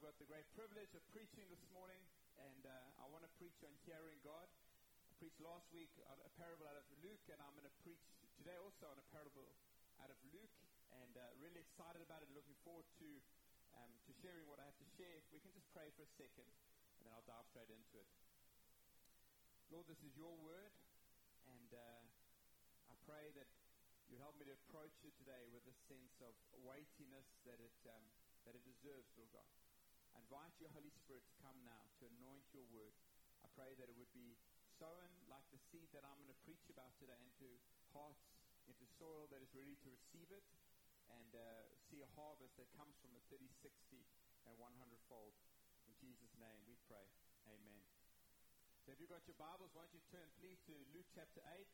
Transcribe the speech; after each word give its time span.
I've 0.00 0.16
got 0.16 0.24
the 0.24 0.32
great 0.32 0.48
privilege 0.56 0.96
of 0.96 1.04
preaching 1.12 1.44
this 1.52 1.60
morning, 1.76 2.00
and 2.40 2.64
uh, 2.64 3.04
I 3.04 3.06
want 3.12 3.20
to 3.20 3.28
preach 3.36 3.60
on 3.68 3.68
hearing 3.84 4.16
God. 4.24 4.48
I 5.04 5.12
preached 5.20 5.36
last 5.44 5.68
week 5.76 5.92
on 6.08 6.16
a 6.24 6.32
parable 6.40 6.64
out 6.64 6.80
of 6.80 6.88
Luke, 7.04 7.20
and 7.28 7.36
I'm 7.36 7.52
going 7.52 7.68
to 7.68 7.78
preach 7.84 8.00
today 8.40 8.56
also 8.56 8.88
on 8.88 8.96
a 8.96 9.04
parable 9.12 9.44
out 10.00 10.08
of 10.08 10.16
Luke, 10.32 10.56
and 11.04 11.12
uh, 11.20 11.36
really 11.36 11.60
excited 11.60 12.00
about 12.00 12.24
it, 12.24 12.32
looking 12.32 12.56
forward 12.64 12.88
to 12.96 13.08
um, 13.76 13.92
to 14.08 14.16
sharing 14.24 14.48
what 14.48 14.56
I 14.56 14.64
have 14.72 14.80
to 14.80 14.88
share. 14.96 15.20
If 15.20 15.28
we 15.36 15.44
can 15.44 15.52
just 15.52 15.68
pray 15.76 15.92
for 15.92 16.08
a 16.08 16.12
second, 16.16 16.48
and 16.48 17.04
then 17.04 17.12
I'll 17.12 17.28
dive 17.28 17.44
straight 17.52 17.68
into 17.68 18.00
it. 18.00 18.08
Lord, 19.68 19.84
this 19.84 20.00
is 20.00 20.16
your 20.16 20.32
word, 20.40 20.72
and 21.44 21.76
uh, 21.76 22.00
I 22.88 22.96
pray 23.04 23.36
that 23.36 23.52
you 24.08 24.16
help 24.16 24.32
me 24.40 24.48
to 24.48 24.56
approach 24.64 24.96
it 25.04 25.12
today 25.20 25.44
with 25.52 25.68
a 25.68 25.76
sense 25.92 26.16
of 26.24 26.32
weightiness 26.64 27.28
that 27.44 27.60
it, 27.60 27.76
um, 27.84 28.08
that 28.48 28.56
it 28.56 28.64
deserves, 28.64 29.12
Lord 29.20 29.36
God. 29.36 29.44
Invite 30.18 30.54
your 30.58 30.70
Holy 30.74 30.90
Spirit 30.94 31.22
to 31.26 31.34
come 31.42 31.58
now 31.62 31.90
to 32.00 32.08
anoint 32.18 32.46
your 32.54 32.66
word. 32.70 32.94
I 33.42 33.48
pray 33.54 33.74
that 33.78 33.90
it 33.90 33.96
would 33.98 34.10
be 34.10 34.38
sown 34.78 35.10
like 35.30 35.44
the 35.54 35.60
seed 35.70 35.90
that 35.94 36.06
I'm 36.06 36.18
going 36.22 36.32
to 36.32 36.42
preach 36.46 36.66
about 36.70 36.94
today 36.98 37.18
into 37.18 37.50
hearts, 37.92 38.26
into 38.66 38.86
soil 38.98 39.30
that 39.30 39.42
is 39.42 39.50
ready 39.54 39.76
to 39.84 39.88
receive 39.90 40.30
it, 40.30 40.46
and 41.10 41.30
uh, 41.34 41.66
see 41.90 42.02
a 42.02 42.10
harvest 42.14 42.54
that 42.58 42.70
comes 42.78 42.94
from 43.02 43.14
a 43.14 43.22
30, 43.30 43.46
60, 43.60 43.70
and 44.46 44.54
100 44.58 45.10
fold. 45.10 45.34
In 45.86 45.94
Jesus' 45.98 46.34
name 46.38 46.62
we 46.66 46.78
pray. 46.86 47.06
Amen. 47.50 47.82
So 48.86 48.94
if 48.94 49.02
you've 49.02 49.12
got 49.12 49.26
your 49.26 49.38
Bibles, 49.38 49.74
why 49.74 49.84
don't 49.84 49.94
you 49.94 50.04
turn 50.08 50.26
please 50.38 50.58
to 50.70 50.74
Luke 50.94 51.10
chapter 51.14 51.42
8 51.44 51.66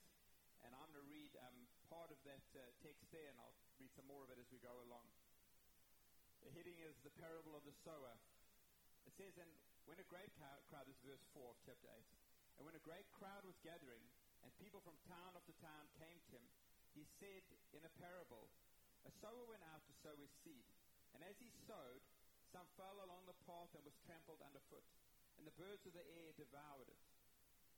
and 0.65 0.75
I'm 0.75 0.91
going 0.91 0.99
to 0.99 1.11
read 1.11 1.31
um, 1.47 1.59
part 1.87 2.11
of 2.11 2.19
that 2.27 2.43
uh, 2.59 2.63
text 2.83 3.07
there, 3.15 3.31
and 3.31 3.39
I'll 3.39 3.55
read 3.79 3.95
some 3.95 4.11
more 4.11 4.27
of 4.27 4.35
it 4.35 4.39
as 4.43 4.51
we 4.51 4.59
go 4.59 4.75
along. 4.89 5.07
The 6.43 6.51
heading 6.55 6.79
is 6.83 6.99
the 7.07 7.15
parable 7.15 7.55
of 7.55 7.63
the 7.63 7.75
sower. 7.87 8.19
Says, 9.17 9.41
and 9.41 9.49
when 9.89 9.97
a 9.97 10.13
great 10.13 10.29
crowd, 10.37 10.61
this 10.85 11.01
is 11.01 11.09
verse 11.09 11.25
4 11.33 11.41
of 11.41 11.57
chapter 11.65 11.89
8, 11.89 12.05
and 12.61 12.69
when 12.69 12.77
a 12.77 12.85
great 12.85 13.09
crowd 13.17 13.49
was 13.49 13.57
gathering, 13.65 14.05
and 14.45 14.53
people 14.61 14.85
from 14.85 15.01
town 15.09 15.33
after 15.33 15.57
town 15.57 15.89
came 15.97 16.21
to 16.29 16.37
him, 16.37 16.45
he 16.93 17.09
said 17.17 17.41
in 17.73 17.81
a 17.81 17.97
parable, 17.97 18.53
A 19.09 19.13
sower 19.25 19.49
went 19.49 19.65
out 19.73 19.81
to 19.89 19.97
sow 20.05 20.13
his 20.21 20.33
seed, 20.45 20.69
and 21.17 21.25
as 21.25 21.41
he 21.41 21.49
sowed, 21.65 22.05
some 22.53 22.69
fell 22.77 23.01
along 23.01 23.25
the 23.25 23.41
path 23.49 23.73
and 23.73 23.85
was 23.89 23.97
trampled 24.05 24.45
underfoot, 24.45 24.85
and 25.41 25.49
the 25.49 25.57
birds 25.57 25.89
of 25.89 25.97
the 25.97 26.05
air 26.05 26.37
devoured 26.37 26.93
it 26.93 27.01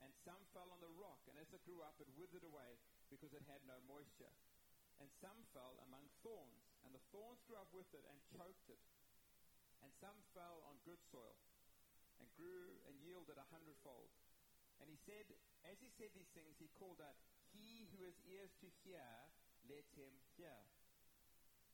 and 0.02 0.14
some 0.22 0.42
fell 0.54 0.70
on 0.70 0.78
the 0.78 0.94
rock, 0.94 1.18
and 1.26 1.34
as 1.38 1.50
it 1.50 1.62
grew 1.66 1.82
up, 1.82 1.98
it 1.98 2.06
withered 2.14 2.46
away 2.46 2.78
because 3.10 3.34
it 3.34 3.42
had 3.50 3.62
no 3.66 3.78
moisture. 3.90 4.30
And 4.98 5.10
some 5.22 5.38
fell 5.54 5.78
among 5.86 6.06
thorns, 6.22 6.66
and 6.82 6.90
the 6.90 7.02
thorns 7.14 7.42
grew 7.46 7.58
up 7.58 7.70
with 7.70 7.86
it 7.94 8.02
and 8.10 8.18
choked 8.34 8.66
it. 8.70 8.82
And 9.82 9.90
some 10.02 10.18
fell 10.34 10.64
on 10.66 10.82
good 10.84 11.00
soil, 11.10 11.38
and 12.18 12.26
grew 12.34 12.78
and 12.90 12.98
yielded 13.02 13.38
a 13.38 13.50
hundredfold. 13.50 14.10
And 14.82 14.90
he 14.90 14.98
said, 15.06 15.26
as 15.66 15.78
he 15.82 15.90
said 15.98 16.14
these 16.14 16.30
things, 16.34 16.58
he 16.58 16.70
called 16.78 17.02
out, 17.02 17.18
He 17.54 17.86
who 17.90 18.02
has 18.06 18.14
ears 18.26 18.54
to 18.62 18.68
hear, 18.86 19.06
let 19.66 19.86
him 19.98 20.14
hear. 20.38 20.58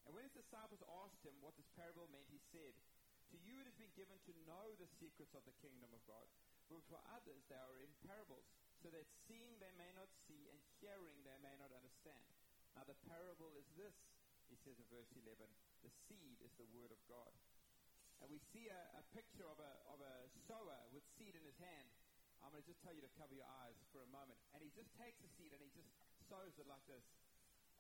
And 0.05 0.13
when 0.13 0.25
his 0.25 0.37
disciples 0.37 0.85
asked 1.05 1.25
him 1.25 1.37
what 1.41 1.57
this 1.57 1.69
parable 1.77 2.09
meant, 2.13 2.29
he 2.29 2.41
said, 2.53 2.77
To 3.33 3.37
you 3.41 3.61
it 3.61 3.69
has 3.69 3.77
been 3.77 3.93
given 3.97 4.21
to 4.29 4.43
know 4.45 4.77
the 4.77 4.89
secrets 5.01 5.33
of 5.33 5.45
the 5.49 5.57
kingdom 5.65 5.93
of 5.97 6.05
God 6.05 6.29
but 6.69 6.81
for 6.89 7.01
others 7.13 7.45
they 7.49 7.61
are 7.61 7.81
in 7.81 7.93
parables, 8.09 8.49
so 8.81 8.89
that 8.93 9.05
seeing 9.29 9.57
they 9.61 9.73
may 9.77 9.93
not 9.97 10.09
see, 10.25 10.49
and 10.49 10.59
hearing 10.81 11.21
they 11.25 11.37
may 11.45 11.57
not 11.61 11.73
understand. 11.73 12.25
Now 12.77 12.85
the 12.89 12.97
parable 13.05 13.53
is 13.57 13.69
this, 13.77 13.95
he 14.49 14.57
says 14.61 14.77
in 14.81 14.89
verse 14.89 15.09
11, 15.13 15.45
the 15.85 15.93
seed 16.09 16.41
is 16.45 16.53
the 16.57 16.69
word 16.73 16.93
of 16.93 17.01
God. 17.09 17.33
And 18.23 18.31
we 18.31 18.39
see 18.55 18.71
a, 18.71 18.83
a 18.99 19.03
picture 19.15 19.47
of 19.47 19.59
a, 19.59 19.73
of 19.91 19.99
a 19.99 20.15
sower 20.47 20.79
with 20.95 21.03
seed 21.19 21.35
in 21.35 21.45
his 21.45 21.59
hand. 21.59 21.89
I'm 22.45 22.53
going 22.53 22.63
to 22.63 22.69
just 22.69 22.83
tell 22.85 22.93
you 22.93 23.01
to 23.01 23.13
cover 23.17 23.33
your 23.33 23.49
eyes 23.65 23.79
for 23.91 24.05
a 24.05 24.11
moment. 24.13 24.37
And 24.53 24.61
he 24.61 24.69
just 24.77 24.93
takes 25.01 25.17
the 25.25 25.31
seed 25.35 25.51
and 25.57 25.61
he 25.65 25.71
just 25.73 25.89
sows 26.29 26.53
it 26.61 26.69
like 26.69 26.85
this. 26.85 27.05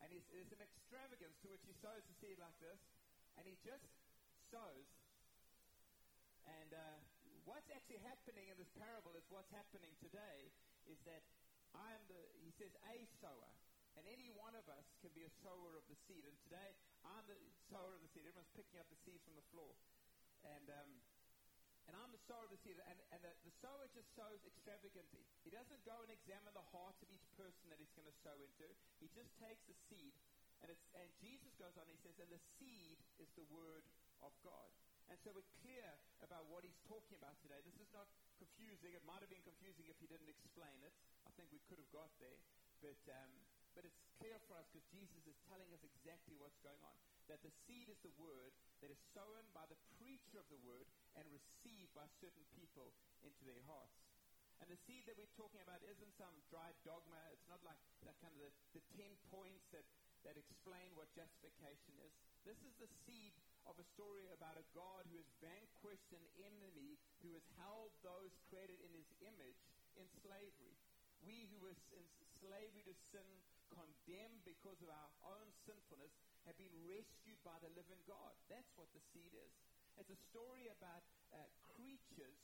And 0.01 0.11
it 0.11 0.25
is 0.33 0.49
an 0.51 0.61
extravagance 0.61 1.37
to 1.45 1.53
which 1.53 1.65
he 1.69 1.75
sows 1.85 2.03
the 2.09 2.17
seed 2.19 2.41
like 2.41 2.57
this. 2.59 2.81
And 3.37 3.45
he 3.45 3.57
just 3.61 3.87
sows. 4.49 4.89
And 6.45 6.71
uh, 6.73 6.99
what's 7.45 7.69
actually 7.73 8.01
happening 8.05 8.49
in 8.49 8.57
this 8.57 8.71
parable 8.77 9.17
is 9.17 9.25
what's 9.29 9.53
happening 9.53 9.93
today 10.01 10.53
is 10.89 11.01
that 11.09 11.25
I 11.75 11.93
am 11.93 12.03
the, 12.07 12.21
he 12.41 12.53
says, 12.57 12.73
a 12.89 12.97
sower. 13.21 13.53
And 13.95 14.05
any 14.11 14.31
one 14.35 14.59
of 14.59 14.67
us 14.67 14.87
can 14.99 15.15
be 15.15 15.23
a 15.23 15.33
sower 15.43 15.79
of 15.79 15.85
the 15.87 15.99
seed. 16.07 16.27
And 16.27 16.35
today, 16.51 16.75
I'm 17.07 17.23
the 17.31 17.39
sower 17.71 17.95
of 17.95 18.03
the 18.03 18.11
seed. 18.11 18.27
Everyone's 18.27 18.51
picking 18.59 18.83
up 18.83 18.91
the 18.91 18.99
seeds 19.07 19.23
from 19.23 19.39
the 19.39 19.47
floor. 19.55 19.71
And, 20.45 20.67
um, 20.69 20.91
and 21.89 21.95
I'm 21.97 22.13
the 22.13 22.21
sower 22.25 22.45
of 22.45 22.53
the 22.53 22.61
seed. 22.61 22.77
And, 22.85 22.99
and 23.13 23.21
the, 23.25 23.33
the 23.45 23.55
sower 23.61 23.89
just 23.93 24.09
sows 24.17 24.41
extravagantly. 24.45 25.25
He 25.45 25.51
doesn't 25.53 25.83
go 25.85 26.01
and 26.05 26.11
examine 26.13 26.53
the 26.53 26.69
heart 26.73 26.97
of 27.01 27.09
each 27.13 27.29
person 27.37 27.69
that 27.73 27.81
he's 27.81 27.93
going 27.97 28.09
to 28.09 28.17
sow 28.25 28.37
into. 28.41 28.69
He 29.01 29.09
just 29.13 29.33
takes 29.41 29.65
the 29.69 29.77
seed. 29.89 30.17
And, 30.65 30.73
it's, 30.73 30.85
and 30.97 31.09
Jesus 31.21 31.53
goes 31.61 31.77
on, 31.77 31.85
he 31.93 32.01
says, 32.01 32.17
and 32.17 32.33
the 32.33 32.41
seed 32.57 32.97
is 33.21 33.29
the 33.37 33.45
word 33.53 33.85
of 34.25 34.33
God. 34.41 34.73
And 35.13 35.21
so 35.21 35.37
we're 35.37 35.45
clear 35.61 35.85
about 36.25 36.49
what 36.49 36.65
he's 36.65 36.81
talking 36.89 37.13
about 37.21 37.37
today. 37.45 37.61
This 37.61 37.77
is 37.77 37.93
not 37.93 38.09
confusing. 38.41 38.97
It 38.97 39.05
might 39.05 39.21
have 39.21 39.29
been 39.29 39.45
confusing 39.45 39.85
if 39.93 40.01
he 40.01 40.09
didn't 40.09 40.33
explain 40.33 40.81
it. 40.81 40.97
I 41.29 41.31
think 41.37 41.53
we 41.53 41.61
could 41.69 41.77
have 41.77 41.93
got 41.93 42.09
there. 42.17 42.41
But, 42.81 42.97
um, 43.13 43.33
but 43.77 43.85
it's 43.85 44.01
clear 44.17 44.41
for 44.49 44.57
us 44.57 44.65
because 44.73 44.89
Jesus 44.89 45.21
is 45.29 45.37
telling 45.45 45.69
us 45.77 45.85
exactly 45.85 46.41
what's 46.41 46.57
going 46.65 46.81
on. 46.81 46.97
That 47.29 47.45
the 47.45 47.53
seed 47.69 47.93
is 47.93 48.01
the 48.01 48.13
word 48.17 48.57
that 48.83 48.91
is 48.91 49.01
sown 49.15 49.45
by 49.53 49.67
the 49.71 49.79
preacher 50.01 50.39
of 50.39 50.49
the 50.51 50.61
word 50.65 50.87
and 51.15 51.27
received 51.31 51.93
by 51.95 52.07
certain 52.19 52.45
people 52.59 52.95
into 53.23 53.43
their 53.47 53.63
hearts. 53.69 54.01
And 54.63 54.71
the 54.71 54.79
seed 54.87 55.05
that 55.11 55.19
we're 55.19 55.35
talking 55.35 55.61
about 55.61 55.83
isn't 55.83 56.15
some 56.15 56.35
dry 56.49 56.71
dogma. 56.87 57.19
It's 57.35 57.47
not 57.51 57.61
like 57.67 57.79
that 58.07 58.17
kind 58.23 58.33
of 58.39 58.41
the, 58.41 58.81
the 58.81 58.85
10 58.97 59.11
points 59.29 59.67
that, 59.75 59.85
that 60.23 60.39
explain 60.39 60.95
what 60.95 61.11
justification 61.13 61.99
is. 62.01 62.15
This 62.47 62.61
is 62.63 62.75
the 62.79 62.91
seed 63.05 63.35
of 63.67 63.77
a 63.81 63.87
story 63.97 64.29
about 64.31 64.61
a 64.61 64.67
God 64.77 65.09
who 65.11 65.19
has 65.19 65.29
vanquished 65.41 66.13
an 66.15 66.25
enemy 66.41 67.01
who 67.25 67.33
has 67.35 67.45
held 67.61 67.91
those 68.05 68.33
created 68.49 68.79
in 68.85 68.93
his 68.95 69.09
image 69.25 69.61
in 69.97 70.07
slavery. 70.23 70.77
We 71.25 71.49
who 71.49 71.59
were 71.59 71.75
in 71.97 72.05
slavery 72.41 72.85
to 72.85 72.97
sin, 73.11 73.29
condemned 73.73 74.45
because 74.45 74.79
of 74.85 74.93
our 74.93 75.11
own 75.25 75.49
sinfulness, 75.65 76.13
have 76.45 76.57
been 76.61 76.73
rescued 76.85 77.41
by 77.45 77.57
the 77.65 77.73
living 77.73 78.01
God. 78.05 78.33
That's 78.53 78.73
what 78.77 78.89
the 78.93 79.03
seed 79.13 79.33
is. 79.33 79.53
It's 79.97 80.11
a 80.11 80.21
story 80.31 80.69
about 80.69 81.05
uh, 81.33 81.41
creatures 81.77 82.41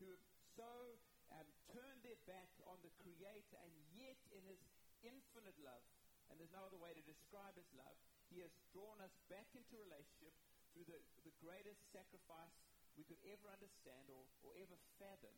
who 0.00 0.10
have 0.10 0.24
so 0.56 0.98
um, 1.34 1.46
turned 1.70 2.02
their 2.02 2.18
back 2.24 2.50
on 2.66 2.78
the 2.82 2.92
Creator, 3.02 3.58
and 3.60 3.72
yet 3.94 4.18
in 4.34 4.42
His 4.46 4.60
infinite 5.04 5.56
love, 5.60 5.84
and 6.30 6.40
there's 6.40 6.54
no 6.54 6.64
other 6.64 6.80
way 6.80 6.94
to 6.96 7.04
describe 7.04 7.54
His 7.58 7.68
love, 7.76 7.94
He 8.32 8.40
has 8.40 8.52
drawn 8.72 8.98
us 9.04 9.12
back 9.28 9.46
into 9.52 9.76
relationship 9.76 10.32
through 10.72 10.88
the, 10.90 11.00
the 11.22 11.34
greatest 11.38 11.78
sacrifice 11.94 12.54
we 12.98 13.06
could 13.06 13.20
ever 13.26 13.50
understand 13.50 14.06
or, 14.10 14.22
or 14.46 14.54
ever 14.58 14.78
fathom, 14.98 15.34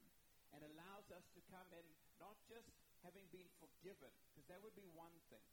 and 0.54 0.62
allows 0.62 1.09
us 1.12 1.25
to 1.34 1.41
come 1.50 1.66
in 1.75 1.84
not 2.21 2.37
just 2.48 2.69
having 3.04 3.27
been 3.33 3.48
forgiven, 3.60 4.12
because 4.33 4.47
that 4.48 4.60
would 4.62 4.77
be 4.77 4.87
one 4.97 5.12
thing, 5.28 5.44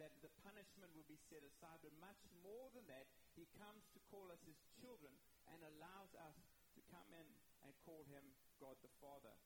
that 0.00 0.16
the 0.24 0.32
punishment 0.40 0.88
would 0.96 1.06
be 1.06 1.20
set 1.28 1.44
aside, 1.44 1.76
but 1.84 1.92
much 2.00 2.18
more 2.40 2.72
than 2.72 2.88
that, 2.88 3.04
he 3.36 3.44
comes 3.60 3.84
to 3.92 4.00
call 4.08 4.32
us 4.32 4.40
his 4.48 4.56
children 4.80 5.12
and 5.52 5.60
allows 5.60 6.10
us 6.16 6.36
to 6.74 6.80
come 6.88 7.06
in 7.12 7.28
and 7.62 7.70
call 7.84 8.08
him 8.08 8.24
God 8.56 8.80
the 8.80 8.92
Father. 8.96 9.36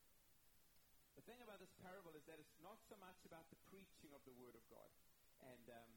The 1.19 1.27
thing 1.27 1.43
about 1.43 1.59
this 1.59 1.75
parable 1.83 2.15
is 2.15 2.23
that 2.31 2.39
it's 2.39 2.59
not 2.63 2.79
so 2.87 2.95
much 3.03 3.19
about 3.27 3.51
the 3.51 3.59
preaching 3.71 4.15
of 4.15 4.23
the 4.23 4.35
Word 4.39 4.55
of 4.55 4.65
God. 4.71 4.91
And 5.43 5.67
um, 5.75 5.91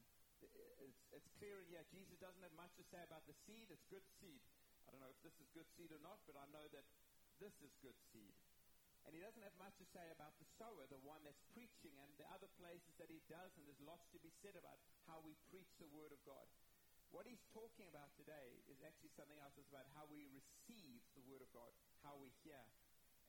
it's, 0.81 1.01
it's 1.13 1.29
clear 1.37 1.61
in 1.61 1.69
here, 1.69 1.85
Jesus 1.93 2.17
doesn't 2.17 2.41
have 2.41 2.53
much 2.57 2.73
to 2.81 2.85
say 2.89 3.01
about 3.01 3.25
the 3.29 3.37
seed. 3.45 3.69
It's 3.69 3.85
good 3.89 4.05
seed. 4.21 4.41
I 4.85 4.93
don't 4.93 5.01
know 5.01 5.13
if 5.13 5.21
this 5.21 5.37
is 5.37 5.49
good 5.53 5.69
seed 5.77 5.93
or 5.93 6.01
not, 6.01 6.21
but 6.25 6.37
I 6.37 6.45
know 6.49 6.65
that 6.73 6.85
this 7.37 7.53
is 7.61 7.73
good 7.81 7.97
seed. 8.13 8.33
And 9.07 9.15
he 9.15 9.23
doesn't 9.23 9.39
have 9.39 9.55
much 9.55 9.71
to 9.79 9.87
say 9.95 10.03
about 10.11 10.35
the 10.35 10.47
sower, 10.59 10.83
the 10.91 10.99
one 10.99 11.23
that's 11.23 11.39
preaching, 11.55 11.95
and 11.95 12.11
the 12.19 12.27
other 12.27 12.51
places 12.59 12.91
that 12.99 13.07
he 13.07 13.23
does, 13.31 13.55
and 13.55 13.63
there's 13.63 13.79
lots 13.79 14.03
to 14.11 14.19
be 14.19 14.35
said 14.43 14.59
about 14.59 14.83
how 15.07 15.23
we 15.23 15.39
preach 15.47 15.71
the 15.79 15.87
word 15.95 16.11
of 16.11 16.19
God. 16.27 16.43
What 17.15 17.23
he's 17.23 17.39
talking 17.55 17.87
about 17.87 18.11
today 18.19 18.59
is 18.67 18.83
actually 18.83 19.15
something 19.15 19.39
else. 19.39 19.55
It's 19.55 19.71
about 19.71 19.87
how 19.95 20.03
we 20.11 20.27
receive 20.27 20.99
the 21.15 21.23
word 21.23 21.39
of 21.39 21.47
God, 21.55 21.71
how 22.03 22.19
we 22.19 22.35
hear. 22.43 22.59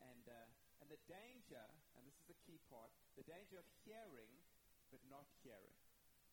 And, 0.03 0.27
uh, 0.27 0.51
and 0.83 0.91
the 0.91 0.99
danger, 1.07 1.63
and 1.95 2.03
this 2.03 2.19
is 2.19 2.27
the 2.27 2.39
key 2.43 2.59
part, 2.67 2.91
the 3.15 3.27
danger 3.27 3.63
of 3.63 3.67
hearing 3.87 4.35
but 4.91 4.99
not 5.07 5.31
hearing. 5.45 5.79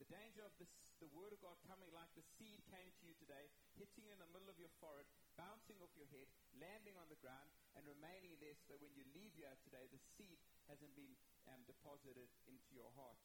The 0.01 0.09
danger 0.09 0.44
of 0.44 0.51
this, 0.59 0.71
the 1.00 1.12
word 1.13 1.31
of 1.31 1.39
God 1.39 1.56
coming 1.68 1.88
like 1.94 2.12
the 2.18 2.25
seed 2.36 2.59
came 2.68 2.89
to 2.89 3.03
you 3.06 3.15
today, 3.21 3.48
hitting 3.80 4.03
you 4.03 4.12
in 4.12 4.19
the 4.19 4.31
middle 4.31 4.50
of 4.50 4.59
your 4.59 4.71
forehead, 4.80 5.07
bouncing 5.35 5.79
off 5.83 5.91
your 5.95 6.09
head, 6.11 6.27
landing 6.59 6.95
on 6.99 7.07
the 7.11 7.19
ground, 7.19 7.47
and 7.75 7.83
remaining 7.83 8.35
there 8.39 8.55
so 8.67 8.79
when 8.79 8.91
you 8.95 9.03
leave 9.11 9.31
here 9.35 9.51
today, 9.67 9.87
the 9.91 10.01
seed 10.15 10.39
hasn't 10.67 10.95
been 10.95 11.11
um, 11.51 11.61
deposited 11.67 12.27
into 12.47 12.71
your 12.71 12.89
heart. 12.95 13.19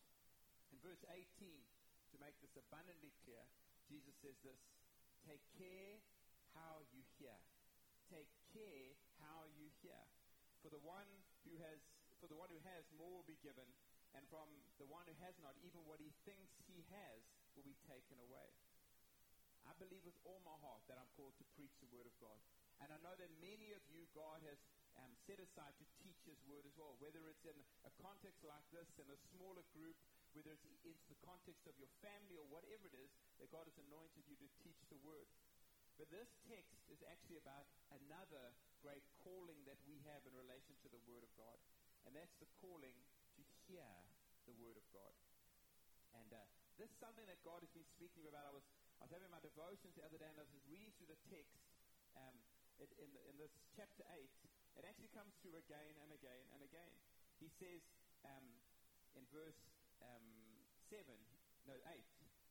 In 0.71 0.79
verse 0.83 1.03
18, 1.07 1.25
to 2.11 2.17
make 2.19 2.37
this 2.43 2.55
abundantly 2.59 3.15
clear, 3.23 3.43
Jesus 3.87 4.15
says 4.23 4.39
this 4.43 4.61
Take 5.27 5.43
care 5.59 5.99
how 6.55 6.83
you 6.91 7.03
hear. 7.19 7.35
Take 8.11 8.31
care 8.51 8.99
how 9.23 9.47
you 9.55 9.71
hear. 9.83 9.99
For 10.63 10.69
the 10.69 10.83
one 10.83 11.07
who 11.47 11.57
has, 11.63 11.79
for 12.19 12.27
the 12.27 12.37
one 12.37 12.51
who 12.51 12.61
has, 12.69 12.85
more 12.93 13.09
will 13.09 13.27
be 13.27 13.39
given, 13.41 13.67
and 14.13 14.27
from 14.29 14.51
the 14.77 14.89
one 14.91 15.07
who 15.07 15.17
has 15.23 15.39
not, 15.41 15.55
even 15.63 15.81
what 15.87 16.03
he 16.03 16.11
thinks 16.27 16.53
he 16.67 16.83
has 16.91 17.23
will 17.55 17.65
be 17.65 17.79
taken 17.87 18.19
away. 18.21 18.51
I 19.71 19.79
believe 19.79 20.03
with 20.03 20.19
all 20.27 20.43
my 20.43 20.59
heart 20.67 20.83
that 20.91 20.99
I'm 20.99 21.07
called 21.15 21.39
to 21.39 21.47
preach 21.55 21.71
the 21.79 21.87
word 21.95 22.11
of 22.11 22.15
God. 22.19 22.43
And 22.83 22.91
I 22.91 22.99
know 23.07 23.15
that 23.15 23.31
many 23.39 23.71
of 23.71 23.87
you, 23.87 24.03
God 24.11 24.43
has 24.43 24.59
um, 24.99 25.15
set 25.31 25.39
aside 25.39 25.79
to 25.79 25.87
teach 26.03 26.19
his 26.27 26.43
word 26.51 26.67
as 26.67 26.75
well, 26.75 26.99
whether 26.99 27.23
it's 27.31 27.47
in 27.47 27.55
a 27.87 27.93
context 28.03 28.43
like 28.43 28.67
this, 28.75 28.91
in 28.99 29.07
a 29.07 29.19
smaller 29.31 29.63
group, 29.71 29.95
whether 30.35 30.51
it's 30.51 30.67
in 30.67 30.75
the 31.07 31.21
context 31.23 31.71
of 31.71 31.79
your 31.79 31.91
family 32.03 32.35
or 32.35 32.51
whatever 32.51 32.91
it 32.91 32.99
is, 32.99 33.15
that 33.39 33.55
God 33.55 33.71
has 33.71 33.79
anointed 33.79 34.27
you 34.27 34.35
to 34.43 34.51
teach 34.59 34.83
the 34.91 34.99
word. 35.07 35.31
But 35.95 36.11
this 36.11 36.35
text 36.51 36.83
is 36.91 36.99
actually 37.07 37.39
about 37.39 37.71
another 37.95 38.51
great 38.83 39.07
calling 39.23 39.63
that 39.71 39.79
we 39.87 40.03
have 40.11 40.25
in 40.27 40.35
relation 40.35 40.75
to 40.83 40.89
the 40.91 41.03
word 41.07 41.23
of 41.23 41.31
God. 41.39 41.63
And 42.09 42.17
that's 42.17 42.35
the 42.43 42.51
calling 42.59 42.97
to 43.39 43.43
hear 43.71 43.87
the 44.51 44.57
word 44.59 44.75
of 44.81 44.87
God. 44.91 45.15
And 46.17 46.33
uh, 46.33 46.43
this 46.81 46.89
is 46.89 46.99
something 46.99 47.29
that 47.29 47.39
God 47.45 47.61
has 47.61 47.71
been 47.77 47.87
speaking 47.93 48.25
about. 48.25 48.49
I 48.49 48.55
was, 48.57 48.65
I 49.01 49.09
was 49.09 49.13
having 49.17 49.33
my 49.33 49.41
devotions 49.41 49.97
the 49.97 50.05
other 50.05 50.21
day 50.21 50.29
and 50.29 50.37
I 50.37 50.45
was 50.45 50.53
just 50.53 50.69
reading 50.69 50.93
through 51.01 51.09
the 51.09 51.21
text 51.33 51.57
um, 52.21 52.37
in, 52.77 52.89
in, 53.01 53.11
in 53.33 53.35
this 53.41 53.53
chapter 53.73 54.05
8. 54.13 54.21
It 54.77 54.85
actually 54.85 55.09
comes 55.17 55.33
through 55.41 55.57
again 55.57 55.97
and 56.05 56.13
again 56.13 56.45
and 56.53 56.61
again. 56.61 56.93
He 57.41 57.49
says 57.49 57.81
um, 58.29 58.45
in 59.17 59.25
verse 59.33 59.57
um, 60.05 60.25
7, 60.93 61.01
no, 61.65 61.81
8, 61.89 61.97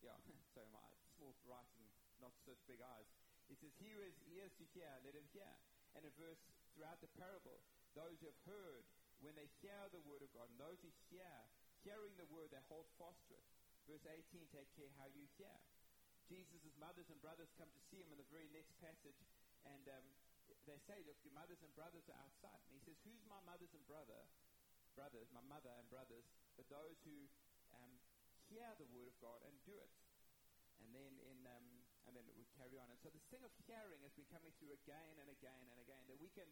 yeah, 0.02 0.18
sorry, 0.54 0.66
my 0.74 0.82
small 1.14 1.38
writing, 1.46 1.86
not 2.18 2.34
such 2.42 2.58
big 2.66 2.82
eyes. 2.82 3.06
He 3.46 3.54
says, 3.54 3.70
He 3.78 3.94
who 3.94 4.02
has 4.02 4.18
ears 4.30 4.54
to 4.58 4.66
hear, 4.74 4.90
let 5.06 5.14
him 5.14 5.26
hear. 5.30 5.54
And 5.94 6.02
in 6.02 6.14
verse, 6.18 6.38
throughout 6.74 6.98
the 6.98 7.10
parable, 7.18 7.62
those 7.94 8.18
who 8.22 8.30
have 8.30 8.42
heard, 8.46 8.86
when 9.22 9.34
they 9.38 9.50
hear 9.62 9.90
the 9.90 10.02
word 10.02 10.22
of 10.22 10.30
God, 10.34 10.50
and 10.50 10.58
those 10.58 10.78
who 10.82 10.90
hear, 11.10 11.34
hearing 11.82 12.14
the 12.18 12.30
word, 12.30 12.50
they 12.54 12.62
hold 12.70 12.86
fast 12.98 13.22
to 13.30 13.34
it. 13.38 13.46
Verse 13.90 14.06
18, 14.06 14.46
take 14.54 14.70
care 14.78 14.90
how 14.98 15.10
you 15.10 15.26
hear. 15.34 15.54
Jesus' 16.30 16.62
mothers 16.78 17.10
and 17.10 17.18
brothers 17.18 17.50
come 17.58 17.66
to 17.74 17.82
see 17.90 17.98
him 17.98 18.14
in 18.14 18.18
the 18.22 18.30
very 18.30 18.46
next 18.54 18.70
passage, 18.78 19.18
and 19.66 19.82
um, 19.90 20.06
they 20.64 20.78
say, 20.86 21.02
look, 21.02 21.18
your 21.26 21.34
mothers 21.34 21.58
and 21.66 21.74
brothers 21.74 22.06
are 22.06 22.20
outside. 22.22 22.62
And 22.70 22.78
he 22.78 22.82
says, 22.86 22.94
who's 23.02 23.22
my 23.26 23.42
mothers 23.42 23.74
and 23.74 23.82
brother? 23.90 24.22
Brothers, 24.94 25.26
my 25.34 25.42
mother 25.46 25.70
and 25.74 25.86
brothers, 25.90 26.26
but 26.58 26.66
those 26.70 26.98
who 27.06 27.14
um, 27.74 27.92
hear 28.50 28.66
the 28.78 28.86
word 28.90 29.06
of 29.06 29.16
God 29.22 29.38
and 29.46 29.54
do 29.66 29.74
it. 29.78 29.90
And 30.82 30.90
then 30.96 31.12
in 31.28 31.38
um, 31.46 31.66
and 32.08 32.16
then 32.16 32.26
it 32.26 32.34
would 32.34 32.50
carry 32.58 32.74
on. 32.80 32.90
And 32.90 32.98
so 32.98 33.12
this 33.12 33.22
thing 33.30 33.44
of 33.46 33.52
hearing 33.68 34.02
has 34.02 34.10
been 34.18 34.26
coming 34.34 34.50
through 34.58 34.74
again 34.74 35.14
and 35.20 35.28
again 35.30 35.64
and 35.70 35.78
again. 35.78 36.02
That 36.10 36.18
we 36.18 36.32
can 36.34 36.48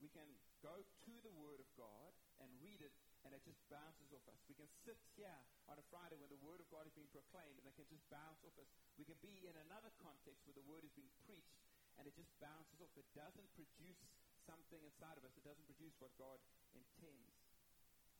we 0.00 0.08
can 0.08 0.24
go 0.64 0.72
to 0.80 1.14
the 1.20 1.34
Word 1.36 1.60
of 1.60 1.68
God 1.76 2.16
and 2.40 2.48
read 2.64 2.80
it, 2.80 2.94
and 3.26 3.34
it 3.34 3.42
just 3.42 3.58
bounces 3.66 4.14
off 4.14 4.22
us. 4.30 4.38
We 4.46 4.54
can 4.54 4.70
sit 4.86 4.94
here 5.18 5.34
on 5.66 5.74
a 5.74 5.84
Friday 5.90 6.14
when 6.14 6.30
the 6.30 6.38
Word 6.46 6.62
of 6.62 6.70
God 6.70 6.86
is 6.86 6.94
being 6.94 7.10
proclaimed, 7.10 7.58
and 7.58 7.66
it 7.66 7.74
can 7.74 7.90
just 7.90 8.06
bounce 8.06 8.38
off 8.46 8.54
us. 8.62 8.70
We 8.94 9.02
can 9.02 9.18
be 9.18 9.50
in 9.50 9.58
another 9.66 9.90
context 9.98 10.46
where 10.46 10.54
the 10.54 10.62
Word 10.70 10.86
is 10.86 10.94
being 10.94 11.10
preached, 11.26 11.58
and 11.98 12.06
it 12.06 12.14
just 12.14 12.30
bounces 12.38 12.78
off. 12.78 12.94
It 12.94 13.10
doesn't 13.18 13.50
produce 13.58 13.98
something 14.46 14.78
inside 14.78 15.18
of 15.18 15.26
us. 15.26 15.34
It 15.34 15.42
doesn't 15.42 15.66
produce 15.66 15.98
what 15.98 16.14
God 16.14 16.38
intends. 16.78 17.34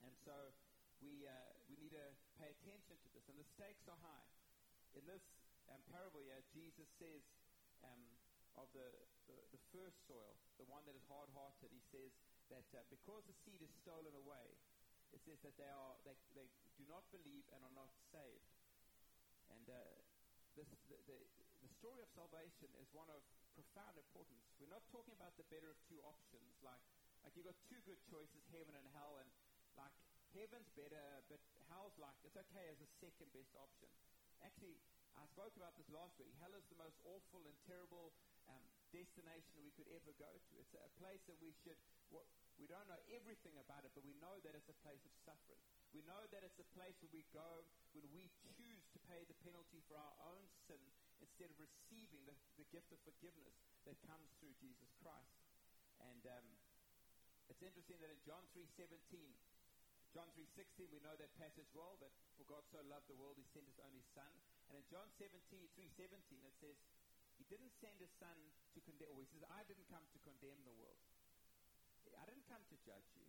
And 0.02 0.10
so 0.26 0.34
we 0.98 1.22
uh, 1.22 1.54
we 1.70 1.78
need 1.78 1.94
to 1.94 2.06
pay 2.42 2.50
attention 2.50 2.98
to 2.98 3.08
this, 3.14 3.22
and 3.30 3.38
the 3.38 3.46
stakes 3.54 3.86
are 3.86 4.00
high. 4.02 4.28
In 4.98 5.06
this 5.06 5.22
um, 5.70 5.78
parable 5.86 6.18
here, 6.26 6.42
Jesus 6.50 6.90
says 6.98 7.22
um, 7.86 8.02
of 8.58 8.66
the, 8.72 8.88
the, 9.28 9.36
the, 9.52 9.60
first 9.68 10.00
soil, 10.08 10.32
the 10.56 10.64
one 10.64 10.80
that 10.88 10.96
is 10.96 11.04
hard 11.12 11.28
hearted, 11.36 11.68
he 11.68 11.82
says 11.92 12.08
that 12.48 12.64
uh, 12.72 12.80
because 12.88 13.20
the 13.28 13.36
seed 13.44 13.60
is 13.60 13.68
stolen 13.84 14.16
away, 14.16 14.56
it 15.14 15.20
says 15.22 15.38
that 15.46 15.54
they, 15.58 15.70
are, 15.70 15.94
they, 16.02 16.16
they 16.34 16.48
do 16.78 16.84
not 16.88 17.04
believe 17.14 17.46
and 17.54 17.60
are 17.62 17.76
not 17.76 17.90
saved. 18.10 18.50
And 19.52 19.66
uh, 19.70 19.78
this, 20.58 20.66
the, 20.90 20.98
the, 21.06 21.18
the 21.62 21.70
story 21.78 22.02
of 22.02 22.08
salvation 22.14 22.70
is 22.80 22.88
one 22.90 23.10
of 23.10 23.22
profound 23.54 23.96
importance. 23.96 24.42
We're 24.60 24.72
not 24.72 24.84
talking 24.92 25.14
about 25.16 25.36
the 25.40 25.46
better 25.48 25.70
of 25.70 25.78
two 25.88 26.00
options, 26.04 26.52
like, 26.60 26.82
like 27.24 27.32
you've 27.34 27.48
got 27.48 27.58
two 27.68 27.80
good 27.88 28.00
choices, 28.08 28.42
heaven 28.52 28.74
and 28.76 28.86
hell, 28.92 29.16
and 29.20 29.28
like 29.76 29.92
heaven's 30.36 30.68
better, 30.76 31.24
but 31.32 31.40
hell's 31.72 31.96
like, 31.96 32.16
it's 32.24 32.36
okay 32.36 32.66
as 32.68 32.80
a 32.84 32.88
second 33.00 33.32
best 33.32 33.52
option. 33.56 33.88
Actually, 34.44 34.76
I 35.16 35.24
spoke 35.32 35.56
about 35.56 35.72
this 35.80 35.88
last 35.88 36.12
week. 36.20 36.28
Hell 36.44 36.52
is 36.52 36.68
the 36.68 36.76
most 36.76 37.00
awful 37.08 37.40
and 37.48 37.56
terrible 37.64 38.12
um, 38.52 38.60
destination 38.92 39.56
we 39.64 39.72
could 39.72 39.88
ever 39.96 40.12
go 40.20 40.28
to. 40.28 40.52
It's 40.60 40.76
a 40.76 40.92
place 41.00 41.24
that 41.24 41.40
we 41.40 41.56
should, 41.64 41.80
what, 42.12 42.28
everything 43.12 43.54
about 43.60 43.86
it, 43.86 43.92
but 43.94 44.02
we 44.02 44.14
know 44.18 44.38
that 44.42 44.54
it's 44.54 44.70
a 44.70 44.78
place 44.82 45.02
of 45.06 45.14
suffering. 45.22 45.62
We 45.94 46.02
know 46.04 46.26
that 46.34 46.42
it's 46.42 46.58
a 46.58 46.68
place 46.74 46.96
where 47.00 47.12
we 47.14 47.24
go 47.32 47.64
when 47.94 48.06
we 48.12 48.28
choose 48.56 48.84
to 48.92 48.98
pay 49.06 49.22
the 49.26 49.38
penalty 49.46 49.80
for 49.86 49.96
our 49.96 50.16
own 50.26 50.44
sin 50.66 50.82
instead 51.22 51.48
of 51.48 51.56
receiving 51.56 52.22
the, 52.28 52.36
the 52.60 52.66
gift 52.74 52.92
of 52.92 53.00
forgiveness 53.06 53.56
that 53.88 53.96
comes 54.04 54.28
through 54.36 54.52
Jesus 54.60 54.90
Christ. 55.00 55.40
And 56.02 56.22
um, 56.28 56.46
it's 57.48 57.62
interesting 57.62 58.02
that 58.02 58.12
in 58.12 58.20
John 58.26 58.44
3.17, 58.52 58.92
John 60.12 60.28
3.16, 60.36 60.92
we 60.92 61.00
know 61.04 61.16
that 61.16 61.32
passage 61.36 61.68
well, 61.72 61.96
that 62.00 62.12
for 62.36 62.44
God 62.48 62.64
so 62.72 62.80
loved 62.88 63.08
the 63.08 63.16
world, 63.16 63.36
he 63.36 63.46
sent 63.52 63.68
his 63.68 63.80
only 63.80 64.04
son. 64.16 64.32
And 64.68 64.76
in 64.76 64.84
John 64.88 65.08
17, 65.20 65.32
3.17, 65.76 66.40
it 66.44 66.56
says, 66.60 66.76
he 67.36 67.44
didn't 67.52 67.72
send 67.84 68.00
his 68.00 68.12
son 68.16 68.36
to 68.72 68.80
condemn, 68.80 69.12
or 69.12 69.20
he 69.20 69.28
says, 69.28 69.44
I 69.52 69.60
didn't 69.68 69.88
come 69.92 70.04
to 70.16 70.18
condemn 70.24 70.56
the 70.64 70.76
world. 70.80 71.00
I 72.14 72.24
didn't 72.28 72.46
come 72.46 72.62
to 72.70 72.76
judge 72.86 73.10
you. 73.18 73.26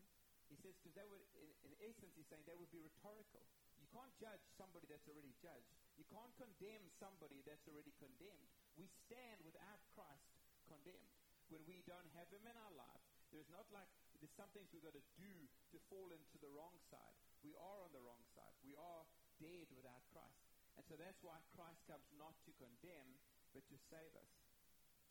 He 0.47 0.55
says, 0.61 0.77
because 0.79 0.95
they 0.95 1.07
would, 1.07 1.23
in, 1.41 1.49
in 1.67 1.73
essence, 1.83 2.15
he's 2.15 2.27
saying 2.31 2.45
they 2.47 2.55
would 2.55 2.71
be 2.71 2.79
rhetorical. 2.79 3.43
You 3.81 3.87
can't 3.91 4.13
judge 4.15 4.43
somebody 4.55 4.87
that's 4.87 5.07
already 5.09 5.33
judged. 5.43 5.67
You 5.99 6.05
can't 6.07 6.31
condemn 6.39 6.87
somebody 7.01 7.43
that's 7.43 7.65
already 7.67 7.91
condemned. 7.99 8.47
We 8.79 8.87
stand 9.07 9.43
without 9.43 9.81
Christ 9.91 10.29
condemned. 10.69 11.11
When 11.47 11.63
we 11.63 11.79
don't 11.87 12.11
have 12.19 12.27
him 12.27 12.43
in 12.43 12.55
our 12.59 12.75
life, 12.75 13.03
there's 13.31 13.47
not 13.51 13.67
like 13.71 13.87
there's 14.19 14.33
some 14.35 14.51
things 14.51 14.67
we've 14.71 14.83
got 14.83 14.97
to 14.97 15.07
do 15.15 15.33
to 15.71 15.77
fall 15.87 16.11
into 16.11 16.37
the 16.43 16.51
wrong 16.51 16.75
side. 16.91 17.15
We 17.45 17.55
are 17.55 17.79
on 17.85 17.91
the 17.95 18.03
wrong 18.03 18.23
side. 18.35 18.51
We 18.65 18.75
are 18.75 19.03
dead 19.39 19.69
without 19.71 20.03
Christ. 20.11 20.43
And 20.75 20.83
so 20.85 20.99
that's 20.99 21.21
why 21.23 21.39
Christ 21.55 21.79
comes 21.87 22.05
not 22.19 22.35
to 22.49 22.51
condemn, 22.59 23.15
but 23.55 23.63
to 23.71 23.77
save 23.89 24.13
us. 24.17 24.33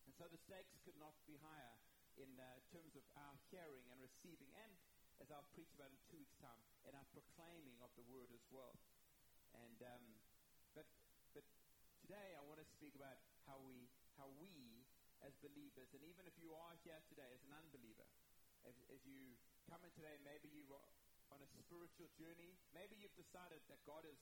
And 0.06 0.12
so 0.14 0.28
the 0.28 0.38
stakes 0.38 0.76
could 0.87 0.99
not 0.99 1.14
be 1.26 1.38
higher 1.40 1.75
in 2.16 2.32
uh, 2.40 2.44
terms 2.73 2.96
of 2.96 3.04
our 3.16 3.37
hearing 3.52 3.85
and 3.92 4.00
receiving, 4.00 4.49
and 4.56 4.73
as 5.20 5.28
I'll 5.32 5.49
preach 5.56 5.73
about 5.76 5.92
in 5.92 6.00
two 6.08 6.20
weeks' 6.20 6.37
time, 6.40 6.61
and 6.88 6.92
our 6.96 7.08
proclaiming 7.12 7.76
of 7.80 7.92
the 7.96 8.04
word 8.08 8.32
as 8.32 8.44
well. 8.52 8.76
And 9.56 9.78
um, 9.85 10.04
but 10.76 10.88
but 11.32 11.44
today 12.04 12.37
I 12.37 12.42
want 12.44 12.61
to 12.61 12.68
speak 12.68 12.92
about 12.96 13.16
how 13.49 13.61
we 13.64 13.88
how 14.16 14.28
we 14.40 14.85
as 15.25 15.32
believers, 15.40 15.92
and 15.96 16.04
even 16.04 16.28
if 16.28 16.37
you 16.40 16.52
are 16.52 16.76
here 16.85 17.00
today 17.08 17.28
as 17.32 17.40
an 17.49 17.56
unbeliever, 17.56 18.04
as, 18.68 18.76
as 18.92 19.00
you 19.08 19.37
come 19.68 19.80
in 19.85 19.92
today, 19.96 20.20
maybe 20.20 20.52
you 20.52 20.68
are 20.73 20.90
on 21.32 21.40
a 21.40 21.49
spiritual 21.64 22.12
journey, 22.20 22.54
maybe 22.76 22.94
you've 23.00 23.16
decided 23.16 23.58
that 23.66 23.80
God 23.88 24.04
is 24.04 24.20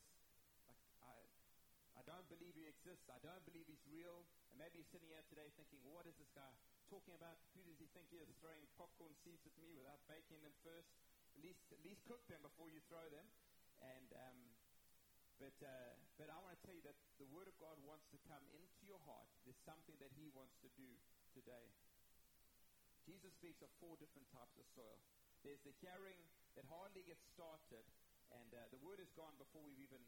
I 1.95 2.03
don't 2.03 2.27
believe 2.27 2.53
he 2.59 2.67
exists. 2.67 3.07
I 3.07 3.23
don't 3.23 3.41
believe 3.47 3.65
he's 3.71 3.87
real. 3.87 4.27
And 4.51 4.59
maybe 4.59 4.83
you're 4.83 4.93
sitting 4.93 5.09
here 5.09 5.23
today 5.31 5.49
thinking, 5.55 5.79
what 5.87 6.05
is 6.05 6.19
this 6.19 6.29
guy 6.35 6.51
talking 6.89 7.17
about? 7.17 7.41
Who 7.57 7.63
does 7.65 7.79
he 7.81 7.89
think 7.93 8.09
he 8.13 8.21
is 8.21 8.31
throwing 8.41 8.65
popcorn 8.77 9.15
seeds 9.25 9.45
at 9.49 9.55
me 9.61 9.73
without 9.75 10.01
baking 10.09 10.41
them 10.45 10.55
first? 10.61 10.91
At 11.35 11.43
least, 11.43 11.65
at 11.75 11.83
least 11.83 12.05
cook 12.07 12.23
them 12.31 12.45
before 12.45 12.71
you 12.71 12.79
throw 12.87 13.05
them. 13.11 13.27
And, 13.83 14.09
um, 14.15 14.39
but, 15.43 15.57
uh, 15.61 15.99
but 16.15 16.31
I 16.31 16.39
want 16.39 16.55
to 16.55 16.63
tell 16.63 16.77
you 16.77 16.85
that 16.87 16.97
the 17.19 17.27
Word 17.35 17.51
of 17.51 17.57
God 17.59 17.75
wants 17.83 18.07
to 18.15 18.19
come 18.31 18.45
into 18.55 18.83
your 18.87 19.03
heart. 19.03 19.27
There's 19.43 19.59
something 19.67 19.99
that 19.99 20.15
He 20.15 20.31
wants 20.31 20.55
to 20.63 20.71
do 20.79 20.89
today. 21.35 21.67
Jesus 23.05 23.35
speaks 23.37 23.61
of 23.61 23.69
four 23.83 23.99
different 24.01 24.31
types 24.33 24.57
of 24.57 24.65
soil. 24.73 25.01
There's 25.45 25.61
the 25.67 25.77
hearing 25.85 26.17
that 26.57 26.65
hardly 26.71 27.05
gets 27.05 27.21
started, 27.35 27.85
and 28.33 28.49
uh, 28.55 28.65
the 28.73 28.81
Word 28.81 29.03
is 29.03 29.11
gone 29.13 29.37
before 29.37 29.61
we've 29.67 29.83
even 29.83 30.01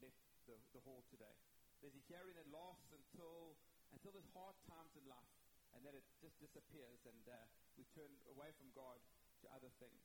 left 0.00 0.22
the, 0.48 0.56
the 0.72 0.80
hall 0.86 1.04
today. 1.12 1.36
There's 1.82 1.98
a 1.98 2.04
hearing 2.06 2.38
that 2.38 2.46
lasts 2.54 2.94
until, 2.94 3.58
until 3.90 4.14
there's 4.14 4.30
hard 4.32 4.54
times 4.70 4.94
in 4.94 5.02
life, 5.10 5.41
and 5.74 5.80
then 5.84 5.94
it 5.96 6.04
just 6.20 6.36
disappears, 6.38 7.00
and 7.08 7.22
uh, 7.28 7.36
we 7.76 7.84
turn 7.96 8.12
away 8.28 8.52
from 8.56 8.68
God 8.76 9.00
to 9.42 9.46
other 9.52 9.72
things. 9.80 10.00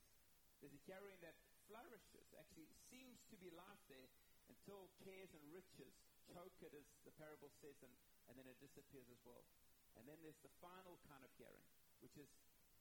There's 0.59 0.73
a 0.73 0.83
hearing 0.89 1.17
that 1.21 1.37
flourishes, 1.69 2.27
actually 2.33 2.71
seems 2.89 3.21
to 3.29 3.35
be 3.37 3.51
life 3.53 3.81
there, 3.91 4.09
until 4.47 4.89
cares 5.03 5.29
and 5.35 5.43
riches 5.51 5.93
choke 6.31 6.59
it, 6.63 6.73
as 6.75 6.87
the 7.03 7.13
parable 7.15 7.51
says, 7.59 7.75
and, 7.83 7.93
and 8.31 8.39
then 8.39 8.47
it 8.47 8.59
disappears 8.59 9.07
as 9.11 9.19
well. 9.23 9.43
And 9.95 10.07
then 10.07 10.19
there's 10.23 10.39
the 10.43 10.53
final 10.59 10.99
kind 11.07 11.23
of 11.23 11.31
hearing, 11.35 11.63
which 12.03 12.15
is 12.19 12.29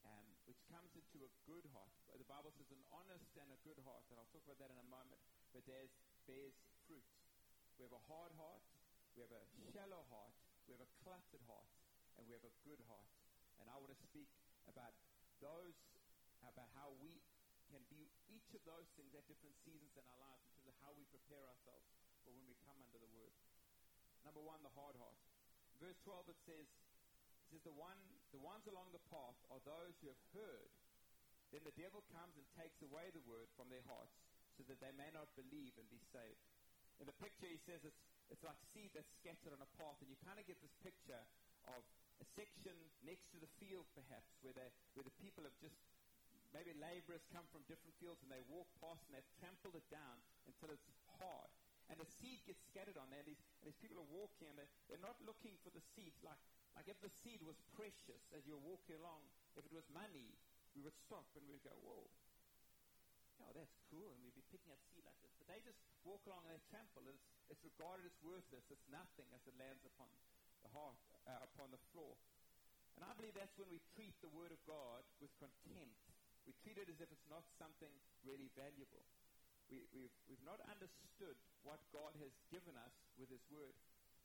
um, 0.05 0.27
which 0.47 0.61
comes 0.71 0.93
into 0.95 1.25
a 1.25 1.31
good 1.49 1.65
heart. 1.75 1.91
The 2.07 2.27
Bible 2.29 2.53
says 2.55 2.69
an 2.71 2.79
honest 2.93 3.27
and 3.35 3.49
a 3.51 3.59
good 3.65 3.81
heart, 3.83 4.05
and 4.07 4.15
I'll 4.21 4.29
talk 4.31 4.45
about 4.45 4.61
that 4.61 4.71
in 4.71 4.79
a 4.79 4.87
moment. 4.87 5.19
But 5.51 5.67
there's 5.67 5.91
bears 6.29 6.55
fruit. 6.85 7.03
We 7.75 7.83
have 7.83 7.95
a 7.97 8.03
hard 8.07 8.31
heart. 8.37 8.63
We 9.17 9.25
have 9.25 9.33
a 9.33 9.43
shallow 9.73 10.05
heart. 10.07 10.35
We 10.69 10.77
have 10.77 10.83
a 10.85 10.91
cluttered 11.03 11.43
heart. 11.49 11.67
And 12.17 12.25
we 12.25 12.33
have 12.33 12.45
a 12.45 12.53
good 12.65 12.81
heart. 12.89 13.09
And 13.61 13.69
I 13.69 13.77
want 13.77 13.93
to 13.93 14.01
speak 14.09 14.29
about 14.69 14.93
those, 15.41 15.77
about 16.43 16.69
how 16.77 16.93
we 17.01 17.21
can 17.69 17.81
be 17.93 18.09
each 18.29 18.51
of 18.57 18.61
those 18.65 18.89
things 18.97 19.13
at 19.13 19.25
different 19.29 19.53
seasons 19.65 19.93
in 19.97 20.03
our 20.05 20.19
lives 20.21 20.41
in 20.45 20.51
terms 20.57 20.69
of 20.73 20.77
how 20.81 20.91
we 20.97 21.05
prepare 21.09 21.45
ourselves 21.45 21.85
for 22.23 22.31
when 22.33 22.45
we 22.47 22.55
come 22.65 22.79
under 22.81 22.97
the 22.97 23.11
word. 23.13 23.35
Number 24.25 24.41
one, 24.41 24.59
the 24.65 24.73
hard 24.73 24.95
heart. 24.97 25.19
Verse 25.77 25.97
12 26.03 26.33
it 26.33 26.39
says, 26.47 26.67
it 26.67 27.47
says 27.53 27.63
the 27.63 27.75
one 27.77 27.97
the 28.35 28.43
ones 28.43 28.67
along 28.67 28.91
the 28.91 29.03
path 29.07 29.39
are 29.47 29.61
those 29.63 29.95
who 30.03 30.11
have 30.11 30.23
heard. 30.35 30.71
Then 31.55 31.63
the 31.63 31.75
devil 31.79 32.03
comes 32.11 32.35
and 32.35 32.43
takes 32.59 32.75
away 32.83 33.07
the 33.15 33.23
word 33.23 33.47
from 33.55 33.71
their 33.71 33.83
hearts 33.87 34.11
so 34.59 34.67
that 34.67 34.83
they 34.83 34.91
may 34.99 35.07
not 35.15 35.31
believe 35.39 35.71
and 35.79 35.87
be 35.87 36.01
saved. 36.11 36.43
In 36.99 37.07
the 37.07 37.15
picture 37.23 37.47
he 37.47 37.61
says 37.63 37.79
it's 37.87 38.03
it's 38.27 38.43
like 38.43 38.59
seed 38.75 38.91
that's 38.91 39.07
scattered 39.23 39.55
on 39.55 39.63
a 39.63 39.71
path, 39.79 39.95
and 40.03 40.11
you 40.11 40.19
kind 40.27 40.35
of 40.35 40.43
get 40.43 40.59
this 40.59 40.75
picture 40.83 41.23
of 41.71 41.79
a 42.21 42.27
section 42.33 42.75
next 43.05 43.29
to 43.33 43.37
the 43.37 43.49
field, 43.61 43.85
perhaps, 43.93 44.29
where, 44.41 44.53
they, 44.53 44.69
where 44.97 45.05
the 45.05 45.17
people 45.21 45.45
have 45.45 45.55
just, 45.61 45.77
maybe 46.53 46.73
laborers 46.77 47.23
come 47.29 47.45
from 47.53 47.61
different 47.69 47.93
fields 48.01 48.21
and 48.25 48.31
they 48.31 48.41
walk 48.49 48.67
past 48.81 49.03
and 49.07 49.17
they've 49.17 49.33
trampled 49.37 49.77
it 49.77 49.85
down 49.93 50.17
until 50.49 50.73
it's 50.73 50.89
hard. 51.21 51.49
And 51.87 51.95
the 52.01 52.09
seed 52.19 52.43
gets 52.43 52.59
scattered 52.67 52.99
on 52.99 53.07
there, 53.07 53.23
and 53.23 53.31
these, 53.31 53.39
and 53.63 53.71
these 53.71 53.79
people 53.79 53.95
are 53.95 54.11
walking, 54.11 54.51
and 54.51 54.59
they're, 54.59 54.73
they're 54.91 55.07
not 55.07 55.15
looking 55.23 55.55
for 55.63 55.71
the 55.71 55.79
seeds. 55.95 56.19
Like, 56.19 56.39
like 56.75 56.91
if 56.91 56.99
the 56.99 57.11
seed 57.23 57.39
was 57.47 57.55
precious 57.79 58.19
as 58.35 58.43
you're 58.43 58.59
walking 58.59 58.99
along, 58.99 59.23
if 59.55 59.63
it 59.63 59.71
was 59.71 59.87
money, 59.95 60.35
we 60.75 60.83
would 60.83 60.97
stop 61.07 61.25
and 61.39 61.47
we'd 61.47 61.63
go, 61.63 61.71
whoa, 61.87 62.03
oh, 63.39 63.51
that's 63.55 63.71
cool, 63.87 64.11
and 64.11 64.19
we'd 64.19 64.35
be 64.35 64.43
picking 64.51 64.67
up 64.67 64.83
seed 64.91 65.07
like 65.07 65.15
this. 65.23 65.31
But 65.39 65.47
they 65.47 65.63
just 65.63 65.79
walk 66.03 66.21
along 66.27 66.43
and 66.45 66.59
they 66.59 66.63
trample. 66.67 67.07
It's, 67.07 67.23
it's 67.47 67.63
regarded 67.63 68.03
as 68.03 68.15
worthless. 68.19 68.67
It's 68.67 68.87
nothing 68.91 69.31
as 69.31 69.41
it 69.47 69.55
lands 69.55 69.87
upon 69.87 70.11
the 70.63 70.71
heart, 70.73 70.97
uh, 71.27 71.43
upon 71.43 71.69
the 71.69 71.81
floor. 71.93 72.15
And 72.97 73.05
I 73.05 73.13
believe 73.13 73.37
that's 73.37 73.53
when 73.61 73.69
we 73.69 73.77
treat 73.93 74.17
the 74.25 74.31
Word 74.33 74.49
of 74.49 74.61
God 74.65 75.05
with 75.21 75.29
contempt. 75.37 76.01
We 76.49 76.55
treat 76.65 76.81
it 76.81 76.89
as 76.89 76.97
if 76.97 77.11
it's 77.11 77.29
not 77.29 77.45
something 77.61 77.91
really 78.25 78.49
valuable. 78.57 79.05
We, 79.69 79.83
we've, 79.93 80.15
we've 80.31 80.47
not 80.47 80.63
understood 80.65 81.35
what 81.61 81.77
God 81.91 82.15
has 82.23 82.33
given 82.49 82.73
us 82.79 82.95
with 83.19 83.29
His 83.29 83.43
Word. 83.51 83.75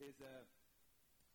There's 0.01 0.17
a, 0.23 0.35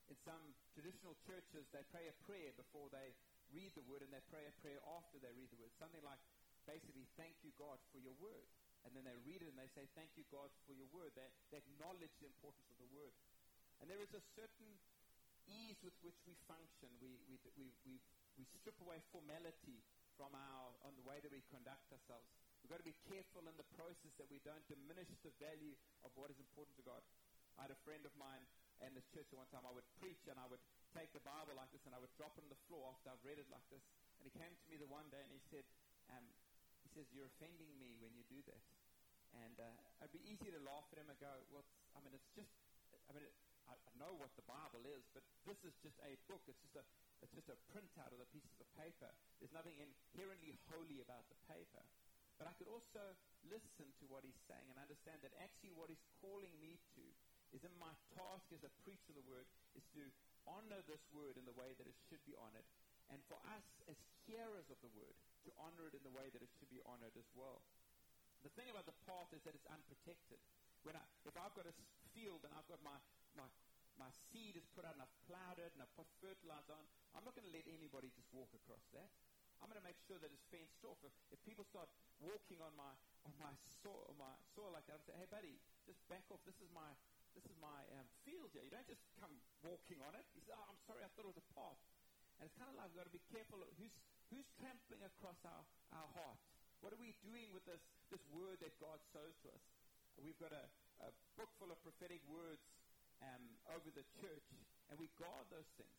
in 0.09 0.17
some 0.25 0.40
traditional 0.73 1.14
churches, 1.28 1.69
they 1.71 1.85
pray 1.93 2.09
a 2.09 2.17
prayer 2.25 2.50
before 2.57 2.88
they 2.90 3.14
read 3.52 3.71
the 3.76 3.85
Word, 3.87 4.02
and 4.02 4.11
they 4.11 4.25
pray 4.33 4.49
a 4.49 4.55
prayer 4.64 4.81
after 4.99 5.21
they 5.21 5.31
read 5.37 5.52
the 5.52 5.61
Word. 5.61 5.71
Something 5.76 6.02
like, 6.02 6.19
basically, 6.64 7.07
thank 7.21 7.37
you, 7.45 7.52
God, 7.61 7.78
for 7.93 8.00
your 8.00 8.17
Word. 8.17 8.49
And 8.87 8.97
then 8.97 9.05
they 9.05 9.19
read 9.26 9.45
it 9.45 9.50
and 9.52 9.59
they 9.59 9.69
say, 9.76 9.85
thank 9.99 10.11
you, 10.17 10.25
God, 10.33 10.49
for 10.64 10.73
your 10.73 10.88
Word. 10.90 11.12
They, 11.14 11.28
they 11.52 11.61
acknowledge 11.61 12.14
the 12.19 12.31
importance 12.31 12.67
of 12.73 12.78
the 12.81 12.90
Word. 12.95 13.12
And 13.80 13.87
there 13.87 14.02
is 14.02 14.12
a 14.14 14.23
certain 14.35 14.70
ease 15.49 15.78
with 15.80 15.97
which 16.04 16.18
we 16.28 16.35
function. 16.44 16.90
We, 17.00 17.16
we, 17.30 17.37
we, 17.56 17.66
we, 17.87 17.94
we 18.37 18.44
strip 18.58 18.76
away 18.85 19.00
formality 19.14 19.80
from 20.18 20.35
our, 20.35 20.75
on 20.82 20.92
the 20.99 21.06
way 21.06 21.23
that 21.23 21.30
we 21.30 21.40
conduct 21.49 21.88
ourselves. 21.94 22.26
We've 22.61 22.75
got 22.75 22.82
to 22.82 22.90
be 22.90 22.99
careful 23.06 23.47
in 23.47 23.54
the 23.54 23.68
process 23.78 24.12
that 24.18 24.26
we 24.28 24.42
don't 24.42 24.66
diminish 24.66 25.08
the 25.23 25.30
value 25.38 25.78
of 26.02 26.11
what 26.18 26.28
is 26.28 26.38
important 26.42 26.75
to 26.82 26.85
God. 26.85 27.00
I 27.54 27.70
had 27.70 27.75
a 27.75 27.80
friend 27.87 28.02
of 28.02 28.14
mine 28.18 28.42
in 28.82 28.94
this 28.94 29.06
church 29.14 29.30
at 29.30 29.38
one 29.38 29.50
time. 29.50 29.66
I 29.66 29.75
would 29.75 29.87
preach 29.99 30.26
and 30.30 30.38
I 30.38 30.47
would 30.50 30.62
take 30.94 31.11
the 31.14 31.23
Bible 31.23 31.54
like 31.54 31.70
this 31.70 31.82
and 31.87 31.94
I 31.94 32.02
would 32.02 32.11
drop 32.18 32.35
it 32.38 32.42
on 32.42 32.50
the 32.50 32.62
floor 32.70 32.90
after 32.90 33.14
I've 33.14 33.23
read 33.23 33.38
it 33.38 33.47
like 33.50 33.64
this. 33.70 33.82
And 34.18 34.26
he 34.26 34.32
came 34.35 34.50
to 34.50 34.66
me 34.70 34.78
the 34.78 34.90
one 34.90 35.06
day 35.11 35.23
and 35.23 35.30
he 35.30 35.42
said, 35.50 35.66
um, 36.11 36.26
he 36.82 36.88
says, 36.94 37.06
you're 37.14 37.30
offending 37.30 37.70
me 37.78 37.99
when 38.02 38.14
you 38.14 38.26
do 38.26 38.42
that. 38.50 38.62
And 39.38 39.56
uh, 39.61 40.02
it'd 40.02 40.14
be 40.14 40.25
easy 40.26 40.50
to 40.50 40.61
laugh 40.62 40.87
at 40.94 40.99
him 40.99 41.11
and 41.11 41.18
go, 41.20 41.30
well, 41.52 41.66
I 41.94 42.02
mean, 42.02 42.14
it's 42.16 42.32
just, 42.35 42.50
I 43.06 43.14
mean, 43.14 43.26
I, 43.68 43.76
I 43.76 43.92
know 44.00 44.16
what 44.16 44.32
the 44.34 44.46
Bible 44.48 44.82
is, 44.88 45.04
but 45.12 45.22
this 45.44 45.60
is 45.62 45.76
just 45.84 46.00
a 46.02 46.16
book. 46.26 46.40
It's 46.48 46.60
just 46.64 46.76
a, 46.80 46.84
it's 47.20 47.34
just 47.37 47.52
a 47.52 47.58
printout 47.70 48.10
of 48.10 48.18
the 48.18 48.30
pieces 48.32 48.56
of 48.58 48.68
paper. 48.80 49.12
There's 49.38 49.52
nothing 49.52 49.76
inherently 49.76 50.56
holy 50.72 51.04
about 51.04 51.28
the 51.28 51.38
paper. 51.46 51.84
But 52.40 52.46
I 52.46 52.54
could 52.56 52.70
also 52.70 53.02
listen 53.50 53.90
to 53.98 54.04
what 54.06 54.22
he's 54.22 54.38
saying 54.46 54.70
and 54.70 54.78
understand 54.78 55.20
that 55.26 55.34
actually 55.42 55.75
what 55.75 55.90
he's 55.90 56.06
calling 56.22 56.54
me 56.62 56.78
to 56.94 57.04
is 57.50 57.64
in 57.66 57.75
my 57.80 57.90
task 58.14 58.46
as 58.54 58.62
a 58.62 58.72
preacher 58.87 59.10
of 59.10 59.18
the 59.18 59.26
word 59.26 59.48
is 59.75 59.84
to 59.96 60.02
honor 60.46 60.80
this 60.87 61.02
word 61.10 61.34
in 61.37 61.44
the 61.44 61.56
way 61.58 61.75
that 61.76 61.88
it 61.88 61.98
should 62.08 62.22
be 62.25 62.37
honored. 62.38 62.64
And 63.10 63.18
for 63.26 63.40
us 63.50 63.66
as 63.88 63.98
hearers 64.28 64.68
of 64.68 64.78
the 64.84 64.92
word 64.94 65.16
to 65.48 65.50
honor 65.58 65.88
it 65.88 65.96
in 65.96 66.04
the 66.04 66.12
way 66.12 66.28
that 66.30 66.44
it 66.44 66.52
should 66.60 66.68
be 66.68 66.84
honored 66.84 67.16
as 67.16 67.28
well. 67.32 67.64
The 68.44 68.52
thing 68.54 68.70
about 68.70 68.87
the 68.87 68.96
path 69.08 69.32
is 69.34 69.42
that 69.48 69.56
it's 69.56 69.66
unprotected. 69.66 70.38
When 70.87 70.94
I, 70.94 71.02
if 71.26 71.34
I've 71.34 71.56
got 71.58 71.66
a 71.66 71.75
field 72.14 72.44
and 72.46 72.52
I've 72.54 72.68
got 72.70 72.78
my, 72.84 72.94
my, 73.38 73.49
my 73.97 74.11
seed 74.30 74.59
is 74.59 74.66
put 74.75 74.83
out 74.83 74.99
and 74.99 75.02
I've 75.02 75.16
plowed 75.30 75.62
it 75.62 75.71
and 75.73 75.80
I've 75.80 75.95
put 75.95 76.11
fertilizer 76.18 76.75
on, 76.75 76.85
I'm 77.14 77.23
not 77.23 77.38
going 77.38 77.47
to 77.47 77.54
let 77.54 77.66
anybody 77.71 78.11
just 78.12 78.26
walk 78.35 78.50
across 78.54 78.83
that. 78.99 79.09
I'm 79.59 79.66
going 79.66 79.78
to 79.78 79.87
make 79.87 79.99
sure 80.07 80.18
that 80.23 80.30
it's 80.30 80.47
fenced 80.54 80.83
off. 80.87 80.99
If, 81.02 81.11
if 81.35 81.38
people 81.42 81.66
start 81.66 81.90
walking 82.23 82.62
on 82.62 82.71
my 82.78 82.95
on 83.26 83.35
my 83.42 83.50
soil, 83.83 84.14
my 84.14 84.30
soil 84.54 84.71
like 84.71 84.87
that, 84.87 85.02
I'm 85.02 85.04
say, 85.07 85.18
hey 85.18 85.26
buddy, 85.26 85.59
just 85.83 85.99
back 86.07 86.23
off. 86.30 86.38
This 86.47 86.54
is 86.62 86.71
my 86.71 86.87
this 87.35 87.42
is 87.42 87.59
my 87.59 87.83
um, 87.99 88.07
field 88.23 88.54
here. 88.54 88.62
You 88.62 88.71
don't 88.71 88.87
just 88.87 89.02
come 89.18 89.35
walking 89.66 89.99
on 90.07 90.14
it. 90.14 90.23
He 90.30 90.47
says, 90.47 90.54
oh, 90.54 90.66
I'm 90.71 90.78
sorry, 90.87 91.02
I 91.02 91.11
thought 91.11 91.26
it 91.26 91.35
was 91.35 91.42
a 91.42 91.50
path. 91.59 91.78
And 92.38 92.47
it's 92.47 92.54
kind 92.54 92.71
of 92.71 92.78
like 92.78 92.87
we've 92.95 93.02
got 93.02 93.11
to 93.11 93.14
be 93.14 93.26
careful 93.35 93.59
who's 93.83 93.95
who's 94.30 94.47
trampling 94.62 95.02
across 95.02 95.42
our, 95.42 95.62
our 95.90 96.09
heart. 96.14 96.38
What 96.78 96.95
are 96.95 97.00
we 97.02 97.18
doing 97.26 97.50
with 97.50 97.66
this, 97.66 97.83
this 98.14 98.23
word 98.30 98.62
that 98.62 98.71
God 98.78 99.02
sows 99.11 99.35
to 99.42 99.49
us? 99.50 99.64
We've 100.23 100.38
got 100.38 100.54
a, 100.54 100.64
a 101.02 101.11
book 101.35 101.50
full 101.59 101.75
of 101.75 101.78
prophetic 101.83 102.23
words 102.30 102.62
um, 103.22 103.44
over 103.75 103.88
the 103.92 104.06
church, 104.20 104.46
and 104.90 104.96
we 104.98 105.10
guard 105.18 105.46
those 105.50 105.68
things. 105.76 105.98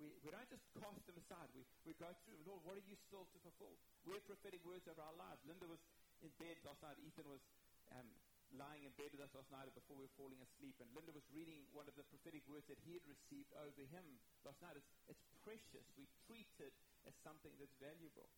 We, 0.00 0.08
we 0.24 0.32
don't 0.32 0.48
just 0.48 0.64
cast 0.80 1.04
them 1.04 1.18
aside. 1.20 1.52
We, 1.52 1.62
we 1.84 1.92
go 2.00 2.08
through, 2.24 2.40
Lord, 2.48 2.64
what 2.64 2.80
are 2.80 2.86
you 2.88 2.96
still 3.04 3.28
to 3.28 3.38
fulfill? 3.44 3.76
We're 4.08 4.22
prophetic 4.24 4.64
words 4.64 4.88
over 4.88 5.04
our 5.04 5.16
lives. 5.20 5.44
Linda 5.44 5.68
was 5.68 5.82
in 6.24 6.32
bed 6.40 6.56
last 6.64 6.80
night. 6.80 6.96
Ethan 7.04 7.28
was 7.28 7.44
um, 7.92 8.08
lying 8.56 8.88
in 8.88 8.92
bed 8.96 9.12
with 9.12 9.20
us 9.20 9.32
last 9.36 9.52
night 9.52 9.68
before 9.76 10.00
we 10.00 10.08
were 10.08 10.16
falling 10.16 10.40
asleep. 10.40 10.72
And 10.80 10.88
Linda 10.96 11.12
was 11.12 11.26
reading 11.36 11.60
one 11.76 11.84
of 11.84 11.94
the 12.00 12.06
prophetic 12.08 12.40
words 12.48 12.64
that 12.72 12.80
he 12.80 12.96
had 12.96 13.04
received 13.04 13.52
over 13.60 13.82
him 13.92 14.06
last 14.48 14.56
night. 14.64 14.80
It's, 14.80 14.88
it's 15.12 15.24
precious. 15.44 15.84
We 16.00 16.08
treat 16.24 16.48
it 16.64 16.72
as 17.04 17.12
something 17.20 17.52
that's 17.60 17.76
valuable. 17.76 18.28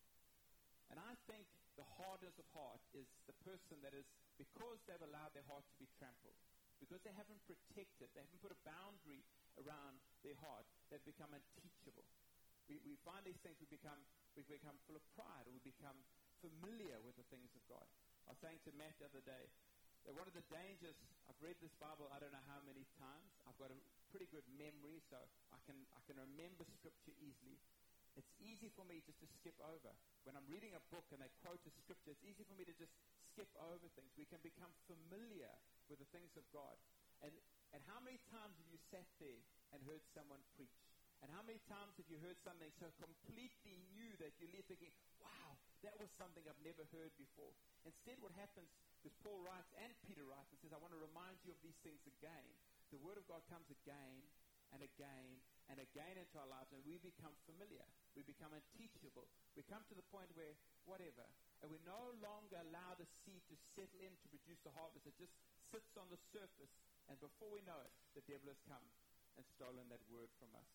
And 0.90 0.98
I 0.98 1.14
think 1.30 1.46
the 1.80 1.86
hardness 1.96 2.36
of 2.36 2.46
heart 2.52 2.82
is 2.92 3.06
the 3.24 3.36
person 3.46 3.80
that 3.80 3.96
is, 3.96 4.04
because 4.36 4.76
they've 4.84 5.00
allowed 5.00 5.32
their 5.32 5.46
heart 5.48 5.64
to 5.64 5.76
be 5.80 5.88
trampled, 5.96 6.36
because 6.82 6.98
they 7.06 7.14
haven't 7.14 7.38
protected, 7.46 8.10
they 8.10 8.26
haven't 8.26 8.42
put 8.42 8.50
a 8.50 8.60
boundary 8.66 9.22
around 9.62 10.02
their 10.26 10.34
heart, 10.42 10.66
they've 10.90 11.04
become 11.06 11.30
unteachable. 11.30 12.02
We, 12.66 12.82
we 12.82 12.98
find 13.06 13.22
these 13.22 13.38
things, 13.46 13.58
we 13.62 13.70
become, 13.70 14.02
we 14.34 14.42
become 14.50 14.74
full 14.90 14.98
of 14.98 15.04
pride, 15.14 15.46
we 15.46 15.62
become 15.62 15.94
familiar 16.42 16.98
with 17.06 17.14
the 17.14 17.26
things 17.30 17.54
of 17.54 17.62
God. 17.70 17.86
I 18.26 18.34
was 18.34 18.40
saying 18.42 18.58
to 18.66 18.74
Matt 18.74 18.98
the 18.98 19.06
other 19.06 19.22
day 19.22 19.46
that 20.06 20.14
one 20.18 20.26
of 20.26 20.34
the 20.34 20.42
dangers, 20.50 20.98
I've 21.30 21.38
read 21.38 21.54
this 21.62 21.74
Bible 21.78 22.10
I 22.10 22.18
don't 22.18 22.34
know 22.34 22.46
how 22.50 22.58
many 22.66 22.82
times, 22.98 23.30
I've 23.46 23.58
got 23.62 23.70
a 23.70 23.78
pretty 24.10 24.26
good 24.30 24.46
memory, 24.58 24.98
so 25.06 25.22
I 25.54 25.58
can, 25.62 25.78
I 25.94 26.02
can 26.10 26.18
remember 26.18 26.66
Scripture 26.66 27.14
easily. 27.22 27.62
It's 28.12 28.28
easy 28.44 28.68
for 28.76 28.84
me 28.84 29.00
just 29.00 29.16
to 29.24 29.28
skip 29.40 29.56
over. 29.64 29.88
When 30.28 30.36
I'm 30.36 30.44
reading 30.44 30.76
a 30.76 30.82
book 30.92 31.08
and 31.16 31.24
they 31.24 31.32
quote 31.40 31.64
a 31.64 31.72
scripture, 31.72 32.12
it's 32.12 32.24
easy 32.28 32.44
for 32.44 32.52
me 32.52 32.68
to 32.68 32.74
just 32.76 32.92
skip 33.32 33.48
over 33.56 33.88
things. 33.96 34.12
We 34.20 34.28
can 34.28 34.40
become 34.44 34.68
familiar 34.84 35.48
with 35.92 36.00
the 36.00 36.08
things 36.08 36.32
of 36.40 36.48
God. 36.56 36.72
And, 37.20 37.36
and 37.76 37.84
how 37.84 38.00
many 38.00 38.16
times 38.32 38.56
have 38.56 38.70
you 38.72 38.80
sat 38.88 39.04
there 39.20 39.44
and 39.76 39.84
heard 39.84 40.00
someone 40.16 40.40
preach? 40.56 40.80
And 41.20 41.28
how 41.30 41.44
many 41.44 41.60
times 41.68 41.94
have 42.00 42.08
you 42.08 42.16
heard 42.18 42.40
something 42.40 42.72
so 42.80 42.88
completely 42.96 43.76
new 43.92 44.10
that 44.18 44.32
you 44.40 44.48
leave 44.50 44.66
thinking, 44.66 44.90
wow, 45.20 45.54
that 45.84 45.94
was 46.00 46.10
something 46.18 46.42
I've 46.48 46.64
never 46.64 46.88
heard 46.90 47.12
before? 47.20 47.52
Instead, 47.84 48.18
what 48.24 48.34
happens, 48.34 48.72
is 49.04 49.14
Paul 49.22 49.38
writes 49.44 49.70
and 49.78 49.92
Peter 50.08 50.26
writes 50.26 50.50
and 50.50 50.58
says, 50.64 50.74
I 50.74 50.80
want 50.82 50.96
to 50.96 51.02
remind 51.02 51.38
you 51.46 51.54
of 51.54 51.60
these 51.62 51.78
things 51.86 52.02
again. 52.08 52.48
The 52.90 52.98
Word 53.04 53.20
of 53.20 53.28
God 53.30 53.44
comes 53.52 53.70
again 53.70 54.18
and 54.74 54.82
again 54.82 55.38
and 55.70 55.78
again 55.78 56.18
into 56.18 56.36
our 56.42 56.50
lives, 56.50 56.74
and 56.74 56.82
we 56.82 56.98
become 56.98 57.32
familiar. 57.46 57.86
We 58.18 58.26
become 58.26 58.50
unteachable. 58.50 59.30
We 59.54 59.62
come 59.70 59.86
to 59.88 59.94
the 59.94 60.04
point 60.10 60.28
where, 60.34 60.58
whatever, 60.90 61.22
and 61.62 61.70
we 61.70 61.78
no 61.86 62.12
longer 62.18 62.58
allow 62.66 62.98
the 62.98 63.06
seed 63.22 63.46
to 63.46 63.56
settle 63.78 64.02
in 64.02 64.10
to 64.10 64.26
produce 64.26 64.58
the 64.66 64.74
harvest. 64.74 65.06
It 65.06 65.14
just 65.22 65.32
sits 65.72 65.96
on 65.96 66.06
the 66.12 66.20
surface, 66.30 66.76
and 67.08 67.16
before 67.18 67.48
we 67.48 67.64
know 67.64 67.80
it, 67.80 67.92
the 68.14 68.24
devil 68.28 68.52
has 68.52 68.60
come 68.68 68.84
and 69.40 69.44
stolen 69.56 69.88
that 69.88 70.04
word 70.12 70.28
from 70.36 70.52
us. 70.52 70.68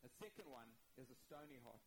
The 0.00 0.12
second 0.16 0.48
one 0.48 0.72
is 0.96 1.12
a 1.12 1.18
stony 1.28 1.60
heart. 1.60 1.84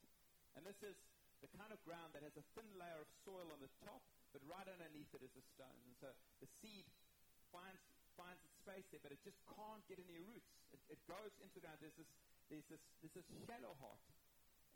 And 0.53 0.61
this 0.61 0.77
is 0.85 0.93
the 1.41 1.49
kind 1.57 1.73
of 1.73 1.81
ground 1.81 2.13
that 2.13 2.21
has 2.21 2.37
a 2.37 2.45
thin 2.53 2.69
layer 2.77 3.01
of 3.01 3.09
soil 3.25 3.49
on 3.49 3.59
the 3.63 3.71
top, 3.81 4.03
but 4.29 4.45
right 4.45 4.67
underneath 4.67 5.09
it 5.17 5.25
is 5.25 5.33
a 5.33 5.45
stone. 5.57 5.81
And 5.89 5.95
so 5.97 6.09
the 6.43 6.49
seed 6.61 6.85
finds 7.49 7.81
finds 8.19 8.43
its 8.43 8.55
space 8.59 8.85
there, 8.91 9.01
but 9.01 9.15
it 9.15 9.23
just 9.23 9.39
can't 9.47 9.81
get 9.87 9.97
any 9.97 10.19
roots. 10.19 10.51
It, 10.75 10.81
it 10.91 11.01
goes 11.07 11.31
into 11.39 11.57
the 11.57 11.63
ground. 11.63 11.79
There's 11.79 11.95
this, 11.95 12.11
there's 12.51 12.67
this, 12.67 12.83
there's 12.99 13.15
this 13.15 13.27
shallow 13.47 13.73
heart. 13.79 14.03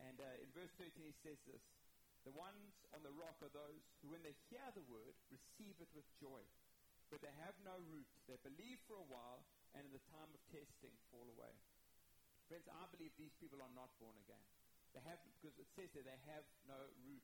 And 0.02 0.18
uh, 0.20 0.44
in 0.44 0.50
verse 0.56 0.72
13 0.80 0.92
he 1.04 1.16
says 1.24 1.40
this, 1.48 1.62
The 2.24 2.34
ones 2.34 2.74
on 2.96 3.04
the 3.04 3.14
rock 3.16 3.38
are 3.44 3.52
those 3.52 3.84
who, 4.02 4.12
when 4.16 4.24
they 4.24 4.34
hear 4.50 4.66
the 4.74 4.84
word, 4.88 5.14
receive 5.30 5.76
it 5.84 5.92
with 5.94 6.08
joy. 6.18 6.42
But 7.16 7.32
they 7.32 7.38
have 7.48 7.56
no 7.64 7.80
root. 7.96 8.04
They 8.28 8.36
believe 8.44 8.76
for 8.92 9.00
a 9.00 9.08
while, 9.08 9.40
and 9.72 9.88
in 9.88 9.96
the 9.96 10.04
time 10.12 10.28
of 10.36 10.42
testing 10.52 10.92
fall 11.16 11.24
away. 11.32 11.56
Friends, 12.52 12.68
I 12.68 12.84
believe 12.92 13.16
these 13.16 13.32
people 13.40 13.64
are 13.64 13.72
not 13.72 13.88
born 14.04 14.20
again. 14.28 14.44
They 14.92 15.00
have, 15.08 15.24
because 15.40 15.56
it 15.56 15.72
says 15.80 15.88
that 15.96 16.04
they 16.04 16.20
have 16.36 16.44
no 16.68 16.76
root. 17.08 17.24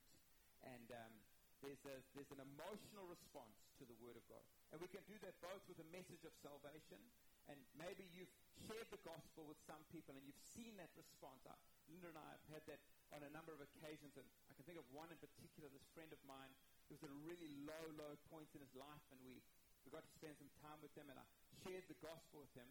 And 0.64 0.88
um, 0.96 1.12
there's, 1.60 1.84
a, 1.84 2.00
there's 2.16 2.32
an 2.32 2.40
emotional 2.40 3.04
response 3.12 3.52
to 3.78 3.84
the 3.84 4.00
Word 4.00 4.16
of 4.16 4.24
God. 4.32 4.40
And 4.72 4.80
we 4.80 4.88
can 4.88 5.04
do 5.12 5.20
that 5.28 5.36
both 5.44 5.60
with 5.68 5.76
a 5.84 5.88
message 5.92 6.24
of 6.24 6.32
salvation, 6.40 7.04
and 7.52 7.60
maybe 7.76 8.08
you've 8.16 8.32
shared 8.64 8.88
the 8.96 9.02
gospel 9.04 9.44
with 9.44 9.60
some 9.68 9.84
people 9.92 10.16
and 10.16 10.24
you've 10.24 10.46
seen 10.56 10.72
that 10.80 10.94
response. 10.96 11.44
I, 11.44 11.60
Linda 11.92 12.16
and 12.16 12.20
I 12.22 12.30
have 12.32 12.46
had 12.48 12.64
that 12.72 12.80
on 13.12 13.28
a 13.28 13.32
number 13.36 13.52
of 13.52 13.60
occasions, 13.60 14.16
and 14.16 14.24
I 14.48 14.56
can 14.56 14.64
think 14.64 14.80
of 14.80 14.88
one 14.96 15.12
in 15.12 15.20
particular, 15.20 15.68
this 15.68 15.84
friend 15.92 16.16
of 16.16 16.22
mine, 16.24 16.56
who 16.88 16.96
was 16.96 17.04
at 17.04 17.12
a 17.12 17.20
really 17.28 17.52
low, 17.68 17.86
low 18.00 18.16
point 18.32 18.48
in 18.56 18.64
his 18.64 18.72
life, 18.80 19.04
and 19.12 19.20
we 19.28 19.44
got 19.92 20.08
to 20.08 20.14
spend 20.16 20.40
some 20.40 20.52
time 20.64 20.80
with 20.80 20.96
him, 20.96 21.12
and 21.12 21.20
I 21.20 21.26
shared 21.62 21.86
the 21.92 22.00
gospel 22.00 22.42
with 22.42 22.54
him, 22.56 22.68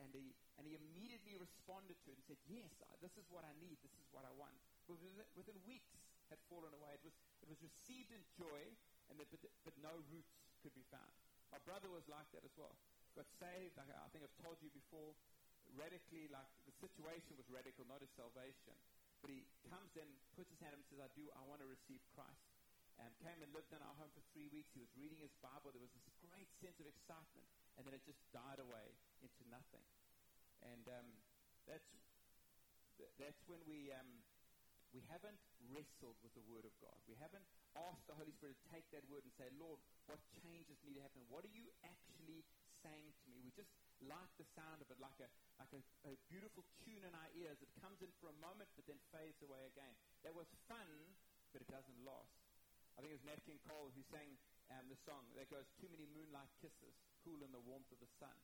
and 0.00 0.08
he, 0.16 0.32
and 0.56 0.64
he 0.64 0.74
immediately 0.74 1.36
responded 1.36 2.00
to 2.02 2.08
it 2.10 2.16
and 2.16 2.24
said, 2.24 2.40
yes, 2.48 2.72
I, 2.80 2.96
this 3.04 3.12
is 3.20 3.28
what 3.28 3.44
I 3.44 3.52
need, 3.60 3.76
this 3.84 3.92
is 4.00 4.08
what 4.10 4.24
I 4.24 4.32
want. 4.40 4.56
But 4.88 4.96
within, 4.98 5.20
within 5.36 5.58
weeks 5.68 5.92
had 6.32 6.40
fallen 6.48 6.72
away. 6.72 6.96
It 6.96 7.04
was, 7.04 7.16
it 7.44 7.48
was 7.52 7.60
received 7.60 8.08
in 8.08 8.24
joy, 8.40 8.60
and 9.12 9.20
but, 9.20 9.28
but 9.68 9.76
no 9.84 9.92
roots 10.08 10.32
could 10.64 10.72
be 10.72 10.88
found. 10.88 11.12
My 11.52 11.60
brother 11.68 11.92
was 11.92 12.08
like 12.08 12.24
that 12.32 12.40
as 12.48 12.56
well. 12.56 12.72
Got 13.12 13.28
saved, 13.36 13.76
like 13.76 13.92
I 13.92 14.08
think 14.08 14.24
I've 14.24 14.40
told 14.40 14.56
you 14.64 14.72
before, 14.72 15.12
radically, 15.76 16.32
like 16.32 16.48
the 16.64 16.72
situation 16.80 17.36
was 17.36 17.44
radical, 17.52 17.84
not 17.84 18.00
his 18.00 18.08
salvation. 18.16 18.72
But 19.20 19.28
he 19.28 19.44
comes 19.68 19.92
in, 20.00 20.08
puts 20.32 20.48
his 20.48 20.58
hand 20.64 20.72
up 20.72 20.80
and 20.80 20.88
says, 20.88 21.04
I 21.04 21.12
do, 21.12 21.28
I 21.36 21.44
want 21.44 21.60
to 21.60 21.68
receive 21.68 22.00
Christ. 22.16 22.51
And 23.00 23.08
came 23.24 23.40
and 23.40 23.50
lived 23.56 23.72
in 23.72 23.80
our 23.80 23.96
home 23.96 24.12
for 24.12 24.22
three 24.36 24.52
weeks. 24.52 24.70
He 24.76 24.82
was 24.82 24.92
reading 24.94 25.18
his 25.20 25.32
Bible. 25.40 25.72
There 25.72 25.82
was 25.82 25.92
this 25.96 26.08
great 26.28 26.48
sense 26.60 26.76
of 26.78 26.86
excitement. 26.86 27.48
And 27.76 27.88
then 27.88 27.96
it 27.96 28.04
just 28.04 28.20
died 28.36 28.60
away 28.60 28.92
into 29.24 29.42
nothing. 29.48 29.84
And 30.62 30.84
um, 30.92 31.08
that's, 31.64 31.88
that's 33.16 33.42
when 33.48 33.58
we, 33.64 33.90
um, 33.96 34.22
we 34.92 35.00
haven't 35.08 35.40
wrestled 35.72 36.20
with 36.20 36.36
the 36.36 36.44
Word 36.44 36.68
of 36.68 36.74
God. 36.84 37.00
We 37.08 37.16
haven't 37.16 37.48
asked 37.74 38.04
the 38.06 38.14
Holy 38.14 38.30
Spirit 38.36 38.60
to 38.60 38.68
take 38.68 38.84
that 38.92 39.02
Word 39.08 39.24
and 39.24 39.32
say, 39.40 39.48
Lord, 39.56 39.80
what 40.04 40.20
changes 40.44 40.76
need 40.84 41.00
to 41.00 41.02
happen? 41.02 41.24
What 41.32 41.48
are 41.48 41.54
you 41.56 41.72
actually 41.82 42.44
saying 42.84 43.16
to 43.24 43.26
me? 43.32 43.40
We 43.40 43.50
just 43.56 43.72
like 44.04 44.30
the 44.36 44.46
sound 44.58 44.82
of 44.82 44.90
it, 44.90 44.98
like 44.98 45.16
a, 45.22 45.28
like 45.56 45.72
a, 45.72 45.80
a 46.10 46.14
beautiful 46.28 46.66
tune 46.82 47.02
in 47.02 47.14
our 47.14 47.30
ears. 47.38 47.56
It 47.62 47.70
comes 47.80 48.02
in 48.02 48.10
for 48.18 48.28
a 48.28 48.36
moment, 48.42 48.68
but 48.74 48.84
then 48.84 48.98
fades 49.14 49.38
away 49.40 49.62
again. 49.70 49.94
That 50.26 50.34
was 50.34 50.50
fun, 50.66 50.90
but 51.54 51.62
it 51.62 51.70
doesn't 51.70 51.98
last. 52.02 52.41
I 52.96 53.00
think 53.00 53.16
it 53.16 53.18
was 53.20 53.28
Nat 53.28 53.40
King 53.48 53.60
Cole 53.64 53.88
who 53.92 54.02
sang 54.12 54.28
um, 54.72 54.84
the 54.92 54.98
song 55.08 55.24
that 55.36 55.48
goes, 55.48 55.64
Too 55.80 55.88
many 55.88 56.04
moonlight 56.12 56.50
kisses, 56.60 56.96
cool 57.24 57.40
in 57.40 57.52
the 57.52 57.62
warmth 57.64 57.88
of 57.92 58.00
the 58.00 58.12
sun. 58.20 58.36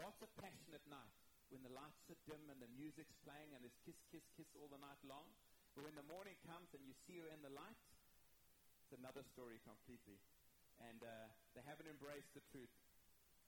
Lots 0.00 0.20
of 0.24 0.32
passion 0.40 0.72
at 0.72 0.84
night 0.88 1.12
when 1.52 1.60
the 1.60 1.72
lights 1.76 2.08
are 2.08 2.18
dim 2.24 2.40
and 2.48 2.58
the 2.58 2.70
music's 2.74 3.12
playing 3.22 3.52
and 3.52 3.60
there's 3.60 3.76
kiss, 3.84 4.00
kiss, 4.08 4.24
kiss 4.34 4.48
all 4.56 4.68
the 4.72 4.80
night 4.80 5.00
long. 5.04 5.28
But 5.76 5.84
when 5.84 5.96
the 5.98 6.06
morning 6.08 6.38
comes 6.48 6.72
and 6.72 6.80
you 6.88 6.96
see 7.04 7.20
her 7.20 7.28
in 7.28 7.44
the 7.44 7.52
light, 7.52 7.76
it's 8.80 8.96
another 8.96 9.22
story 9.36 9.60
completely. 9.66 10.16
And 10.80 11.04
uh, 11.04 11.28
they 11.52 11.62
haven't 11.68 11.86
embraced 11.86 12.32
the 12.32 12.42
truth. 12.50 12.72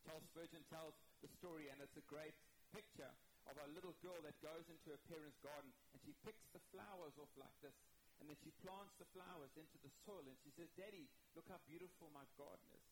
Charles 0.05 0.23
Spurgeon 0.31 0.63
tells 0.71 0.95
the 1.25 1.31
story, 1.41 1.67
and 1.73 1.83
it's 1.83 1.97
a 1.99 2.07
great 2.07 2.37
picture 2.71 3.11
of 3.47 3.57
a 3.63 3.69
little 3.75 3.95
girl 4.03 4.19
that 4.27 4.35
goes 4.43 4.67
into 4.67 4.91
her 4.91 5.01
parents' 5.07 5.39
garden 5.39 5.71
and 5.95 5.99
she 6.03 6.13
picks 6.27 6.43
the 6.51 6.63
flowers 6.75 7.15
off 7.19 7.31
like 7.39 7.55
this. 7.63 7.75
And 8.21 8.29
then 8.33 8.39
she 8.41 8.53
plants 8.65 8.97
the 8.97 9.09
flowers 9.13 9.53
into 9.61 9.77
the 9.85 9.93
soil 10.09 10.25
and 10.25 10.39
she 10.41 10.53
says, 10.57 10.73
Daddy, 10.75 11.05
look 11.37 11.47
how 11.53 11.61
beautiful 11.69 12.09
my 12.17 12.25
garden 12.41 12.65
is. 12.73 12.87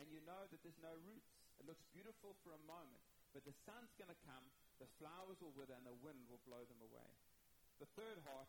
And 0.00 0.08
you 0.08 0.24
know 0.24 0.48
that 0.48 0.60
there's 0.64 0.80
no 0.80 0.96
roots. 1.04 1.28
It 1.60 1.68
looks 1.68 1.84
beautiful 1.92 2.32
for 2.40 2.56
a 2.56 2.62
moment, 2.64 3.04
but 3.36 3.44
the 3.44 3.54
sun's 3.68 3.92
going 4.00 4.08
to 4.08 4.24
come, 4.24 4.42
the 4.80 4.88
flowers 4.96 5.38
will 5.44 5.52
wither, 5.52 5.76
and 5.76 5.84
the 5.84 5.94
wind 6.00 6.24
will 6.26 6.40
blow 6.48 6.64
them 6.64 6.80
away. 6.80 7.10
The 7.78 7.90
third 7.94 8.18
heart 8.24 8.48